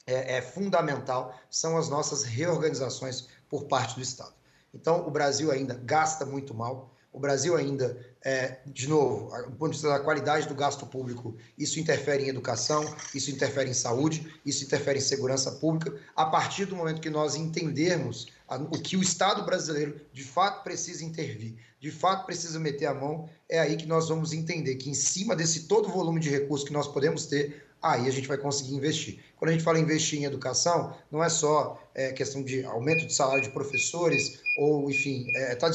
é, 0.05 0.35
é 0.35 0.41
fundamental 0.41 1.33
são 1.49 1.77
as 1.77 1.87
nossas 1.87 2.23
reorganizações 2.23 3.29
por 3.49 3.63
parte 3.63 3.95
do 3.95 4.01
Estado. 4.01 4.33
Então, 4.73 5.07
o 5.07 5.09
Brasil 5.09 5.49
ainda 5.49 5.73
gasta 5.73 6.25
muito 6.25 6.53
mal, 6.53 6.90
o 7.13 7.19
Brasil 7.19 7.55
ainda, 7.57 7.97
é, 8.23 8.59
de 8.65 8.87
novo, 8.87 9.35
do 9.43 9.51
ponto 9.57 9.71
de 9.71 9.77
vista 9.77 9.89
da 9.89 9.99
qualidade 9.99 10.47
do 10.47 10.55
gasto 10.55 10.85
público, 10.85 11.35
isso 11.57 11.79
interfere 11.79 12.23
em 12.23 12.29
educação, 12.29 12.83
isso 13.13 13.29
interfere 13.31 13.69
em 13.69 13.73
saúde, 13.73 14.33
isso 14.45 14.63
interfere 14.63 14.99
em 14.99 15.01
segurança 15.01 15.51
pública. 15.51 15.93
A 16.15 16.25
partir 16.25 16.65
do 16.65 16.75
momento 16.75 17.01
que 17.01 17.09
nós 17.09 17.35
entendermos 17.35 18.27
o 18.71 18.79
que 18.79 18.95
o 18.95 19.01
Estado 19.01 19.43
brasileiro 19.43 19.99
de 20.13 20.23
fato 20.23 20.63
precisa 20.63 21.03
intervir, 21.03 21.55
de 21.79 21.91
fato 21.91 22.25
precisa 22.25 22.59
meter 22.59 22.85
a 22.85 22.93
mão, 22.93 23.29
é 23.49 23.59
aí 23.59 23.75
que 23.75 23.87
nós 23.87 24.07
vamos 24.07 24.31
entender 24.31 24.75
que 24.75 24.89
em 24.89 24.93
cima 24.93 25.35
desse 25.35 25.63
todo 25.63 25.89
volume 25.89 26.19
de 26.19 26.29
recursos 26.29 26.67
que 26.67 26.73
nós 26.73 26.87
podemos 26.87 27.25
ter, 27.25 27.70
aí 27.81 28.07
a 28.07 28.11
gente 28.11 28.27
vai 28.27 28.37
conseguir 28.37 28.75
investir. 28.75 29.19
Quando 29.37 29.49
a 29.49 29.53
gente 29.53 29.63
fala 29.63 29.79
em 29.79 29.81
investir 29.81 30.19
em 30.19 30.25
educação, 30.25 30.95
não 31.09 31.23
é 31.23 31.29
só 31.29 31.81
é, 31.95 32.11
questão 32.11 32.43
de 32.43 32.63
aumento 32.65 33.07
de 33.07 33.13
salário 33.13 33.43
de 33.43 33.49
professores, 33.49 34.39
ou, 34.57 34.89
enfim, 34.89 35.25
está 35.27 35.39
é, 35.39 35.55
tá 35.55 35.69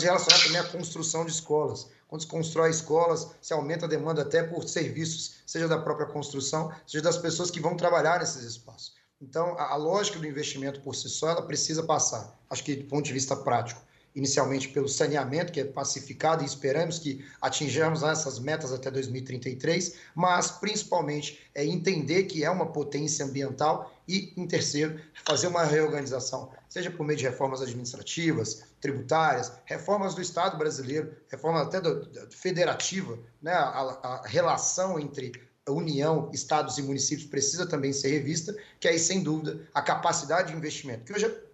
também 0.44 0.58
à 0.58 0.64
construção 0.64 1.24
de 1.24 1.32
escolas. 1.32 1.88
Quando 2.08 2.22
se 2.22 2.28
constrói 2.28 2.70
escolas, 2.70 3.28
se 3.42 3.52
aumenta 3.52 3.86
a 3.86 3.88
demanda 3.88 4.22
até 4.22 4.42
por 4.42 4.68
serviços, 4.68 5.42
seja 5.44 5.66
da 5.66 5.78
própria 5.78 6.06
construção, 6.06 6.72
seja 6.86 7.02
das 7.02 7.18
pessoas 7.18 7.50
que 7.50 7.58
vão 7.58 7.76
trabalhar 7.76 8.20
nesses 8.20 8.44
espaços. 8.44 8.94
Então, 9.20 9.58
a, 9.58 9.72
a 9.72 9.76
lógica 9.76 10.18
do 10.18 10.26
investimento 10.26 10.80
por 10.80 10.94
si 10.94 11.08
só, 11.08 11.30
ela 11.30 11.42
precisa 11.42 11.82
passar, 11.82 12.38
acho 12.48 12.62
que 12.62 12.76
do 12.76 12.84
ponto 12.84 13.04
de 13.04 13.12
vista 13.12 13.34
prático, 13.34 13.80
inicialmente 14.16 14.68
pelo 14.68 14.88
saneamento, 14.88 15.52
que 15.52 15.60
é 15.60 15.64
pacificado, 15.64 16.42
e 16.42 16.46
esperamos 16.46 16.98
que 16.98 17.22
atinjamos 17.40 18.02
essas 18.02 18.38
metas 18.38 18.72
até 18.72 18.90
2033, 18.90 19.94
mas 20.14 20.50
principalmente 20.50 21.38
é 21.54 21.64
entender 21.64 22.24
que 22.24 22.42
é 22.42 22.50
uma 22.50 22.72
potência 22.72 23.26
ambiental 23.26 23.94
e, 24.08 24.32
em 24.34 24.46
terceiro, 24.46 24.98
fazer 25.26 25.48
uma 25.48 25.64
reorganização, 25.64 26.50
seja 26.68 26.90
por 26.90 27.06
meio 27.06 27.18
de 27.18 27.24
reformas 27.24 27.60
administrativas, 27.60 28.64
tributárias, 28.80 29.52
reformas 29.66 30.14
do 30.14 30.22
Estado 30.22 30.56
brasileiro, 30.56 31.14
reforma 31.28 31.60
até 31.60 31.80
do, 31.80 32.06
do 32.06 32.30
federativa, 32.30 33.18
né? 33.42 33.52
a, 33.52 33.98
a 34.02 34.22
relação 34.26 34.98
entre 34.98 35.32
a 35.68 35.72
União, 35.72 36.30
estados 36.32 36.78
e 36.78 36.82
municípios 36.82 37.28
precisa 37.28 37.66
também 37.66 37.92
ser 37.92 38.08
revista, 38.10 38.56
que 38.78 38.86
aí, 38.86 38.98
sem 38.98 39.22
dúvida, 39.22 39.68
a 39.74 39.82
capacidade 39.82 40.52
de 40.52 40.56
investimento, 40.56 41.04
que 41.04 41.12
hoje 41.12 41.26
é 41.26 41.46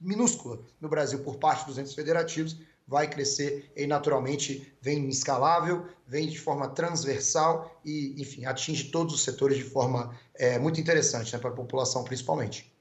minúscula 0.00 0.60
no 0.80 0.88
Brasil 0.88 1.20
por 1.20 1.36
parte 1.36 1.66
dos 1.66 1.78
entes 1.78 1.94
federativos, 1.94 2.56
vai 2.86 3.08
crescer 3.08 3.70
e 3.76 3.86
naturalmente 3.86 4.74
vem 4.80 5.08
escalável, 5.08 5.86
vem 6.06 6.26
de 6.26 6.38
forma 6.38 6.68
transversal 6.68 7.78
e, 7.84 8.14
enfim, 8.20 8.46
atinge 8.46 8.84
todos 8.84 9.14
os 9.14 9.22
setores 9.22 9.58
de 9.58 9.64
forma 9.64 10.18
é, 10.34 10.58
muito 10.58 10.80
interessante 10.80 11.32
né, 11.32 11.38
para 11.38 11.50
a 11.50 11.54
população 11.54 12.02
principalmente. 12.02 12.72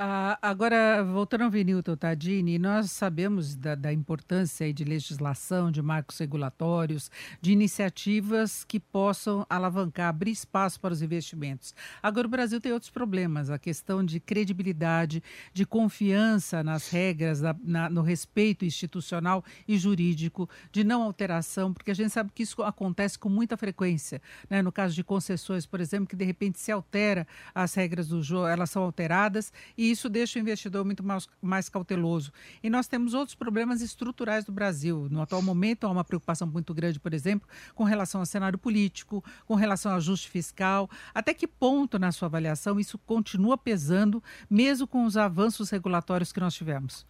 Ah, 0.00 0.38
agora, 0.40 1.02
voltando 1.02 1.42
ao 1.42 1.50
Vinilton 1.50 1.96
Tadini, 1.96 2.56
nós 2.56 2.92
sabemos 2.92 3.56
da, 3.56 3.74
da 3.74 3.92
importância 3.92 4.72
de 4.72 4.84
legislação, 4.84 5.72
de 5.72 5.82
marcos 5.82 6.16
regulatórios, 6.18 7.10
de 7.40 7.50
iniciativas 7.50 8.62
que 8.62 8.78
possam 8.78 9.44
alavancar, 9.50 10.10
abrir 10.10 10.30
espaço 10.30 10.78
para 10.78 10.94
os 10.94 11.02
investimentos. 11.02 11.74
Agora, 12.00 12.28
o 12.28 12.30
Brasil 12.30 12.60
tem 12.60 12.72
outros 12.72 12.92
problemas, 12.92 13.50
a 13.50 13.58
questão 13.58 14.04
de 14.04 14.20
credibilidade, 14.20 15.20
de 15.52 15.66
confiança 15.66 16.62
nas 16.62 16.88
regras, 16.88 17.40
na, 17.64 17.90
no 17.90 18.02
respeito 18.02 18.64
institucional 18.64 19.44
e 19.66 19.76
jurídico, 19.76 20.48
de 20.70 20.84
não 20.84 21.02
alteração, 21.02 21.74
porque 21.74 21.90
a 21.90 21.94
gente 21.94 22.10
sabe 22.10 22.30
que 22.32 22.44
isso 22.44 22.62
acontece 22.62 23.18
com 23.18 23.28
muita 23.28 23.56
frequência. 23.56 24.22
Né? 24.48 24.62
No 24.62 24.70
caso 24.70 24.94
de 24.94 25.02
concessões, 25.02 25.66
por 25.66 25.80
exemplo, 25.80 26.06
que 26.06 26.14
de 26.14 26.24
repente 26.24 26.60
se 26.60 26.70
altera 26.70 27.26
as 27.52 27.74
regras 27.74 28.06
do 28.06 28.22
jogo, 28.22 28.46
elas 28.46 28.70
são 28.70 28.84
alteradas 28.84 29.52
e 29.76 29.87
isso 29.90 30.08
deixa 30.08 30.38
o 30.38 30.42
investidor 30.42 30.84
muito 30.84 31.02
mais, 31.02 31.28
mais 31.40 31.68
cauteloso. 31.68 32.32
E 32.62 32.68
nós 32.70 32.86
temos 32.86 33.14
outros 33.14 33.34
problemas 33.34 33.80
estruturais 33.80 34.44
do 34.44 34.52
Brasil. 34.52 35.08
No 35.10 35.22
atual 35.22 35.42
momento, 35.42 35.84
há 35.84 35.90
uma 35.90 36.04
preocupação 36.04 36.46
muito 36.46 36.74
grande, 36.74 36.98
por 36.98 37.14
exemplo, 37.14 37.48
com 37.74 37.84
relação 37.84 38.20
ao 38.20 38.26
cenário 38.26 38.58
político, 38.58 39.24
com 39.46 39.54
relação 39.54 39.92
ao 39.92 39.98
ajuste 39.98 40.28
fiscal. 40.28 40.88
Até 41.14 41.32
que 41.34 41.46
ponto, 41.46 41.98
na 41.98 42.12
sua 42.12 42.26
avaliação, 42.26 42.78
isso 42.80 42.98
continua 42.98 43.56
pesando, 43.56 44.22
mesmo 44.48 44.86
com 44.86 45.04
os 45.04 45.16
avanços 45.16 45.70
regulatórios 45.70 46.32
que 46.32 46.40
nós 46.40 46.54
tivemos? 46.54 47.06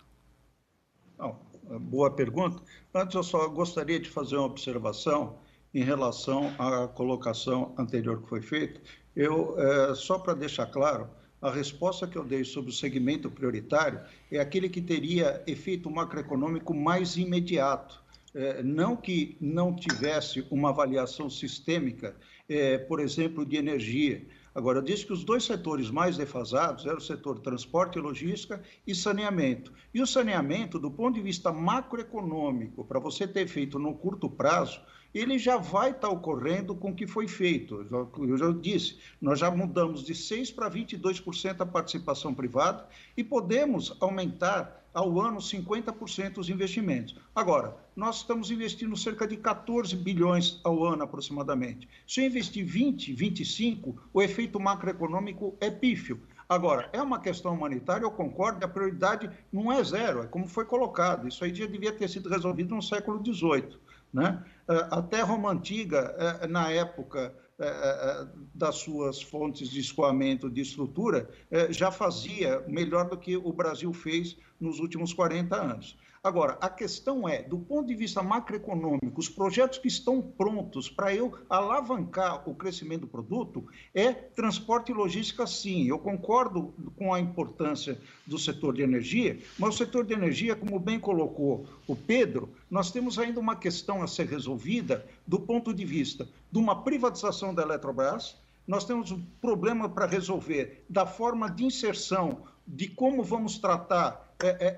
Não, 1.18 1.37
boa 1.81 2.11
pergunta. 2.11 2.62
Antes, 2.95 3.14
eu 3.14 3.22
só 3.22 3.49
gostaria 3.49 3.99
de 3.99 4.09
fazer 4.09 4.37
uma 4.37 4.47
observação 4.47 5.39
em 5.74 5.83
relação 5.83 6.53
à 6.59 6.89
colocação 6.89 7.74
anterior 7.79 8.22
que 8.22 8.29
foi 8.29 8.41
feita. 8.41 8.81
Eu, 9.14 9.59
é, 9.59 9.95
só 9.95 10.18
para 10.18 10.35
deixar 10.35 10.66
claro, 10.66 11.09
a 11.41 11.51
resposta 11.51 12.07
que 12.07 12.16
eu 12.16 12.24
dei 12.24 12.45
sobre 12.45 12.70
o 12.70 12.74
segmento 12.74 13.30
prioritário 13.30 14.01
é 14.30 14.41
aquele 14.41 14.68
que 14.68 14.80
teria 14.80 15.43
efeito 15.47 15.91
macroeconômico 15.91 16.74
mais 16.74 17.16
imediato. 17.16 18.03
É, 18.34 18.62
não 18.62 18.95
que 18.95 19.36
não 19.41 19.74
tivesse 19.74 20.47
uma 20.51 20.68
avaliação 20.68 21.30
sistêmica, 21.30 22.14
é, 22.49 22.76
por 22.76 23.01
exemplo, 23.01 23.45
de 23.45 23.57
energia. 23.57 24.26
Agora, 24.55 24.78
eu 24.78 24.82
disse 24.82 25.07
que 25.07 25.12
os 25.12 25.24
dois 25.24 25.45
setores 25.45 25.91
mais 25.91 26.16
defasados 26.16 26.84
eram 26.84 26.99
o 26.99 27.01
setor 27.01 27.39
transporte 27.39 27.99
e 27.99 28.03
logística 28.03 28.61
e 28.86 28.95
saneamento. 28.95 29.72
E 29.95 30.03
o 30.03 30.07
saneamento, 30.07 30.78
do 30.78 30.91
ponto 30.91 31.14
de 31.14 31.22
vista 31.22 31.53
macroeconômico, 31.53 32.84
para 32.84 32.99
você 32.99 33.26
ter 33.26 33.47
feito 33.47 33.78
no 33.78 33.95
curto 33.95 34.28
prazo, 34.28 34.80
ele 35.15 35.39
já 35.39 35.57
vai 35.57 35.91
estar 35.91 36.09
ocorrendo 36.09 36.75
com 36.75 36.91
o 36.91 36.95
que 36.95 37.07
foi 37.07 37.27
feito. 37.27 37.87
Eu 38.19 38.37
já 38.37 38.53
disse, 38.53 38.99
nós 39.21 39.39
já 39.39 39.51
mudamos 39.51 40.05
de 40.05 40.15
6% 40.15 40.55
para 40.55 40.71
22% 40.71 41.61
a 41.61 41.67
participação 41.67 42.35
privada 42.35 42.87
e 43.17 43.25
podemos 43.25 43.97
aumentar 44.01 44.79
ao 44.93 45.21
ano 45.21 45.39
50% 45.39 46.39
os 46.39 46.49
investimentos. 46.49 47.15
Agora, 47.35 47.77
nós 47.95 48.17
estamos 48.17 48.51
investindo 48.51 48.97
cerca 48.97 49.27
de 49.27 49.37
14 49.37 49.95
bilhões 49.95 50.61
ao 50.65 50.85
ano 50.85 51.05
aproximadamente. 51.05 51.89
Se 52.07 52.21
eu 52.21 52.27
investir 52.27 52.65
20, 52.65 53.13
25, 53.13 53.97
o 54.13 54.23
efeito 54.23 54.59
macroeconômico 54.59 55.57
é 55.61 55.71
pífio. 55.71 56.21
Agora, 56.49 56.89
é 56.95 57.03
uma 57.03 57.21
questão 57.21 57.53
humanitária, 57.53 58.05
eu 58.05 58.11
concordo, 58.11 58.65
a 58.65 58.69
prioridade 58.69 59.31
não 59.53 59.71
é 59.71 59.85
zero, 59.85 60.23
é 60.23 60.27
como 60.27 60.49
foi 60.49 60.65
colocado. 60.65 61.29
Isso 61.29 61.45
aí 61.45 61.55
já 61.55 61.67
devia 61.67 61.93
ter 61.93 62.09
sido 62.09 62.29
resolvido 62.29 62.75
no 62.75 62.83
século 62.83 63.23
XVIII. 63.23 63.77
Né? 64.13 64.43
Eh, 64.69 64.87
até 64.91 65.23
Roma 65.23 65.51
Antiga, 65.51 66.14
eh, 66.19 66.47
na 66.47 66.71
época 66.71 67.35
eh, 67.59 68.27
das 68.55 68.77
suas 68.77 69.23
fontes 69.23 69.71
de 69.71 69.81
escoamento 69.81 70.51
de 70.51 70.61
estrutura, 70.61 71.29
já 71.71 71.91
fazia 71.91 72.62
melhor 72.69 73.09
do 73.09 73.16
que 73.16 73.37
o 73.37 73.53
Brasil 73.53 73.93
fez 73.93 74.37
nos 74.61 74.79
últimos 74.79 75.12
40 75.12 75.57
anos. 75.57 75.99
Agora, 76.23 76.59
a 76.61 76.69
questão 76.69 77.29
é, 77.29 77.43
do 77.43 77.59
ponto 77.59 77.87
de 77.87 77.95
vista 77.95 78.23
macroeconômico, 78.23 79.21
os 79.21 79.29
projetos 79.29 79.79
que 79.79 79.89
estão 79.89 80.21
prontos 80.21 80.91
para 80.91 81.14
eu 81.14 81.39
alavancar 81.49 82.49
o 82.49 82.55
crescimento 82.55 83.03
do 83.03 83.07
produto 83.07 83.64
é 83.95 84.12
transporte 84.12 84.91
e 84.91 84.95
logística, 84.95 85.47
sim. 85.47 85.87
Eu 85.87 85.99
concordo 85.99 86.75
com 86.97 87.14
a 87.14 87.21
importância 87.21 88.01
do 88.27 88.39
setor 88.39 88.75
de 88.75 88.83
energia, 88.83 89.39
mas 89.59 89.75
o 89.75 89.79
setor 89.79 90.05
de 90.05 90.12
energia, 90.12 90.57
como 90.57 90.79
bem 90.79 90.99
colocou 90.99 91.66
o 91.87 91.95
Pedro, 91.95 92.49
nós 92.69 92.91
temos 92.91 93.19
ainda 93.19 93.39
uma 93.39 93.57
questão 93.57 94.03
a 94.03 94.09
ser 94.09 94.27
resolvida 94.27 95.07
do 95.27 95.39
ponto 95.39 95.73
de 95.73 95.85
vista 95.85 96.29
de 96.51 96.59
uma 96.59 96.83
privatização 96.83 97.55
da 97.55 97.62
Eletrobras, 97.62 98.37
nós 98.66 98.85
temos 98.85 99.11
um 99.11 99.23
problema 99.41 99.89
para 99.89 100.05
resolver 100.05 100.85
da 100.91 101.07
forma 101.07 101.49
de 101.51 101.64
inserção 101.64 102.43
de 102.66 102.87
como 102.89 103.23
vamos 103.23 103.59
tratar 103.59 104.28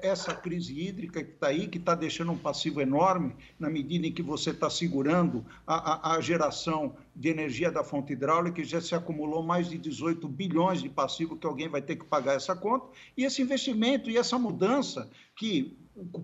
essa 0.02 0.34
crise 0.34 0.78
hídrica 0.80 1.22
que 1.22 1.32
está 1.32 1.48
aí, 1.48 1.68
que 1.68 1.76
está 1.76 1.94
deixando 1.94 2.32
um 2.32 2.38
passivo 2.38 2.80
enorme, 2.80 3.36
na 3.58 3.68
medida 3.68 4.06
em 4.06 4.12
que 4.12 4.22
você 4.22 4.50
está 4.50 4.70
segurando 4.70 5.44
a, 5.66 6.12
a, 6.12 6.16
a, 6.16 6.20
geração 6.20 6.96
de 7.14 7.28
energia 7.28 7.70
da 7.70 7.84
fonte 7.84 8.14
hidráulica, 8.14 8.56
que 8.56 8.64
já 8.64 8.80
se 8.80 8.94
acumulou 8.94 9.42
mais 9.42 9.68
de 9.68 9.76
18 9.76 10.26
bilhões 10.28 10.80
de 10.80 10.88
passivo 10.88 11.36
que 11.36 11.46
alguém 11.46 11.68
vai 11.68 11.82
ter 11.82 11.96
que 11.96 12.06
pagar 12.06 12.36
essa 12.36 12.56
conta, 12.56 12.86
e 13.14 13.24
esse 13.24 13.42
investimento 13.42 14.08
e 14.08 14.16
essa 14.16 14.38
mudança, 14.38 15.10
que 15.36 15.76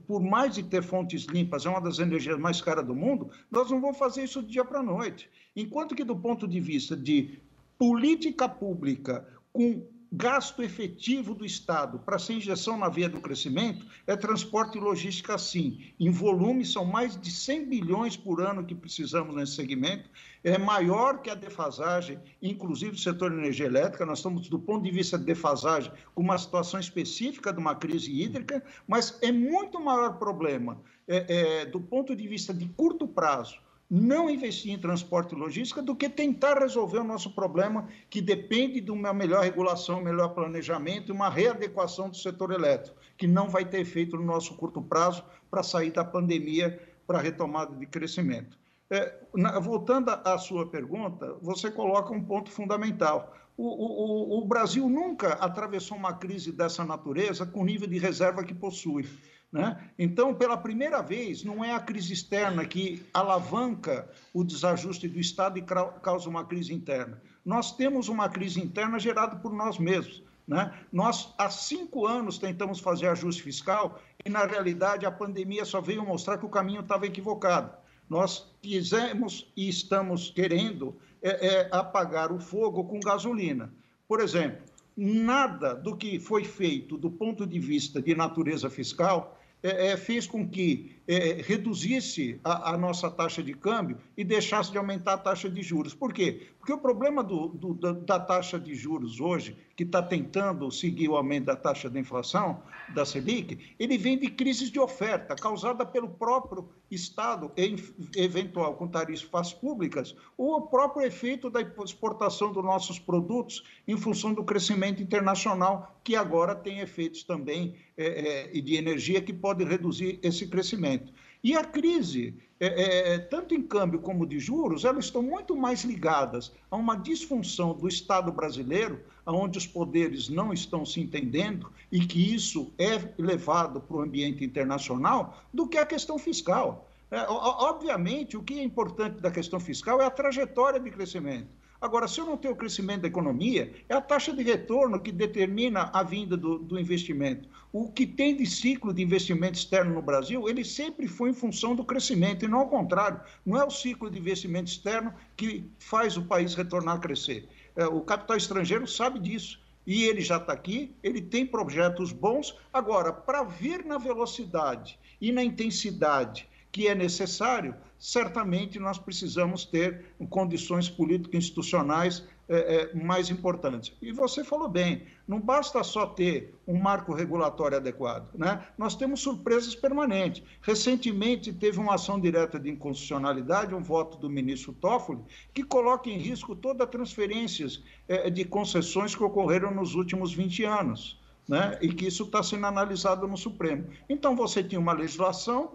por 0.07 0.23
mais 0.23 0.55
de 0.55 0.63
ter 0.63 0.83
fontes 0.83 1.25
limpas, 1.25 1.67
é 1.67 1.69
uma 1.69 1.81
das 1.81 1.99
energias 1.99 2.39
mais 2.39 2.63
caras 2.63 2.87
do 2.87 2.95
mundo, 2.95 3.31
nós 3.51 3.71
não 3.71 3.81
vamos 3.81 3.99
fazer 3.99 4.25
isso 4.25 4.41
do 4.41 4.49
dia 4.49 4.65
para 4.65 4.81
a 4.81 4.83
noite. 4.83 5.29
Enquanto 5.55 5.95
que, 5.95 6.05
do 6.05 6.17
ponto 6.17 6.49
de 6.49 6.59
vista 6.59 6.97
de 6.97 7.39
política 7.79 8.49
pública 8.49 9.29
com 9.53 9.87
gasto 10.13 10.63
efetivo 10.63 11.35
do 11.35 11.45
Estado 11.45 11.99
para 11.99 12.17
essa 12.17 12.33
injeção 12.33 12.79
na 12.79 12.89
via 12.89 13.09
do 13.09 13.21
crescimento 13.21 13.87
é 14.07 14.17
transporte 14.17 14.79
e 14.79 14.81
logística 14.81 15.37
sim. 15.37 15.93
Em 15.99 16.11
volume, 16.11 16.65
são 16.65 16.85
mais 16.85 17.21
de 17.21 17.31
100 17.31 17.69
bilhões 17.69 18.17
por 18.17 18.41
ano 18.41 18.65
que 18.65 18.75
precisamos 18.75 19.35
nesse 19.35 19.53
segmento. 19.53 20.09
É 20.45 20.57
maior 20.59 21.21
que 21.23 21.31
a 21.31 21.35
defasagem, 21.35 22.21
inclusive 22.41 22.93
do 22.93 22.99
setor 22.99 23.31
de 23.31 23.39
energia 23.39 23.67
elétrica. 23.67 24.07
Nós 24.07 24.19
estamos, 24.19 24.49
do 24.49 24.59
ponto 24.59 24.85
de 24.85 24.91
vista 24.91 25.19
de 25.19 25.25
defasagem, 25.25 25.93
com 26.15 26.23
uma 26.23 26.39
situação 26.39 26.79
específica 26.79 27.53
de 27.53 27.59
uma 27.59 27.75
crise 27.75 28.13
hídrica, 28.13 28.63
mas 28.87 29.19
é 29.23 29.33
muito 29.33 29.81
maior 29.81 30.19
problema 30.19 30.81
é, 31.09 31.63
é, 31.63 31.67
do 31.67 31.81
ponto 31.81 32.15
de 32.15 32.27
vista 32.27 32.53
de 32.53 32.69
curto 32.69 33.07
prazo 33.07 33.66
não 33.89 34.29
investir 34.29 34.73
em 34.73 34.79
transporte 34.79 35.35
e 35.35 35.39
logística 35.39 35.81
do 35.81 35.95
que 35.95 36.09
tentar 36.09 36.59
resolver 36.59 36.99
o 36.99 37.05
nosso 37.05 37.31
problema, 37.35 37.89
que 38.11 38.21
depende 38.21 38.81
de 38.81 38.91
uma 38.91 39.13
melhor 39.13 39.45
regulação, 39.45 40.03
melhor 40.03 40.31
planejamento 40.31 41.09
e 41.09 41.13
uma 41.13 41.29
readequação 41.29 42.11
do 42.11 42.17
setor 42.17 42.53
elétrico, 42.53 42.99
que 43.17 43.27
não 43.27 43.49
vai 43.49 43.65
ter 43.65 43.81
efeito 43.81 44.17
no 44.17 44.25
nosso 44.25 44.55
curto 44.57 44.83
prazo 44.83 45.25
para 45.51 45.63
sair 45.63 45.93
da 45.93 46.05
pandemia 46.05 46.81
para 47.07 47.19
a 47.19 47.23
retomada 47.23 47.75
de 47.77 47.87
crescimento. 47.87 48.59
É, 48.91 49.15
na, 49.35 49.59
voltando 49.59 50.11
à 50.11 50.39
sua 50.39 50.67
pergunta, 50.67 51.35
você 51.41 51.71
coloca 51.71 52.13
um 52.13 52.23
ponto 52.23 52.51
fundamental. 52.51 53.35
O, 53.57 53.65
o, 53.65 54.39
o 54.39 54.45
Brasil 54.45 54.89
nunca 54.89 55.33
atravessou 55.35 55.97
uma 55.97 56.13
crise 56.13 56.53
dessa 56.53 56.85
natureza 56.85 57.47
com 57.47 57.63
o 57.63 57.65
nível 57.65 57.89
de 57.89 57.99
reserva 57.99 58.45
que 58.45 58.55
possui. 58.55 59.09
Né? 59.57 59.75
Então, 59.99 60.35
pela 60.35 60.55
primeira 60.55 61.01
vez, 61.01 61.43
não 61.43 61.65
é 61.65 61.73
a 61.73 61.81
crise 61.81 62.13
externa 62.13 62.67
que 62.67 63.03
alavanca 63.15 64.07
o 64.35 64.45
desajuste 64.45 65.09
do 65.09 65.19
Estado 65.19 65.59
e 65.59 65.63
causa 66.03 66.29
uma 66.29 66.45
crise 66.45 66.75
interna. 66.75 67.23
Nós 67.43 67.75
temos 67.75 68.11
uma 68.11 68.29
crise 68.29 68.61
interna 68.61 68.99
gerada 68.99 69.37
por 69.37 69.55
nós 69.55 69.79
mesmos. 69.79 70.23
Né? 70.47 70.79
Nós, 70.93 71.33
há 71.39 71.49
cinco 71.49 72.07
anos, 72.07 72.37
tentamos 72.37 72.81
fazer 72.81 73.09
ajuste 73.09 73.43
fiscal 73.43 73.99
e, 74.23 74.29
na 74.29 74.45
realidade, 74.45 75.07
a 75.07 75.11
pandemia 75.11 75.65
só 75.65 75.81
veio 75.81 76.05
mostrar 76.05 76.37
que 76.37 76.45
o 76.45 76.51
caminho 76.51 76.83
estava 76.83 77.07
equivocado. 77.07 77.75
Nós 78.11 78.55
quisemos 78.61 79.51
e 79.57 79.71
estamos 79.71 80.29
querendo 80.29 80.95
é, 81.23 81.47
é, 81.47 81.69
apagar 81.73 82.31
o 82.31 82.39
fogo 82.39 82.85
com 82.85 83.01
gasolina. 83.01 83.73
Por 84.07 84.21
exemplo, 84.21 84.63
nada 84.95 85.75
do 85.75 85.97
que 85.97 86.21
foi 86.21 86.45
feito 86.45 86.99
do 86.99 87.11
ponto 87.11 87.47
de 87.47 87.59
vista 87.59 88.03
de 88.03 88.15
natureza 88.15 88.69
fiscal 88.69 89.36
é, 89.63 89.89
é, 89.89 89.97
fez 89.97 90.27
com 90.27 90.49
que 90.49 90.96
é, 91.09 91.41
reduzisse 91.43 92.41
a, 92.43 92.73
a, 92.73 92.79
nossa 92.79 93.11
taxa 93.11 93.43
de 93.43 93.55
câmbio 93.55 93.99
e 94.17 94.25
deixasse 94.25 94.73
de 94.73 94.79
aumentar 94.79 95.15
a 95.15 95.19
taxa 95.19 95.49
de 95.49 95.63
juros. 95.63 95.95
Por 95.95 96.13
quê? 96.13 96.49
Porque 96.59 96.73
o 96.73 96.79
problema 96.79 97.23
do, 97.23 97.49
do, 97.49 97.75
da, 97.75 97.93
da, 97.93 98.19
taxa 98.19 98.59
de 98.59 98.75
juros 98.75 99.21
hoje, 99.21 99.57
que 99.77 99.85
está 99.85 100.03
tentando 100.03 100.71
seguir 100.71 101.09
o 101.09 101.17
aumento 101.17 101.45
da 101.45 101.55
taxa 101.57 101.89
de 101.89 101.99
inflação, 101.99 102.61
da 102.93 103.05
Selic, 103.05 103.75
ele 103.79 103.97
vem 103.97 104.19
de 104.19 104.29
crises 104.29 104.71
de 104.71 104.81
oferta, 104.81 105.37
causada 105.37 105.87
pelo 105.87 106.09
próprio 106.09 106.69
Estado, 106.91 107.51
em, 107.57 107.77
eventual 108.17 108.75
com 108.75 108.87
tarifas 108.89 109.53
públicas, 109.53 110.15
ou 110.37 110.57
o 110.57 110.63
próprio 110.63 111.07
efeito 111.07 111.51
da 111.51 111.61
exportação 111.85 112.53
dos 112.53 112.65
nossos 112.65 112.99
produtos 112.99 113.65
em 113.87 113.97
função 113.97 114.33
do 114.33 114.45
crescimento 114.45 115.03
internacional, 115.03 116.01
que 116.03 116.15
agora 116.15 116.55
tem 116.55 116.79
efeitos 116.79 117.25
também 117.25 117.75
é, 117.97 118.57
é, 118.57 118.61
de 118.61 118.77
energia 118.77 119.21
que 119.21 119.33
pode 119.33 119.65
reduzir 119.65 120.21
esse 120.23 120.47
crescimento. 120.47 120.96
E 121.43 121.55
a 121.55 121.65
crise, 121.65 122.35
é, 122.59 123.15
é, 123.15 123.19
tanto 123.19 123.55
em 123.55 123.63
câmbio 123.63 124.01
como 124.01 124.27
de 124.27 124.39
juros, 124.39 124.85
elas 124.85 125.07
estão 125.07 125.23
muito 125.23 125.57
mais 125.57 125.85
ligadas 125.85 126.53
a 126.71 126.77
uma 126.77 126.97
disfunção 126.97 127.75
do 127.75 127.87
Estado 127.87 128.33
brasileiro, 128.33 129.01
onde 129.27 129.59
os 129.59 129.67
poderes 129.67 130.29
não 130.29 130.53
estão 130.53 130.85
se 130.85 131.01
entendendo 131.01 131.71
e 131.91 132.01
que 132.01 132.35
isso 132.35 132.73
é 132.79 133.13
levado 133.19 133.81
para 133.81 133.97
o 133.97 134.01
ambiente 134.01 134.45
internacional, 134.45 135.43
do 135.53 135.69
que 135.69 135.79
a 135.79 135.87
questão 135.87 136.19
fiscal. 136.19 136.89
É, 137.11 137.25
obviamente, 137.29 138.37
o 138.37 138.43
que 138.43 138.59
é 138.59 138.63
importante 138.63 139.21
da 139.21 139.31
questão 139.31 139.61
fiscal 139.61 140.01
é 140.01 140.05
a 140.05 140.11
trajetória 140.11 140.81
de 140.81 140.91
crescimento. 140.91 141.49
Agora, 141.81 142.09
se 142.09 142.21
eu 142.21 142.27
não 142.27 142.37
tenho 142.37 142.57
crescimento 142.57 143.03
da 143.03 143.09
economia, 143.09 143.73
é 143.89 143.95
a 143.95 144.01
taxa 144.01 144.33
de 144.33 144.43
retorno 144.43 145.01
que 145.01 145.13
determina 145.13 145.91
a 145.93 146.03
vinda 146.03 146.37
do, 146.37 146.59
do, 146.59 146.79
investimento. 146.79 147.49
O 147.73 147.91
que 147.91 148.07
tem 148.07 148.37
de 148.37 148.47
ciclo 148.47 148.93
de 148.95 149.03
investimento 149.03 149.59
externo 149.59 149.95
no 149.95 150.03
Brasil, 150.03 150.49
ele 150.49 150.65
sempre 150.65 151.07
foi 151.07 151.31
em 151.31 151.35
função 151.35 151.75
do 151.75 151.85
crescimento, 151.85 152.45
e 152.45 152.49
não 152.49 152.61
ao 152.61 152.69
contrário. 152.69 153.21
Não 153.45 153.61
é 153.61 153.65
o 153.65 153.71
ciclo 153.71 154.11
de 154.11 154.19
investimento 154.19 154.71
externo 154.71 155.13
que 155.37 155.71
faz 155.79 156.17
o 156.17 156.23
país 156.23 156.55
retornar 156.55 156.97
a 156.97 157.01
crescer. 157.01 157.49
É, 157.75 157.87
o 157.87 158.01
capital 158.01 158.37
estrangeiro 158.37 158.87
sabe 158.87 159.19
disso. 159.19 159.61
E 159.87 160.03
ele 160.03 160.21
já 160.21 160.39
está 160.39 160.53
aqui, 160.53 160.97
ele 161.01 161.23
tem 161.23 161.47
projetos 161.47 162.11
bons. 162.11 162.59
Agora, 162.73 163.13
para 163.13 163.45
vir 163.45 163.85
na 163.85 163.99
velocidade 163.99 164.99
e 165.21 165.31
na 165.31 165.45
intensidade 165.45 166.49
que 166.73 166.89
é 166.89 166.95
necessário, 166.95 167.75
certamente 167.99 168.79
nós 168.79 168.99
precisamos 168.99 169.65
ter 169.65 170.15
condições 170.29 170.89
político-institucionais 170.89 172.25
é, 172.49 172.93
é, 172.93 172.95
mais 172.95 173.29
importantes. 173.29 173.93
E 174.01 174.13
você 174.13 174.45
falou 174.45 174.69
bem, 174.69 175.03
não 175.27 175.41
basta 175.41 175.83
só 175.83 176.07
ter 176.07 176.55
um 176.65 176.79
marco 176.79 177.13
regulatório 177.13 177.77
adequado, 177.77 178.33
né? 178.37 178.65
Nós 178.79 178.95
temos 178.95 179.21
surpresas 179.21 179.75
permanentes. 179.75 180.45
Recentemente 180.63 181.53
teve 181.53 181.81
uma 181.81 181.95
ação 181.95 182.21
direta 182.21 182.57
de 182.57 182.71
inconstitucionalidade, 182.71 183.75
um 183.75 183.83
voto 183.83 184.17
do 184.19 184.31
ministro 184.31 184.73
Toffoli, 184.73 185.25
que 185.53 185.65
coloca 185.65 186.09
em 186.09 186.19
risco 186.19 186.55
todas 186.55 186.87
as 186.87 186.91
transferências 186.93 187.83
é, 188.07 188.31
de 188.31 188.45
concessões 188.45 189.13
que 189.13 189.25
ocorreram 189.25 189.75
nos 189.75 189.97
últimos 189.97 190.33
20 190.33 190.63
anos. 190.65 191.21
Né? 191.49 191.79
E 191.81 191.93
que 191.93 192.07
isso 192.07 192.25
está 192.25 192.43
sendo 192.43 192.67
analisado 192.67 193.27
no 193.29 193.37
Supremo. 193.37 193.87
Então, 194.09 194.35
você 194.35 194.65
tinha 194.65 194.81
uma 194.81 194.93
legislação 194.93 195.73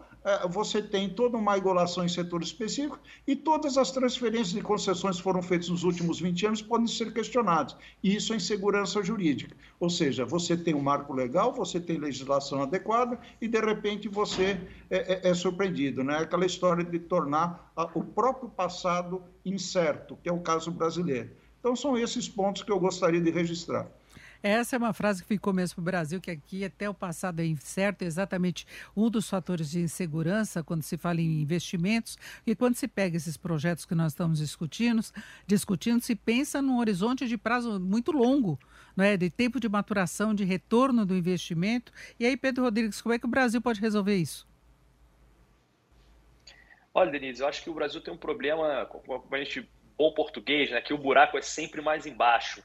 você 0.50 0.82
tem 0.82 1.10
toda 1.10 1.36
uma 1.38 1.56
regulação 1.56 2.06
em 2.06 2.10
setor 2.10 2.44
específico 2.44 3.00
e 3.26 3.36
todas 3.36 3.78
as 3.78 3.92
transferências 3.92 4.52
de 4.52 4.62
concessões 4.62 5.18
que 5.18 5.24
foram 5.24 5.42
feitas 5.42 5.70
nos 5.70 5.84
últimos 5.84 6.20
20 6.20 6.46
anos 6.46 6.62
podem 6.62 6.86
ser 6.86 7.12
questionadas. 7.12 7.76
E 8.04 8.16
isso 8.16 8.32
é 8.34 8.36
insegurança 8.36 9.02
jurídica. 9.02 9.56
Ou 9.80 9.90
seja, 9.90 10.24
você 10.24 10.56
tem 10.56 10.76
um 10.76 10.82
marco 10.82 11.12
legal, 11.12 11.52
você 11.52 11.80
tem 11.80 11.98
legislação 11.98 12.62
adequada 12.62 13.20
e, 13.42 13.48
de 13.48 13.60
repente, 13.60 14.08
você 14.08 14.60
é, 14.90 15.28
é, 15.28 15.30
é 15.30 15.34
surpreendido. 15.34 16.04
Né? 16.04 16.18
Aquela 16.18 16.46
história 16.46 16.84
de 16.84 17.00
tornar 17.00 17.72
o 17.96 18.04
próprio 18.04 18.50
passado 18.50 19.24
incerto, 19.44 20.18
que 20.22 20.30
é 20.30 20.32
o 20.32 20.42
caso 20.42 20.70
brasileiro. 20.70 21.32
Então, 21.60 21.76
são 21.76 21.98
esses 21.98 22.30
pontos 22.30 22.62
que 22.62 22.72
eu 22.72 22.80
gostaria 22.80 23.22
de 23.22 23.32
registrar. 23.32 23.88
Essa 24.44 24.76
é 24.76 24.80
uma 24.80 24.92
frase 24.92 25.22
que 25.22 25.28
ficou 25.28 25.54
mesmo 25.54 25.76
para 25.76 25.82
o 25.82 25.86
Brasil, 25.86 26.20
que 26.20 26.32
aqui 26.32 26.66
até 26.66 26.90
o 26.90 26.94
passado 26.94 27.42
é 27.42 27.46
incerto, 27.46 28.04
é 28.04 28.08
exatamente 28.08 28.66
um 28.96 29.10
dos 29.10 29.30
fatores 29.30 29.70
de 29.70 29.82
insegurança 29.82 30.64
quando 30.64 30.82
se 30.82 30.98
fala 30.98 31.22
em 31.22 31.42
investimentos. 31.42 32.18
E 32.46 32.56
quando 32.56 32.76
se 32.76 32.88
pega 32.88 33.16
esses 33.16 33.38
projetos 33.38 33.86
que 33.86 33.94
nós 33.94 34.14
estamos 34.14 34.40
discutindo, 34.40 35.02
discutindo 35.46 36.02
se 36.02 36.16
pensa 36.16 36.62
num 36.62 36.80
horizonte 36.80 37.28
de 37.28 37.38
prazo 37.38 37.80
muito 37.80 38.12
longo, 38.12 38.60
não 38.96 39.06
é? 39.06 39.16
de 39.16 39.30
tempo 39.30 39.60
de 39.60 39.70
maturação, 39.70 40.34
de 40.34 40.44
retorno 40.44 41.06
do 41.06 41.16
investimento. 41.16 41.92
E 42.20 42.26
aí, 42.26 42.36
Pedro 42.36 42.64
Rodrigues, 42.64 43.00
como 43.00 43.14
é 43.14 43.20
que 43.20 43.26
o 43.26 43.30
Brasil 43.30 43.62
pode 43.62 43.80
resolver 43.80 44.16
isso? 44.16 44.48
Olha, 46.94 47.12
Denise, 47.12 47.42
eu 47.42 47.48
acho 47.48 47.64
que 47.64 47.70
o 47.70 47.74
Brasil 47.74 48.02
tem 48.02 48.14
um 48.14 48.18
problema, 48.18 48.86
como 48.86 49.24
a 49.32 49.38
gente 49.38 49.70
bom 49.98 50.12
português, 50.14 50.72
né, 50.72 50.82
que 50.82 50.94
o 50.94 50.98
buraco 50.98 51.38
é 51.38 51.42
sempre 51.42 51.80
mais 51.80 52.06
embaixo. 52.08 52.64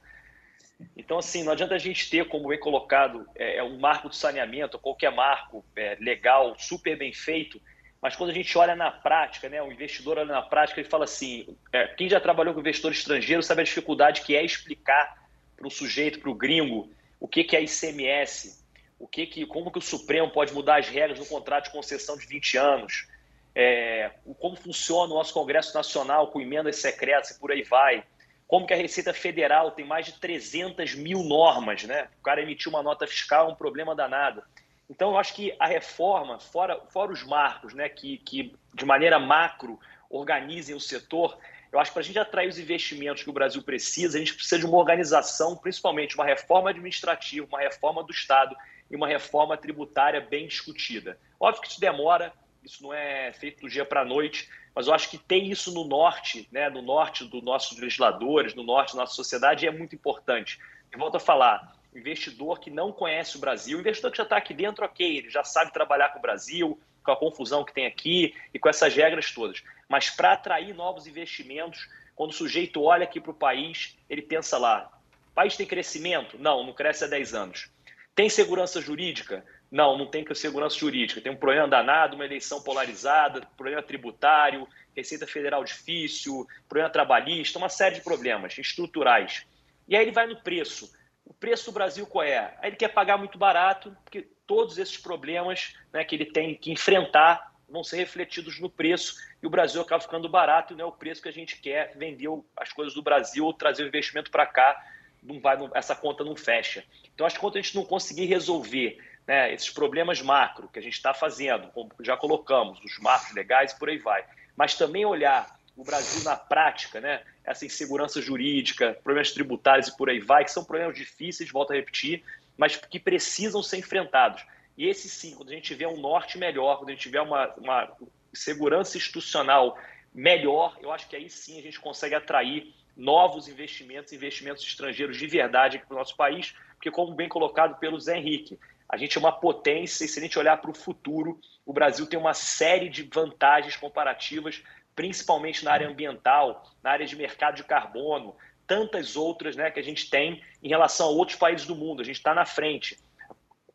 Então, 0.96 1.18
assim, 1.18 1.42
não 1.42 1.52
adianta 1.52 1.74
a 1.74 1.78
gente 1.78 2.10
ter, 2.10 2.26
como 2.28 2.48
bem 2.48 2.58
colocado, 2.58 3.26
é, 3.34 3.56
é, 3.56 3.62
um 3.62 3.78
marco 3.78 4.08
de 4.08 4.16
saneamento, 4.16 4.78
qualquer 4.78 5.10
marco 5.10 5.64
é, 5.74 5.96
legal, 6.00 6.54
super 6.58 6.96
bem 6.96 7.12
feito, 7.12 7.60
mas 8.00 8.14
quando 8.14 8.30
a 8.30 8.34
gente 8.34 8.56
olha 8.58 8.76
na 8.76 8.90
prática, 8.90 9.48
né, 9.48 9.62
o 9.62 9.72
investidor 9.72 10.18
olha 10.18 10.32
na 10.32 10.42
prática, 10.42 10.80
ele 10.80 10.88
fala 10.88 11.04
assim: 11.04 11.56
é, 11.72 11.86
quem 11.88 12.08
já 12.08 12.20
trabalhou 12.20 12.52
com 12.52 12.60
investidor 12.60 12.92
estrangeiro 12.92 13.42
sabe 13.42 13.62
a 13.62 13.64
dificuldade 13.64 14.20
que 14.20 14.36
é 14.36 14.44
explicar 14.44 15.26
para 15.56 15.66
o 15.66 15.70
sujeito, 15.70 16.20
para 16.20 16.30
o 16.30 16.34
gringo, 16.34 16.90
o 17.18 17.26
que, 17.26 17.42
que 17.42 17.56
é 17.56 17.62
ICMS, 17.62 18.62
o 18.98 19.08
que 19.08 19.26
que, 19.26 19.46
como 19.46 19.70
que 19.70 19.78
o 19.78 19.82
Supremo 19.82 20.30
pode 20.30 20.52
mudar 20.52 20.78
as 20.78 20.88
regras 20.88 21.18
no 21.18 21.26
contrato 21.26 21.64
de 21.64 21.70
concessão 21.70 22.18
de 22.18 22.26
20 22.26 22.58
anos, 22.58 23.08
é, 23.54 24.10
como 24.38 24.54
funciona 24.54 25.12
o 25.12 25.16
nosso 25.16 25.32
Congresso 25.32 25.74
Nacional 25.74 26.28
com 26.28 26.40
emendas 26.40 26.76
secretas 26.76 27.30
e 27.30 27.40
por 27.40 27.50
aí 27.50 27.62
vai 27.62 28.04
como 28.46 28.66
que 28.66 28.72
a 28.72 28.76
Receita 28.76 29.12
Federal 29.12 29.72
tem 29.72 29.84
mais 29.84 30.06
de 30.06 30.12
300 30.14 30.94
mil 30.94 31.22
normas, 31.22 31.82
né? 31.84 32.08
O 32.20 32.22
cara 32.22 32.42
emitiu 32.42 32.70
uma 32.70 32.82
nota 32.82 33.06
fiscal 33.06 33.48
é 33.48 33.52
um 33.52 33.56
problema 33.56 33.94
danado. 33.94 34.42
Então, 34.88 35.10
eu 35.10 35.18
acho 35.18 35.34
que 35.34 35.54
a 35.58 35.66
reforma, 35.66 36.38
fora, 36.38 36.80
fora 36.90 37.10
os 37.10 37.24
marcos, 37.24 37.74
né, 37.74 37.88
que, 37.88 38.18
que 38.18 38.54
de 38.72 38.84
maneira 38.84 39.18
macro 39.18 39.80
organizem 40.08 40.76
o 40.76 40.80
setor, 40.80 41.36
eu 41.72 41.80
acho 41.80 41.90
que 41.90 41.94
para 41.94 42.02
a 42.02 42.04
gente 42.04 42.18
atrair 42.18 42.48
os 42.48 42.58
investimentos 42.58 43.24
que 43.24 43.30
o 43.30 43.32
Brasil 43.32 43.60
precisa, 43.62 44.16
a 44.16 44.20
gente 44.20 44.34
precisa 44.34 44.60
de 44.60 44.66
uma 44.66 44.78
organização, 44.78 45.56
principalmente 45.56 46.14
uma 46.14 46.24
reforma 46.24 46.70
administrativa, 46.70 47.46
uma 47.46 47.58
reforma 47.58 48.04
do 48.04 48.12
Estado 48.12 48.56
e 48.88 48.94
uma 48.94 49.08
reforma 49.08 49.56
tributária 49.56 50.20
bem 50.20 50.46
discutida. 50.46 51.18
Óbvio 51.40 51.62
que 51.62 51.68
isso 51.68 51.80
demora, 51.80 52.32
isso 52.66 52.82
não 52.82 52.92
é 52.92 53.32
feito 53.32 53.62
do 53.62 53.68
dia 53.68 53.84
para 53.84 54.02
a 54.02 54.04
noite, 54.04 54.50
mas 54.74 54.88
eu 54.88 54.92
acho 54.92 55.08
que 55.08 55.16
tem 55.16 55.50
isso 55.50 55.72
no 55.72 55.84
norte, 55.84 56.48
né, 56.50 56.68
no 56.68 56.82
norte 56.82 57.24
dos 57.24 57.42
nossos 57.42 57.78
legisladores, 57.78 58.54
no 58.54 58.64
norte 58.64 58.94
da 58.94 59.00
nossa 59.00 59.14
sociedade, 59.14 59.64
e 59.64 59.68
é 59.68 59.70
muito 59.70 59.94
importante. 59.94 60.58
E 60.92 60.98
volto 60.98 61.16
a 61.16 61.20
falar, 61.20 61.74
investidor 61.94 62.58
que 62.58 62.68
não 62.68 62.92
conhece 62.92 63.36
o 63.36 63.40
Brasil, 63.40 63.78
investidor 63.78 64.10
que 64.10 64.18
já 64.18 64.24
está 64.24 64.36
aqui 64.36 64.52
dentro, 64.52 64.84
ok, 64.84 65.16
ele 65.16 65.30
já 65.30 65.44
sabe 65.44 65.72
trabalhar 65.72 66.10
com 66.10 66.18
o 66.18 66.22
Brasil, 66.22 66.78
com 67.02 67.12
a 67.12 67.16
confusão 67.16 67.64
que 67.64 67.72
tem 67.72 67.86
aqui 67.86 68.34
e 68.52 68.58
com 68.58 68.68
essas 68.68 68.94
regras 68.94 69.30
todas. 69.30 69.62
Mas 69.88 70.10
para 70.10 70.32
atrair 70.32 70.74
novos 70.74 71.06
investimentos, 71.06 71.88
quando 72.16 72.30
o 72.30 72.34
sujeito 72.34 72.82
olha 72.82 73.04
aqui 73.04 73.20
para 73.20 73.30
o 73.30 73.34
país, 73.34 73.96
ele 74.10 74.22
pensa 74.22 74.58
lá, 74.58 74.90
país 75.34 75.56
tem 75.56 75.66
crescimento? 75.66 76.36
Não, 76.38 76.64
não 76.64 76.72
cresce 76.72 77.04
há 77.04 77.06
10 77.06 77.34
anos. 77.34 77.70
Tem 78.14 78.28
segurança 78.28 78.80
jurídica? 78.80 79.44
Não, 79.70 79.98
não 79.98 80.06
tem 80.06 80.24
segurança 80.34 80.78
jurídica. 80.78 81.20
Tem 81.20 81.32
um 81.32 81.36
problema 81.36 81.68
danado, 81.68 82.14
uma 82.14 82.24
eleição 82.24 82.62
polarizada, 82.62 83.40
problema 83.56 83.82
tributário, 83.82 84.66
Receita 84.94 85.26
Federal 85.26 85.62
difícil, 85.64 86.46
problema 86.68 86.90
trabalhista, 86.90 87.58
uma 87.58 87.68
série 87.68 87.96
de 87.96 88.00
problemas 88.00 88.56
estruturais. 88.56 89.46
E 89.88 89.96
aí 89.96 90.02
ele 90.02 90.12
vai 90.12 90.26
no 90.26 90.40
preço. 90.40 90.92
O 91.24 91.34
preço 91.34 91.66
do 91.66 91.72
Brasil 91.72 92.06
qual 92.06 92.24
é? 92.24 92.56
Aí 92.60 92.70
ele 92.70 92.76
quer 92.76 92.88
pagar 92.88 93.18
muito 93.18 93.36
barato, 93.36 93.96
porque 94.04 94.28
todos 94.46 94.78
esses 94.78 94.96
problemas 94.96 95.74
né, 95.92 96.04
que 96.04 96.14
ele 96.14 96.26
tem 96.26 96.54
que 96.54 96.70
enfrentar 96.70 97.52
vão 97.68 97.82
ser 97.82 97.96
refletidos 97.96 98.60
no 98.60 98.70
preço 98.70 99.16
e 99.42 99.46
o 99.46 99.50
Brasil 99.50 99.80
acaba 99.80 100.00
ficando 100.00 100.28
barato 100.28 100.72
e 100.72 100.76
não 100.76 100.84
é 100.84 100.88
o 100.88 100.92
preço 100.92 101.20
que 101.20 101.28
a 101.28 101.32
gente 101.32 101.60
quer 101.60 101.96
vender 101.96 102.28
as 102.56 102.72
coisas 102.72 102.94
do 102.94 103.02
Brasil 103.02 103.44
ou 103.44 103.52
trazer 103.52 103.82
o 103.82 103.88
investimento 103.88 104.30
para 104.30 104.46
cá, 104.46 104.80
não 105.22 105.40
vai, 105.40 105.58
essa 105.74 105.96
conta 105.96 106.22
não 106.22 106.36
fecha. 106.36 106.84
Então, 107.12 107.26
acho 107.26 107.34
que 107.34 107.40
quando 107.40 107.56
a 107.56 107.60
gente 107.60 107.74
não 107.74 107.84
conseguir 107.84 108.26
resolver 108.26 108.98
né, 109.26 109.52
esses 109.52 109.70
problemas 109.70 110.22
macro 110.22 110.68
que 110.68 110.78
a 110.78 110.82
gente 110.82 110.94
está 110.94 111.12
fazendo, 111.12 111.68
como 111.68 111.90
já 112.00 112.16
colocamos, 112.16 112.78
os 112.84 112.98
marcos 112.98 113.34
legais 113.34 113.72
e 113.72 113.78
por 113.78 113.88
aí 113.88 113.98
vai, 113.98 114.24
mas 114.56 114.74
também 114.74 115.04
olhar 115.04 115.56
o 115.76 115.84
Brasil 115.84 116.24
na 116.24 116.36
prática, 116.36 117.00
né, 117.00 117.22
essa 117.44 117.66
insegurança 117.66 118.20
jurídica, 118.22 118.98
problemas 119.02 119.32
tributários 119.32 119.88
e 119.88 119.96
por 119.96 120.08
aí 120.08 120.20
vai, 120.20 120.44
que 120.44 120.50
são 120.50 120.64
problemas 120.64 120.94
difíceis, 120.94 121.50
volto 121.50 121.72
a 121.72 121.76
repetir, 121.76 122.22
mas 122.56 122.76
que 122.76 122.98
precisam 122.98 123.62
ser 123.62 123.78
enfrentados. 123.78 124.44
E 124.76 124.86
esse 124.86 125.08
sim, 125.08 125.34
quando 125.34 125.50
a 125.50 125.52
gente 125.52 125.64
tiver 125.64 125.88
um 125.88 126.00
norte 126.00 126.38
melhor, 126.38 126.78
quando 126.78 126.90
a 126.90 126.92
gente 126.92 127.02
tiver 127.02 127.20
uma, 127.20 127.52
uma 127.54 127.92
segurança 128.32 128.96
institucional 128.96 129.78
melhor, 130.14 130.76
eu 130.80 130.90
acho 130.92 131.08
que 131.08 131.16
aí 131.16 131.28
sim 131.28 131.58
a 131.58 131.62
gente 131.62 131.78
consegue 131.78 132.14
atrair 132.14 132.74
novos 132.96 133.46
investimentos, 133.48 134.12
investimentos 134.12 134.64
estrangeiros 134.64 135.18
de 135.18 135.26
verdade 135.26 135.76
aqui 135.76 135.86
para 135.86 135.94
o 135.94 135.98
nosso 135.98 136.16
país, 136.16 136.54
porque, 136.74 136.90
como 136.90 137.14
bem 137.14 137.28
colocado 137.28 137.78
pelo 137.78 138.00
Zé 138.00 138.16
Henrique, 138.16 138.58
a 138.88 138.96
gente 138.96 139.16
é 139.16 139.20
uma 139.20 139.32
potência 139.32 140.04
e 140.04 140.08
se 140.08 140.18
a 140.18 140.22
gente 140.22 140.38
olhar 140.38 140.56
para 140.58 140.70
o 140.70 140.74
futuro, 140.74 141.40
o 141.64 141.72
Brasil 141.72 142.06
tem 142.06 142.18
uma 142.18 142.34
série 142.34 142.88
de 142.88 143.02
vantagens 143.02 143.76
comparativas, 143.76 144.62
principalmente 144.94 145.64
na 145.64 145.72
área 145.72 145.88
ambiental, 145.88 146.64
na 146.82 146.90
área 146.90 147.06
de 147.06 147.16
mercado 147.16 147.56
de 147.56 147.64
carbono, 147.64 148.36
tantas 148.66 149.16
outras 149.16 149.56
né, 149.56 149.70
que 149.70 149.80
a 149.80 149.82
gente 149.82 150.08
tem 150.08 150.42
em 150.62 150.68
relação 150.68 151.06
a 151.06 151.10
outros 151.10 151.38
países 151.38 151.66
do 151.66 151.74
mundo. 151.74 152.00
A 152.00 152.04
gente 152.04 152.16
está 152.16 152.34
na 152.34 152.44
frente. 152.44 152.98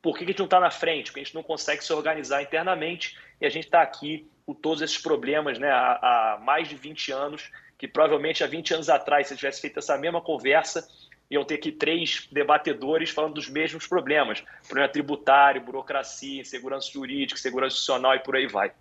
Por 0.01 0.18
que 0.18 0.24
a 0.24 0.28
gente 0.28 0.39
não 0.39 0.45
está 0.45 0.59
na 0.59 0.72
frente? 0.72 1.05
Porque 1.07 1.20
a 1.20 1.24
gente 1.24 1.36
não 1.36 1.43
consegue 1.43 1.84
se 1.84 1.93
organizar 1.93 2.41
internamente 2.41 3.18
e 3.39 3.45
a 3.45 3.49
gente 3.49 3.66
está 3.66 3.82
aqui 3.82 4.30
com 4.45 4.53
todos 4.53 4.82
esses 4.82 4.97
problemas 4.97 5.59
né, 5.59 5.70
há, 5.70 6.36
há 6.36 6.39
mais 6.39 6.68
de 6.68 6.76
20 6.76 7.12
anos, 7.12 7.51
que 7.78 7.88
provavelmente 7.88 8.43
há 8.43 8.47
20 8.47 8.74
anos 8.76 8.89
atrás, 8.89 9.28
se 9.28 9.36
tivesse 9.36 9.62
feito 9.62 9.80
essa 9.80 9.97
mesma 9.97 10.22
conversa, 10.22 10.88
iam 11.32 11.45
ter 11.45 11.55
aqui 11.55 11.71
três 11.71 12.27
debatedores 12.29 13.09
falando 13.09 13.36
dos 13.36 13.49
mesmos 13.49 13.88
problemas: 13.88 14.43
problema 14.67 14.89
tributário, 14.89 15.61
burocracia, 15.61 16.43
segurança 16.43 16.91
jurídica, 16.91 17.39
segurança 17.39 17.73
institucional 17.73 18.15
e 18.15 18.19
por 18.19 18.36
aí 18.36 18.45
vai. 18.45 18.71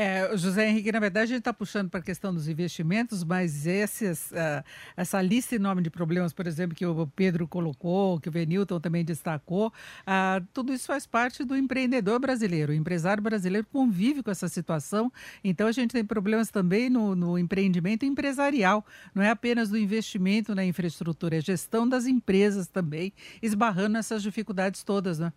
É, 0.00 0.30
José 0.36 0.68
Henrique, 0.68 0.92
na 0.92 1.00
verdade, 1.00 1.24
a 1.24 1.26
gente 1.26 1.40
está 1.40 1.52
puxando 1.52 1.90
para 1.90 1.98
a 1.98 2.02
questão 2.04 2.32
dos 2.32 2.46
investimentos, 2.46 3.24
mas 3.24 3.66
esses, 3.66 4.30
uh, 4.30 4.64
essa 4.96 5.20
lista 5.20 5.56
enorme 5.56 5.82
de 5.82 5.90
problemas, 5.90 6.32
por 6.32 6.46
exemplo, 6.46 6.72
que 6.72 6.86
o 6.86 7.04
Pedro 7.16 7.48
colocou, 7.48 8.20
que 8.20 8.28
o 8.28 8.30
Venilton 8.30 8.78
também 8.78 9.04
destacou, 9.04 9.72
uh, 10.06 10.46
tudo 10.54 10.72
isso 10.72 10.86
faz 10.86 11.04
parte 11.04 11.42
do 11.42 11.56
empreendedor 11.56 12.20
brasileiro. 12.20 12.70
O 12.70 12.76
empresário 12.76 13.20
brasileiro 13.20 13.66
convive 13.72 14.22
com 14.22 14.30
essa 14.30 14.46
situação, 14.46 15.12
então 15.42 15.66
a 15.66 15.72
gente 15.72 15.90
tem 15.90 16.04
problemas 16.04 16.48
também 16.48 16.88
no, 16.88 17.16
no 17.16 17.36
empreendimento 17.36 18.06
empresarial, 18.06 18.86
não 19.12 19.24
é 19.24 19.30
apenas 19.30 19.68
do 19.68 19.76
investimento 19.76 20.54
na 20.54 20.64
infraestrutura, 20.64 21.38
é 21.38 21.40
gestão 21.40 21.88
das 21.88 22.06
empresas 22.06 22.68
também, 22.68 23.12
esbarrando 23.42 23.94
nessas 23.94 24.22
dificuldades 24.22 24.84
todas, 24.84 25.18
né? 25.18 25.32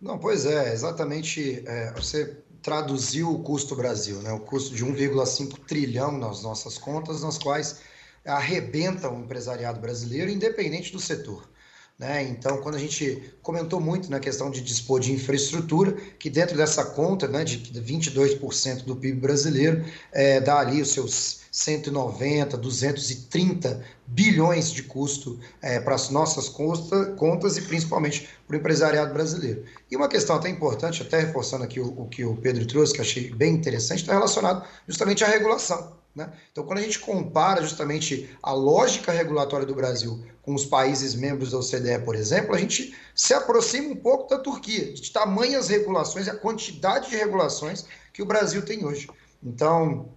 Não, 0.00 0.18
pois 0.18 0.46
é, 0.46 0.72
exatamente. 0.72 1.62
É, 1.66 1.92
você 1.92 2.42
traduziu 2.62 3.32
o 3.32 3.42
custo 3.42 3.74
Brasil, 3.74 4.16
né? 4.22 4.32
o 4.32 4.40
custo 4.40 4.74
de 4.74 4.84
1,5 4.84 5.58
trilhão 5.66 6.12
nas 6.12 6.42
nossas 6.42 6.76
contas, 6.78 7.22
nas 7.22 7.38
quais 7.38 7.80
arrebenta 8.24 9.08
o 9.08 9.18
empresariado 9.18 9.80
brasileiro, 9.80 10.30
independente 10.30 10.92
do 10.92 11.00
setor. 11.00 11.48
Né? 11.98 12.22
Então, 12.24 12.58
quando 12.62 12.76
a 12.76 12.78
gente 12.78 13.34
comentou 13.42 13.78
muito 13.78 14.10
na 14.10 14.18
questão 14.18 14.50
de 14.50 14.62
dispor 14.62 15.00
de 15.00 15.12
infraestrutura, 15.12 15.92
que 16.18 16.30
dentro 16.30 16.56
dessa 16.56 16.84
conta 16.84 17.28
né, 17.28 17.44
de 17.44 17.58
22% 17.58 18.84
do 18.84 18.96
PIB 18.96 19.20
brasileiro, 19.20 19.84
é, 20.12 20.40
dá 20.40 20.58
ali 20.58 20.80
os 20.80 20.92
seus 20.92 21.39
190, 21.50 22.56
230 22.56 23.84
bilhões 24.06 24.70
de 24.70 24.82
custo 24.84 25.38
é, 25.60 25.80
para 25.80 25.94
as 25.94 26.08
nossas 26.10 26.48
conta, 26.48 27.06
contas 27.16 27.56
e 27.56 27.62
principalmente 27.62 28.28
para 28.46 28.56
o 28.56 28.58
empresariado 28.58 29.12
brasileiro. 29.12 29.64
E 29.90 29.96
uma 29.96 30.08
questão 30.08 30.36
até 30.36 30.48
importante, 30.48 31.02
até 31.02 31.20
reforçando 31.20 31.64
aqui 31.64 31.80
o, 31.80 31.88
o 31.88 32.08
que 32.08 32.24
o 32.24 32.36
Pedro 32.36 32.66
trouxe, 32.66 32.92
que 32.92 33.00
achei 33.00 33.30
bem 33.30 33.54
interessante, 33.54 34.00
está 34.00 34.12
relacionado 34.12 34.64
justamente 34.86 35.24
à 35.24 35.28
regulação. 35.28 35.98
Né? 36.14 36.32
Então, 36.50 36.64
quando 36.64 36.78
a 36.78 36.82
gente 36.82 36.98
compara 36.98 37.62
justamente 37.62 38.28
a 38.42 38.52
lógica 38.52 39.12
regulatória 39.12 39.66
do 39.66 39.74
Brasil 39.74 40.24
com 40.42 40.54
os 40.54 40.64
países 40.64 41.14
membros 41.14 41.52
da 41.52 41.58
OCDE, 41.58 42.04
por 42.04 42.16
exemplo, 42.16 42.54
a 42.54 42.58
gente 42.58 42.96
se 43.14 43.32
aproxima 43.32 43.88
um 43.88 43.96
pouco 43.96 44.28
da 44.28 44.38
Turquia, 44.38 44.92
de 44.92 45.10
tamanhas 45.10 45.68
regulações 45.68 46.26
e 46.26 46.30
a 46.30 46.36
quantidade 46.36 47.10
de 47.10 47.16
regulações 47.16 47.84
que 48.12 48.22
o 48.22 48.26
Brasil 48.26 48.62
tem 48.62 48.84
hoje. 48.84 49.08
Então, 49.42 50.08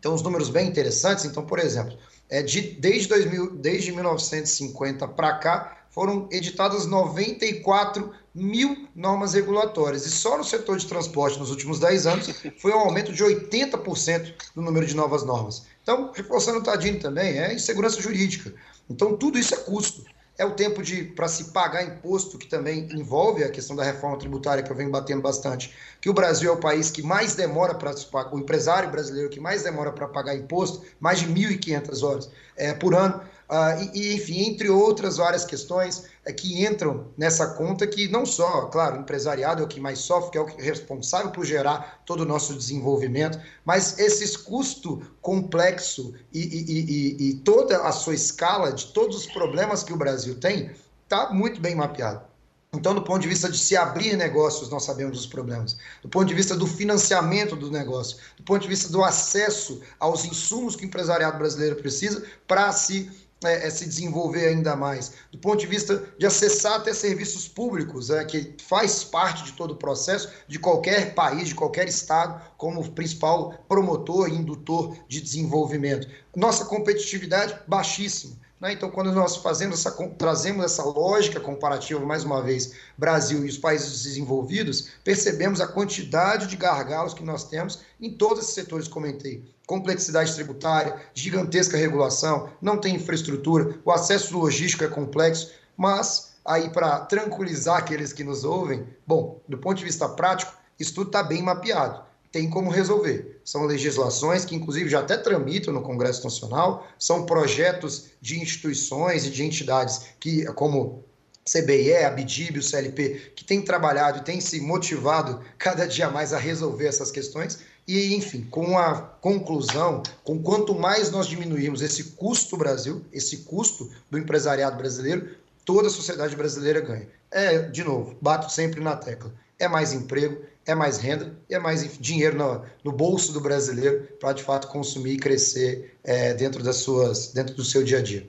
tem 0.00 0.10
uns 0.10 0.22
números 0.22 0.48
bem 0.48 0.68
interessantes. 0.68 1.24
Então, 1.24 1.44
por 1.44 1.58
exemplo, 1.58 1.96
é 2.28 2.42
de, 2.42 2.60
desde, 2.60 3.08
2000, 3.08 3.56
desde 3.56 3.92
1950 3.92 5.08
para 5.08 5.34
cá, 5.38 5.78
foram 5.90 6.28
editadas 6.30 6.86
94 6.86 8.12
mil 8.34 8.88
normas 8.94 9.34
regulatórias. 9.34 10.06
E 10.06 10.10
só 10.10 10.38
no 10.38 10.44
setor 10.44 10.78
de 10.78 10.86
transporte, 10.86 11.38
nos 11.38 11.50
últimos 11.50 11.80
10 11.80 12.06
anos, 12.06 12.28
foi 12.58 12.72
um 12.72 12.78
aumento 12.78 13.12
de 13.12 13.24
80% 13.24 14.34
no 14.54 14.62
número 14.62 14.86
de 14.86 14.94
novas 14.94 15.24
normas. 15.24 15.66
Então, 15.82 16.12
reforçando 16.14 16.58
o 16.58 16.62
Tadini 16.62 16.98
também, 16.98 17.38
é 17.38 17.54
insegurança 17.54 18.00
jurídica. 18.00 18.54
Então, 18.88 19.16
tudo 19.16 19.38
isso 19.38 19.54
é 19.54 19.58
custo 19.58 20.04
é 20.38 20.44
o 20.44 20.52
tempo 20.52 20.82
de 20.82 21.02
para 21.02 21.26
se 21.26 21.46
pagar 21.46 21.82
imposto, 21.82 22.38
que 22.38 22.46
também 22.46 22.88
envolve 22.92 23.42
a 23.42 23.50
questão 23.50 23.74
da 23.74 23.82
reforma 23.82 24.16
tributária, 24.16 24.62
que 24.62 24.70
eu 24.70 24.76
venho 24.76 24.90
batendo 24.90 25.20
bastante, 25.20 25.74
que 26.00 26.08
o 26.08 26.14
Brasil 26.14 26.48
é 26.50 26.54
o 26.54 26.60
país 26.60 26.90
que 26.90 27.02
mais 27.02 27.34
demora 27.34 27.74
para 27.74 27.92
o 28.32 28.38
empresário 28.38 28.88
brasileiro 28.88 29.28
que 29.28 29.40
mais 29.40 29.64
demora 29.64 29.90
para 29.90 30.06
pagar 30.06 30.36
imposto, 30.36 30.86
mais 31.00 31.18
de 31.18 31.26
1.500 31.26 32.02
horas 32.02 32.30
é, 32.56 32.72
por 32.72 32.94
ano. 32.94 33.20
Uh, 33.48 33.90
e, 33.94 34.14
enfim, 34.14 34.42
entre 34.42 34.68
outras 34.68 35.16
várias 35.16 35.42
questões 35.42 36.04
é, 36.22 36.30
que 36.30 36.66
entram 36.66 37.06
nessa 37.16 37.54
conta, 37.54 37.86
que 37.86 38.06
não 38.06 38.26
só, 38.26 38.66
claro, 38.66 38.98
o 38.98 39.00
empresariado 39.00 39.62
é 39.62 39.64
o 39.64 39.68
que 39.68 39.80
mais 39.80 40.00
sofre, 40.00 40.32
que 40.32 40.36
é 40.36 40.40
o 40.42 40.56
responsável 40.58 41.30
por 41.30 41.46
gerar 41.46 42.02
todo 42.04 42.20
o 42.20 42.26
nosso 42.26 42.54
desenvolvimento, 42.54 43.40
mas 43.64 43.98
esses 43.98 44.36
custo 44.36 45.00
complexo 45.22 46.14
e, 46.30 46.40
e, 46.40 46.80
e, 46.80 47.28
e 47.30 47.34
toda 47.36 47.84
a 47.84 47.92
sua 47.92 48.14
escala 48.14 48.70
de 48.70 48.88
todos 48.88 49.16
os 49.16 49.26
problemas 49.26 49.82
que 49.82 49.94
o 49.94 49.96
Brasil 49.96 50.38
tem, 50.38 50.70
está 51.04 51.32
muito 51.32 51.58
bem 51.58 51.74
mapeado. 51.74 52.28
Então, 52.70 52.94
do 52.94 53.00
ponto 53.00 53.22
de 53.22 53.28
vista 53.28 53.50
de 53.50 53.56
se 53.56 53.74
abrir 53.74 54.14
negócios, 54.14 54.68
nós 54.68 54.84
sabemos 54.84 55.18
os 55.18 55.26
problemas. 55.26 55.78
Do 56.02 56.08
ponto 56.08 56.26
de 56.26 56.34
vista 56.34 56.54
do 56.54 56.66
financiamento 56.66 57.56
do 57.56 57.70
negócio, 57.70 58.18
do 58.36 58.42
ponto 58.42 58.60
de 58.60 58.68
vista 58.68 58.92
do 58.92 59.02
acesso 59.02 59.80
aos 59.98 60.26
insumos 60.26 60.76
que 60.76 60.84
o 60.84 60.86
empresariado 60.86 61.38
brasileiro 61.38 61.76
precisa 61.76 62.22
para 62.46 62.70
se 62.72 63.10
é, 63.44 63.66
é, 63.66 63.70
se 63.70 63.86
desenvolver 63.86 64.48
ainda 64.48 64.74
mais, 64.74 65.12
do 65.30 65.38
ponto 65.38 65.58
de 65.58 65.66
vista 65.66 66.04
de 66.18 66.26
acessar 66.26 66.74
até 66.74 66.92
serviços 66.92 67.46
públicos, 67.46 68.10
é, 68.10 68.24
que 68.24 68.56
faz 68.66 69.04
parte 69.04 69.44
de 69.44 69.52
todo 69.52 69.72
o 69.72 69.76
processo 69.76 70.28
de 70.48 70.58
qualquer 70.58 71.14
país, 71.14 71.48
de 71.48 71.54
qualquer 71.54 71.88
estado, 71.88 72.40
como 72.56 72.90
principal 72.90 73.54
promotor 73.68 74.28
e 74.28 74.34
indutor 74.34 74.96
de 75.08 75.20
desenvolvimento. 75.20 76.08
Nossa 76.34 76.64
competitividade 76.64 77.56
baixíssima. 77.66 78.36
Né? 78.60 78.72
Então, 78.72 78.90
quando 78.90 79.12
nós 79.12 79.36
fazemos 79.36 79.78
essa, 79.78 79.92
trazemos 80.18 80.64
essa 80.64 80.82
lógica 80.82 81.38
comparativa, 81.38 82.04
mais 82.04 82.24
uma 82.24 82.42
vez, 82.42 82.72
Brasil 82.96 83.44
e 83.44 83.48
os 83.48 83.58
países 83.58 84.02
desenvolvidos, 84.02 84.90
percebemos 85.04 85.60
a 85.60 85.68
quantidade 85.68 86.46
de 86.48 86.56
gargalos 86.56 87.14
que 87.14 87.22
nós 87.22 87.44
temos 87.44 87.80
em 88.00 88.10
todos 88.10 88.40
esses 88.40 88.54
setores 88.54 88.88
que 88.88 88.92
comentei. 88.92 89.44
Complexidade 89.68 90.34
tributária, 90.34 90.96
gigantesca 91.12 91.76
regulação, 91.76 92.48
não 92.60 92.78
tem 92.78 92.96
infraestrutura, 92.96 93.78
o 93.84 93.92
acesso 93.92 94.36
logístico 94.36 94.82
é 94.82 94.88
complexo, 94.88 95.52
mas 95.76 96.32
aí 96.42 96.70
para 96.70 97.00
tranquilizar 97.00 97.76
aqueles 97.76 98.12
que 98.12 98.24
nos 98.24 98.42
ouvem, 98.42 98.86
bom, 99.06 99.40
do 99.46 99.58
ponto 99.58 99.76
de 99.76 99.84
vista 99.84 100.08
prático, 100.08 100.52
isso 100.80 100.94
tudo 100.94 101.08
está 101.08 101.22
bem 101.22 101.42
mapeado 101.42 102.08
tem 102.30 102.48
como 102.48 102.70
resolver. 102.70 103.40
São 103.44 103.64
legislações 103.64 104.44
que, 104.44 104.54
inclusive, 104.54 104.88
já 104.88 105.00
até 105.00 105.16
tramitam 105.16 105.72
no 105.72 105.82
Congresso 105.82 106.24
Nacional, 106.24 106.86
são 106.98 107.24
projetos 107.24 108.10
de 108.20 108.38
instituições 108.38 109.24
e 109.24 109.30
de 109.30 109.42
entidades 109.42 110.02
que, 110.20 110.44
como 110.52 111.02
CBE, 111.50 112.04
a 112.04 112.10
BDIB, 112.10 112.58
o 112.58 112.62
CLP, 112.62 113.32
que 113.34 113.44
têm 113.44 113.62
trabalhado 113.62 114.18
e 114.18 114.24
têm 114.24 114.40
se 114.40 114.60
motivado 114.60 115.40
cada 115.56 115.86
dia 115.86 116.10
mais 116.10 116.34
a 116.34 116.38
resolver 116.38 116.86
essas 116.86 117.10
questões. 117.10 117.60
E, 117.88 118.14
enfim, 118.14 118.46
com 118.50 118.78
a 118.78 119.00
conclusão, 119.00 120.02
com 120.22 120.42
quanto 120.42 120.74
mais 120.74 121.10
nós 121.10 121.26
diminuirmos 121.26 121.80
esse 121.80 122.04
custo 122.04 122.54
Brasil, 122.54 123.02
esse 123.10 123.38
custo 123.38 123.90
do 124.10 124.18
empresariado 124.18 124.76
brasileiro, 124.76 125.30
toda 125.64 125.88
a 125.88 125.90
sociedade 125.90 126.36
brasileira 126.36 126.82
ganha. 126.82 127.08
É, 127.30 127.58
de 127.62 127.82
novo, 127.82 128.14
bato 128.20 128.52
sempre 128.52 128.82
na 128.82 128.94
tecla. 128.94 129.32
É 129.58 129.66
mais 129.66 129.94
emprego, 129.94 130.38
é 130.66 130.74
mais 130.74 130.98
renda 130.98 131.34
é 131.48 131.58
mais 131.58 131.98
dinheiro 131.98 132.36
no, 132.36 132.62
no 132.84 132.92
bolso 132.92 133.32
do 133.32 133.40
brasileiro 133.40 134.06
para 134.20 134.34
de 134.34 134.42
fato 134.42 134.68
consumir 134.68 135.14
e 135.14 135.16
crescer 135.16 135.96
é, 136.04 136.34
dentro 136.34 136.62
das 136.62 136.76
suas, 136.76 137.28
dentro 137.28 137.54
do 137.54 137.64
seu 137.64 137.82
dia 137.82 137.98
a 137.98 138.02
dia. 138.02 138.28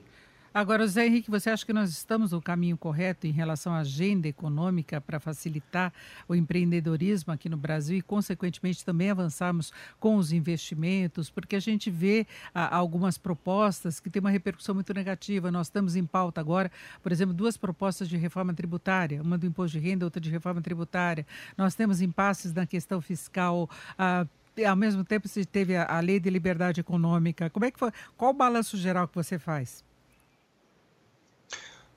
Agora, 0.52 0.84
Zé 0.88 1.06
Henrique, 1.06 1.30
você 1.30 1.48
acha 1.48 1.64
que 1.64 1.72
nós 1.72 1.90
estamos 1.90 2.32
no 2.32 2.42
caminho 2.42 2.76
correto 2.76 3.24
em 3.24 3.30
relação 3.30 3.72
à 3.72 3.78
agenda 3.78 4.26
econômica 4.26 5.00
para 5.00 5.20
facilitar 5.20 5.92
o 6.26 6.34
empreendedorismo 6.34 7.32
aqui 7.32 7.48
no 7.48 7.56
Brasil 7.56 7.96
e, 7.96 8.02
consequentemente, 8.02 8.84
também 8.84 9.10
avançarmos 9.10 9.72
com 10.00 10.16
os 10.16 10.32
investimentos? 10.32 11.30
Porque 11.30 11.54
a 11.54 11.60
gente 11.60 11.88
vê 11.88 12.26
ah, 12.52 12.76
algumas 12.76 13.16
propostas 13.16 14.00
que 14.00 14.10
têm 14.10 14.18
uma 14.18 14.30
repercussão 14.30 14.74
muito 14.74 14.92
negativa. 14.92 15.52
Nós 15.52 15.68
estamos 15.68 15.94
em 15.94 16.04
pauta 16.04 16.40
agora, 16.40 16.68
por 17.00 17.12
exemplo, 17.12 17.32
duas 17.32 17.56
propostas 17.56 18.08
de 18.08 18.16
reforma 18.16 18.52
tributária, 18.52 19.22
uma 19.22 19.38
do 19.38 19.46
imposto 19.46 19.78
de 19.78 19.88
renda, 19.88 20.04
outra 20.04 20.20
de 20.20 20.30
reforma 20.30 20.60
tributária. 20.60 21.24
Nós 21.56 21.76
temos 21.76 22.02
impasses 22.02 22.52
na 22.52 22.66
questão 22.66 23.00
fiscal. 23.00 23.70
Ah, 23.96 24.26
ao 24.66 24.74
mesmo 24.74 25.04
tempo, 25.04 25.28
se 25.28 25.44
teve 25.44 25.76
a, 25.76 25.84
a 25.84 26.00
lei 26.00 26.18
de 26.18 26.28
liberdade 26.28 26.80
econômica. 26.80 27.48
Como 27.50 27.64
é 27.64 27.70
que 27.70 27.78
foi? 27.78 27.92
Qual 28.16 28.32
o 28.32 28.34
balanço 28.34 28.76
geral 28.76 29.06
que 29.06 29.14
você 29.14 29.38
faz? 29.38 29.88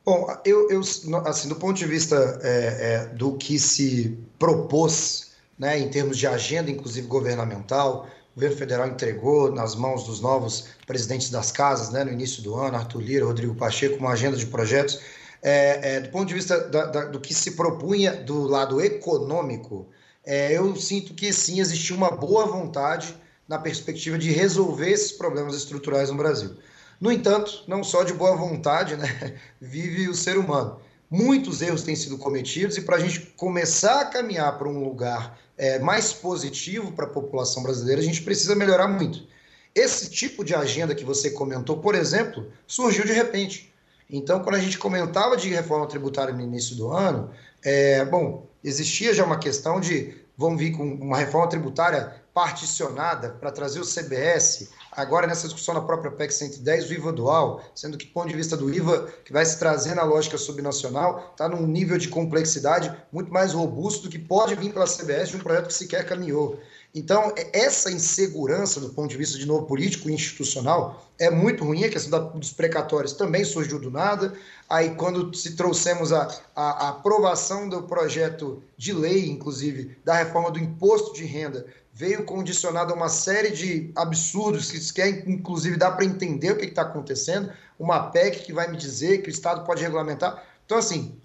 Bom, 0.06 0.28
eu, 0.44 0.70
eu 0.70 0.82
assim, 1.26 1.48
do 1.48 1.56
ponto 1.56 1.78
de 1.78 1.86
vista 1.86 2.40
é, 2.44 2.50
é, 2.50 3.06
do 3.16 3.38
que 3.38 3.58
se 3.58 4.18
propôs, 4.38 5.32
né, 5.58 5.80
em 5.80 5.90
termos 5.90 6.18
de 6.18 6.28
agenda, 6.28 6.70
inclusive 6.70 7.08
governamental, 7.08 8.10
o 8.32 8.36
governo 8.36 8.58
federal 8.58 8.88
entregou 8.88 9.50
nas 9.50 9.76
mãos 9.76 10.04
dos 10.04 10.20
novos 10.20 10.68
presidentes 10.86 11.30
das 11.30 11.54
casas, 11.54 11.90
né, 11.90 12.04
no 12.04 12.12
início 12.12 12.44
do 12.44 12.54
ano, 12.56 12.76
Arthur 12.76 13.00
Lira, 13.00 13.26
Rodrigo 13.26 13.56
Pacheco, 13.56 13.98
uma 13.98 14.12
agenda 14.12 14.36
de 14.36 14.46
projetos. 14.48 15.00
É, 15.42 15.96
é, 15.96 16.00
do 16.02 16.10
ponto 16.10 16.26
de 16.28 16.34
vista 16.34 16.60
da, 16.68 16.86
da, 16.86 17.06
do 17.06 17.22
que 17.22 17.34
se 17.34 17.52
propunha 17.52 18.14
do 18.14 18.44
lado 18.44 18.82
econômico, 18.82 19.88
é, 20.26 20.52
eu 20.58 20.76
sinto 20.76 21.14
que 21.14 21.32
sim, 21.32 21.62
existia 21.62 21.96
uma 21.96 22.12
boa 22.12 22.46
vontade 22.46 23.16
na 23.48 23.58
perspectiva 23.58 24.18
de 24.18 24.32
resolver 24.32 24.90
esses 24.90 25.14
problemas 25.14 25.56
estruturais 25.56 26.10
no 26.10 26.18
Brasil. 26.18 26.58
No 27.00 27.12
entanto, 27.12 27.64
não 27.68 27.84
só 27.84 28.04
de 28.04 28.14
boa 28.14 28.36
vontade 28.36 28.96
né, 28.96 29.36
vive 29.60 30.08
o 30.08 30.16
ser 30.16 30.38
humano. 30.38 30.80
Muitos 31.10 31.62
erros 31.62 31.84
têm 31.84 31.96
sido 31.96 32.18
cometidos 32.18 32.78
e 32.78 32.82
para 32.82 32.96
a 32.96 33.00
gente 33.00 33.20
começar 33.38 34.02
a 34.02 34.06
caminhar 34.06 34.58
para 34.58 34.68
um 34.68 34.84
lugar 34.84 35.38
é, 35.58 35.80
mais 35.80 36.12
positivo 36.12 36.92
para 36.92 37.06
a 37.06 37.10
população 37.10 37.62
brasileira, 37.62 38.02
a 38.02 38.04
gente 38.04 38.24
precisa 38.24 38.56
melhorar 38.56 38.88
muito. 38.88 39.28
Esse 39.76 40.10
tipo 40.10 40.44
de 40.44 40.56
agenda 40.56 40.96
que 40.96 41.04
você 41.04 41.32
comentou, 41.32 41.78
por 41.78 41.96
exemplo, 41.96 42.52
surgiu 42.66 43.06
de 43.06 43.14
repente. 43.14 43.74
Então, 44.10 44.40
quando 44.42 44.56
a 44.56 44.60
gente 44.60 44.78
comentava 44.78 45.36
de 45.38 45.50
reforma 45.50 45.88
tributária 45.88 46.34
no 46.34 46.42
início 46.42 46.76
do 46.76 46.92
ano, 46.92 47.32
é, 47.64 48.04
bom, 48.06 48.48
existia 48.64 49.14
já 49.14 49.24
uma 49.24 49.40
questão 49.40 49.80
de 49.80 50.16
vamos 50.38 50.60
vir 50.60 50.72
com 50.72 50.84
uma 50.84 51.18
reforma 51.18 51.48
tributária 51.48 52.23
particionada 52.34 53.30
para 53.30 53.52
trazer 53.52 53.80
o 53.80 53.86
CBS, 53.86 54.70
agora 54.92 55.28
nessa 55.28 55.48
discussão 55.48 55.76
na 55.76 55.82
própria 55.82 56.12
PEC 56.12 56.34
110, 56.34 56.90
o 56.90 56.94
IVA 56.94 57.12
dual, 57.12 57.64
sendo 57.76 57.98
que, 57.98 58.08
do 58.08 58.12
ponto 58.12 58.28
de 58.28 58.36
vista 58.36 58.58
do 58.58 58.74
IVA, 58.74 59.08
que 59.24 59.32
vai 59.32 59.46
se 59.46 59.60
trazer 59.60 59.94
na 59.94 60.04
lógica 60.04 60.38
subnacional, 60.38 61.30
está 61.32 61.48
num 61.48 61.68
nível 61.68 61.98
de 61.98 62.10
complexidade 62.10 62.92
muito 63.12 63.32
mais 63.32 63.54
robusto 63.54 64.04
do 64.04 64.10
que 64.10 64.18
pode 64.18 64.56
vir 64.56 64.74
pela 64.74 64.88
CBS 64.88 65.30
de 65.30 65.38
um 65.38 65.40
projeto 65.40 65.68
que 65.68 65.74
sequer 65.74 66.08
caminhou. 66.08 66.60
Então, 66.96 67.34
essa 67.52 67.92
insegurança 67.92 68.80
do 68.80 68.90
ponto 68.90 69.10
de 69.10 69.18
vista 69.18 69.38
de 69.38 69.48
novo 69.48 69.66
político 69.66 70.10
e 70.10 70.14
institucional 70.14 71.04
é 71.20 71.28
muito 71.28 71.64
ruim. 71.64 71.84
A 71.84 71.90
questão 71.90 72.38
dos 72.38 72.54
precatórios 72.54 73.14
também 73.14 73.44
surgiu 73.44 73.80
do 73.80 73.90
nada. 73.90 74.34
Aí, 74.70 74.94
quando 74.94 75.34
se 75.34 75.56
trouxemos 75.56 76.14
a, 76.14 76.28
a, 76.56 76.86
a 76.86 76.90
aprovação 76.90 77.68
do 77.68 77.82
projeto 77.82 78.62
de 78.78 78.94
lei, 78.94 79.28
inclusive, 79.28 79.98
da 80.06 80.18
reforma 80.18 80.52
do 80.52 80.60
imposto 80.60 81.14
de 81.14 81.26
renda, 81.26 81.66
veio 81.94 82.26
condicionado 82.26 82.92
a 82.92 82.96
uma 82.96 83.10
série 83.10 83.52
de 83.52 83.92
absurdos 83.96 84.72
que 84.72 84.94
quer, 84.94 85.28
inclusive, 85.30 85.78
dá 85.78 85.92
para 85.92 86.06
entender 86.06 86.52
o 86.52 86.58
que 86.58 86.66
está 86.66 86.82
acontecendo. 86.82 87.52
Uma 87.78 88.10
PEC 88.10 88.44
que 88.44 88.54
vai 88.54 88.70
me 88.70 88.78
dizer 88.78 89.22
que 89.22 89.30
o 89.30 89.32
Estado 89.32 89.64
pode 89.64 89.84
regulamentar. 89.84 90.44
Então, 90.66 90.78
assim, 90.78 91.16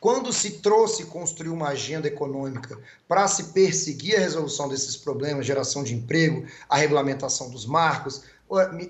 quando 0.00 0.32
se 0.32 0.58
trouxe 0.58 1.04
construiu 1.04 1.52
uma 1.52 1.68
agenda 1.68 2.08
econômica 2.08 2.76
para 3.06 3.28
se 3.28 3.44
perseguir 3.52 4.16
a 4.16 4.20
resolução 4.20 4.68
desses 4.68 4.96
problemas, 4.96 5.46
geração 5.46 5.84
de 5.84 5.94
emprego, 5.94 6.44
a 6.68 6.76
regulamentação 6.76 7.50
dos 7.50 7.66
marcos, 7.66 8.22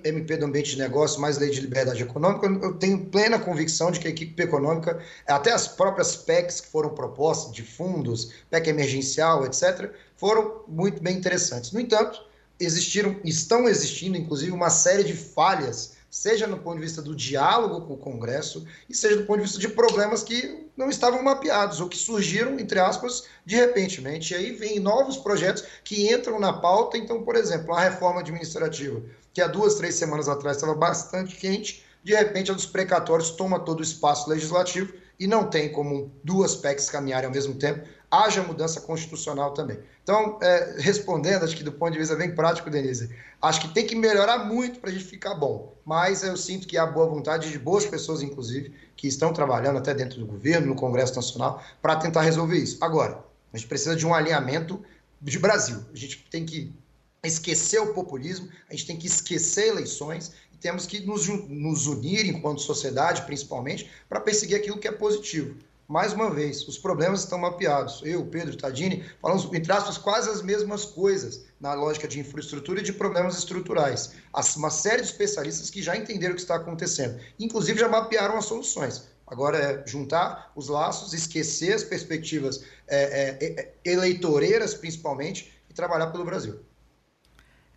MP 0.04 0.38
do 0.38 0.46
Ambiente 0.46 0.70
de 0.70 0.78
Negócio, 0.78 1.20
mais 1.20 1.36
lei 1.36 1.50
de 1.50 1.60
liberdade 1.60 2.02
econômica, 2.02 2.46
eu 2.46 2.72
tenho 2.74 3.04
plena 3.06 3.38
convicção 3.38 3.90
de 3.90 4.00
que 4.00 4.06
a 4.06 4.10
equipe 4.10 4.42
econômica, 4.42 4.98
até 5.26 5.52
as 5.52 5.68
próprias 5.68 6.16
PECs 6.16 6.62
que 6.62 6.68
foram 6.68 6.90
propostas, 6.90 7.52
de 7.52 7.62
fundos, 7.62 8.32
PEC 8.48 8.70
emergencial, 8.70 9.44
etc., 9.44 9.92
foram 10.20 10.62
muito 10.68 11.02
bem 11.02 11.16
interessantes. 11.16 11.72
No 11.72 11.80
entanto, 11.80 12.22
existiram, 12.60 13.16
estão 13.24 13.66
existindo, 13.66 14.18
inclusive, 14.18 14.52
uma 14.52 14.68
série 14.68 15.02
de 15.02 15.14
falhas, 15.14 15.94
seja 16.10 16.46
no 16.46 16.58
ponto 16.58 16.76
de 16.76 16.84
vista 16.84 17.00
do 17.00 17.16
diálogo 17.16 17.86
com 17.86 17.94
o 17.94 17.96
Congresso, 17.96 18.66
e 18.86 18.94
seja 18.94 19.16
do 19.16 19.24
ponto 19.24 19.38
de 19.38 19.44
vista 19.44 19.58
de 19.58 19.68
problemas 19.68 20.22
que 20.22 20.68
não 20.76 20.90
estavam 20.90 21.22
mapeados, 21.22 21.80
ou 21.80 21.88
que 21.88 21.96
surgiram, 21.96 22.58
entre 22.58 22.78
aspas, 22.78 23.24
de 23.46 23.56
repentemente. 23.56 24.34
E 24.34 24.36
aí 24.36 24.52
vem 24.52 24.78
novos 24.78 25.16
projetos 25.16 25.64
que 25.82 26.12
entram 26.12 26.38
na 26.38 26.52
pauta. 26.52 26.98
Então, 26.98 27.22
por 27.22 27.34
exemplo, 27.34 27.72
a 27.72 27.80
reforma 27.80 28.20
administrativa, 28.20 29.02
que 29.32 29.40
há 29.40 29.46
duas, 29.46 29.76
três 29.76 29.94
semanas 29.94 30.28
atrás 30.28 30.58
estava 30.58 30.74
bastante 30.74 31.34
quente, 31.36 31.82
de 32.04 32.14
repente 32.14 32.50
a 32.50 32.54
dos 32.54 32.66
precatórios 32.66 33.30
toma 33.30 33.58
todo 33.58 33.80
o 33.80 33.82
espaço 33.82 34.28
legislativo 34.28 34.92
e 35.18 35.26
não 35.26 35.48
tem 35.48 35.70
como 35.70 36.10
duas 36.24 36.56
PECs 36.56 36.88
caminharem 36.88 37.26
ao 37.26 37.32
mesmo 37.32 37.54
tempo 37.54 37.86
haja 38.10 38.42
mudança 38.42 38.80
constitucional 38.80 39.54
também. 39.54 39.78
Então, 40.02 40.38
é, 40.42 40.76
respondendo, 40.78 41.44
acho 41.44 41.56
que 41.56 41.62
do 41.62 41.70
ponto 41.70 41.92
de 41.92 41.98
vista 41.98 42.16
bem 42.16 42.34
prático, 42.34 42.68
Denise, 42.68 43.14
acho 43.40 43.60
que 43.60 43.68
tem 43.68 43.86
que 43.86 43.94
melhorar 43.94 44.38
muito 44.38 44.80
para 44.80 44.90
a 44.90 44.92
gente 44.92 45.04
ficar 45.04 45.34
bom. 45.34 45.72
Mas 45.84 46.24
eu 46.24 46.36
sinto 46.36 46.66
que 46.66 46.76
há 46.76 46.84
boa 46.84 47.06
vontade 47.06 47.50
de 47.50 47.58
boas 47.58 47.86
pessoas, 47.86 48.20
inclusive, 48.20 48.74
que 48.96 49.06
estão 49.06 49.32
trabalhando 49.32 49.78
até 49.78 49.94
dentro 49.94 50.18
do 50.18 50.26
governo, 50.26 50.66
no 50.66 50.74
Congresso 50.74 51.14
Nacional, 51.14 51.62
para 51.80 51.96
tentar 51.96 52.22
resolver 52.22 52.58
isso. 52.58 52.78
Agora, 52.80 53.24
a 53.52 53.56
gente 53.56 53.68
precisa 53.68 53.94
de 53.94 54.04
um 54.04 54.12
alinhamento 54.12 54.82
de 55.20 55.38
Brasil. 55.38 55.84
A 55.92 55.96
gente 55.96 56.26
tem 56.30 56.44
que 56.44 56.72
esquecer 57.22 57.80
o 57.80 57.94
populismo, 57.94 58.48
a 58.68 58.72
gente 58.72 58.86
tem 58.86 58.96
que 58.96 59.06
esquecer 59.06 59.68
eleições 59.68 60.32
e 60.52 60.56
temos 60.56 60.86
que 60.86 61.00
nos, 61.00 61.28
nos 61.48 61.86
unir 61.86 62.26
enquanto 62.26 62.60
sociedade, 62.60 63.22
principalmente, 63.22 63.88
para 64.08 64.20
perseguir 64.20 64.56
aquilo 64.56 64.78
que 64.78 64.88
é 64.88 64.92
positivo 64.92 65.54
mais 65.90 66.12
uma 66.12 66.30
vez, 66.30 66.68
os 66.68 66.78
problemas 66.78 67.24
estão 67.24 67.36
mapeados. 67.36 68.00
Eu, 68.04 68.24
Pedro, 68.24 68.56
Tadini, 68.56 69.04
falamos, 69.20 69.52
entre 69.52 69.72
aspas, 69.72 69.98
quase 69.98 70.30
as 70.30 70.40
mesmas 70.40 70.84
coisas 70.84 71.44
na 71.60 71.74
lógica 71.74 72.06
de 72.06 72.20
infraestrutura 72.20 72.78
e 72.78 72.84
de 72.84 72.92
problemas 72.92 73.36
estruturais. 73.36 74.12
Uma 74.56 74.70
série 74.70 75.02
de 75.02 75.08
especialistas 75.08 75.68
que 75.68 75.82
já 75.82 75.96
entenderam 75.96 76.34
o 76.34 76.36
que 76.36 76.42
está 76.42 76.54
acontecendo, 76.54 77.20
inclusive 77.40 77.80
já 77.80 77.88
mapearam 77.88 78.38
as 78.38 78.44
soluções. 78.44 79.08
Agora 79.26 79.58
é 79.58 79.84
juntar 79.84 80.52
os 80.54 80.68
laços, 80.68 81.12
esquecer 81.12 81.72
as 81.72 81.82
perspectivas 81.82 82.62
é, 82.86 83.38
é, 83.40 83.60
é 83.60 83.72
eleitoreiras, 83.84 84.74
principalmente, 84.74 85.52
e 85.68 85.74
trabalhar 85.74 86.06
pelo 86.12 86.24
Brasil. 86.24 86.60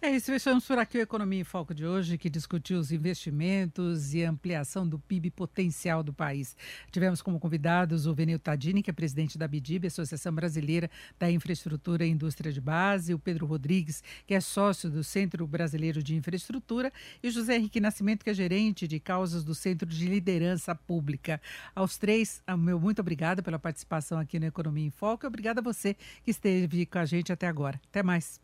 É 0.06 0.12
isso, 0.12 0.26
fechamos 0.26 0.68
por 0.68 0.78
aqui 0.78 0.97
o 0.97 1.01
Economia 1.01 1.39
em 1.39 1.45
Foco 1.45 1.74
de 1.74 1.86
hoje, 1.86 2.18
que 2.18 2.30
discutiu 2.30 2.78
os 2.78 2.91
investimentos 2.91 4.14
e 4.14 4.22
ampliação 4.22 4.86
do 4.86 4.99
PIB 4.99 5.32
potencial 5.32 6.04
do 6.04 6.12
país. 6.12 6.58
Tivemos 6.91 7.22
como 7.22 7.39
convidados 7.39 8.06
o 8.06 8.14
Venil 8.14 8.38
Tadini, 8.38 8.84
que 8.84 8.89
é 8.89 8.93
presidente 8.93 9.38
da 9.38 9.47
BIDIB, 9.47 9.88
Associação 9.88 10.36
Brasileira 10.36 10.91
da 11.18 11.32
Infraestrutura 11.32 12.06
e 12.06 12.10
Indústria 12.10 12.51
de 12.51 12.60
Base, 12.60 13.14
o 13.14 13.18
Pedro 13.18 13.45
Rodrigues, 13.45 14.04
que 14.28 14.34
é 14.34 14.41
sócio 14.41 14.89
do 14.89 15.06
Centro 15.06 15.47
Brasileiro 15.47 16.04
de 16.04 16.18
Infraestrutura, 16.18 16.91
e 17.24 17.30
o 17.30 17.32
José 17.32 17.56
Henrique 17.56 17.80
Nascimento, 17.80 18.26
que 18.26 18.30
é 18.30 18.34
gerente 18.34 18.86
de 18.86 18.99
causas 18.99 19.41
do 19.41 19.56
Centro 19.56 19.88
de 19.88 20.06
Liderança 20.06 20.76
Pública. 20.76 21.39
Aos 21.74 21.97
três, 21.97 22.43
meu 22.60 22.78
muito 22.78 22.99
obrigada 22.99 23.41
pela 23.41 23.58
participação 23.58 24.20
aqui 24.20 24.38
no 24.38 24.47
Economia 24.47 24.86
em 24.86 24.91
Foco 24.91 25.26
e 25.26 25.28
obrigada 25.28 25.62
a 25.62 25.64
você 25.64 25.95
que 26.26 26.32
esteve 26.32 26.86
com 26.88 26.99
a 26.99 27.06
gente 27.06 27.32
até 27.32 27.47
agora. 27.47 27.80
Até 27.89 28.04
mais. 28.04 28.43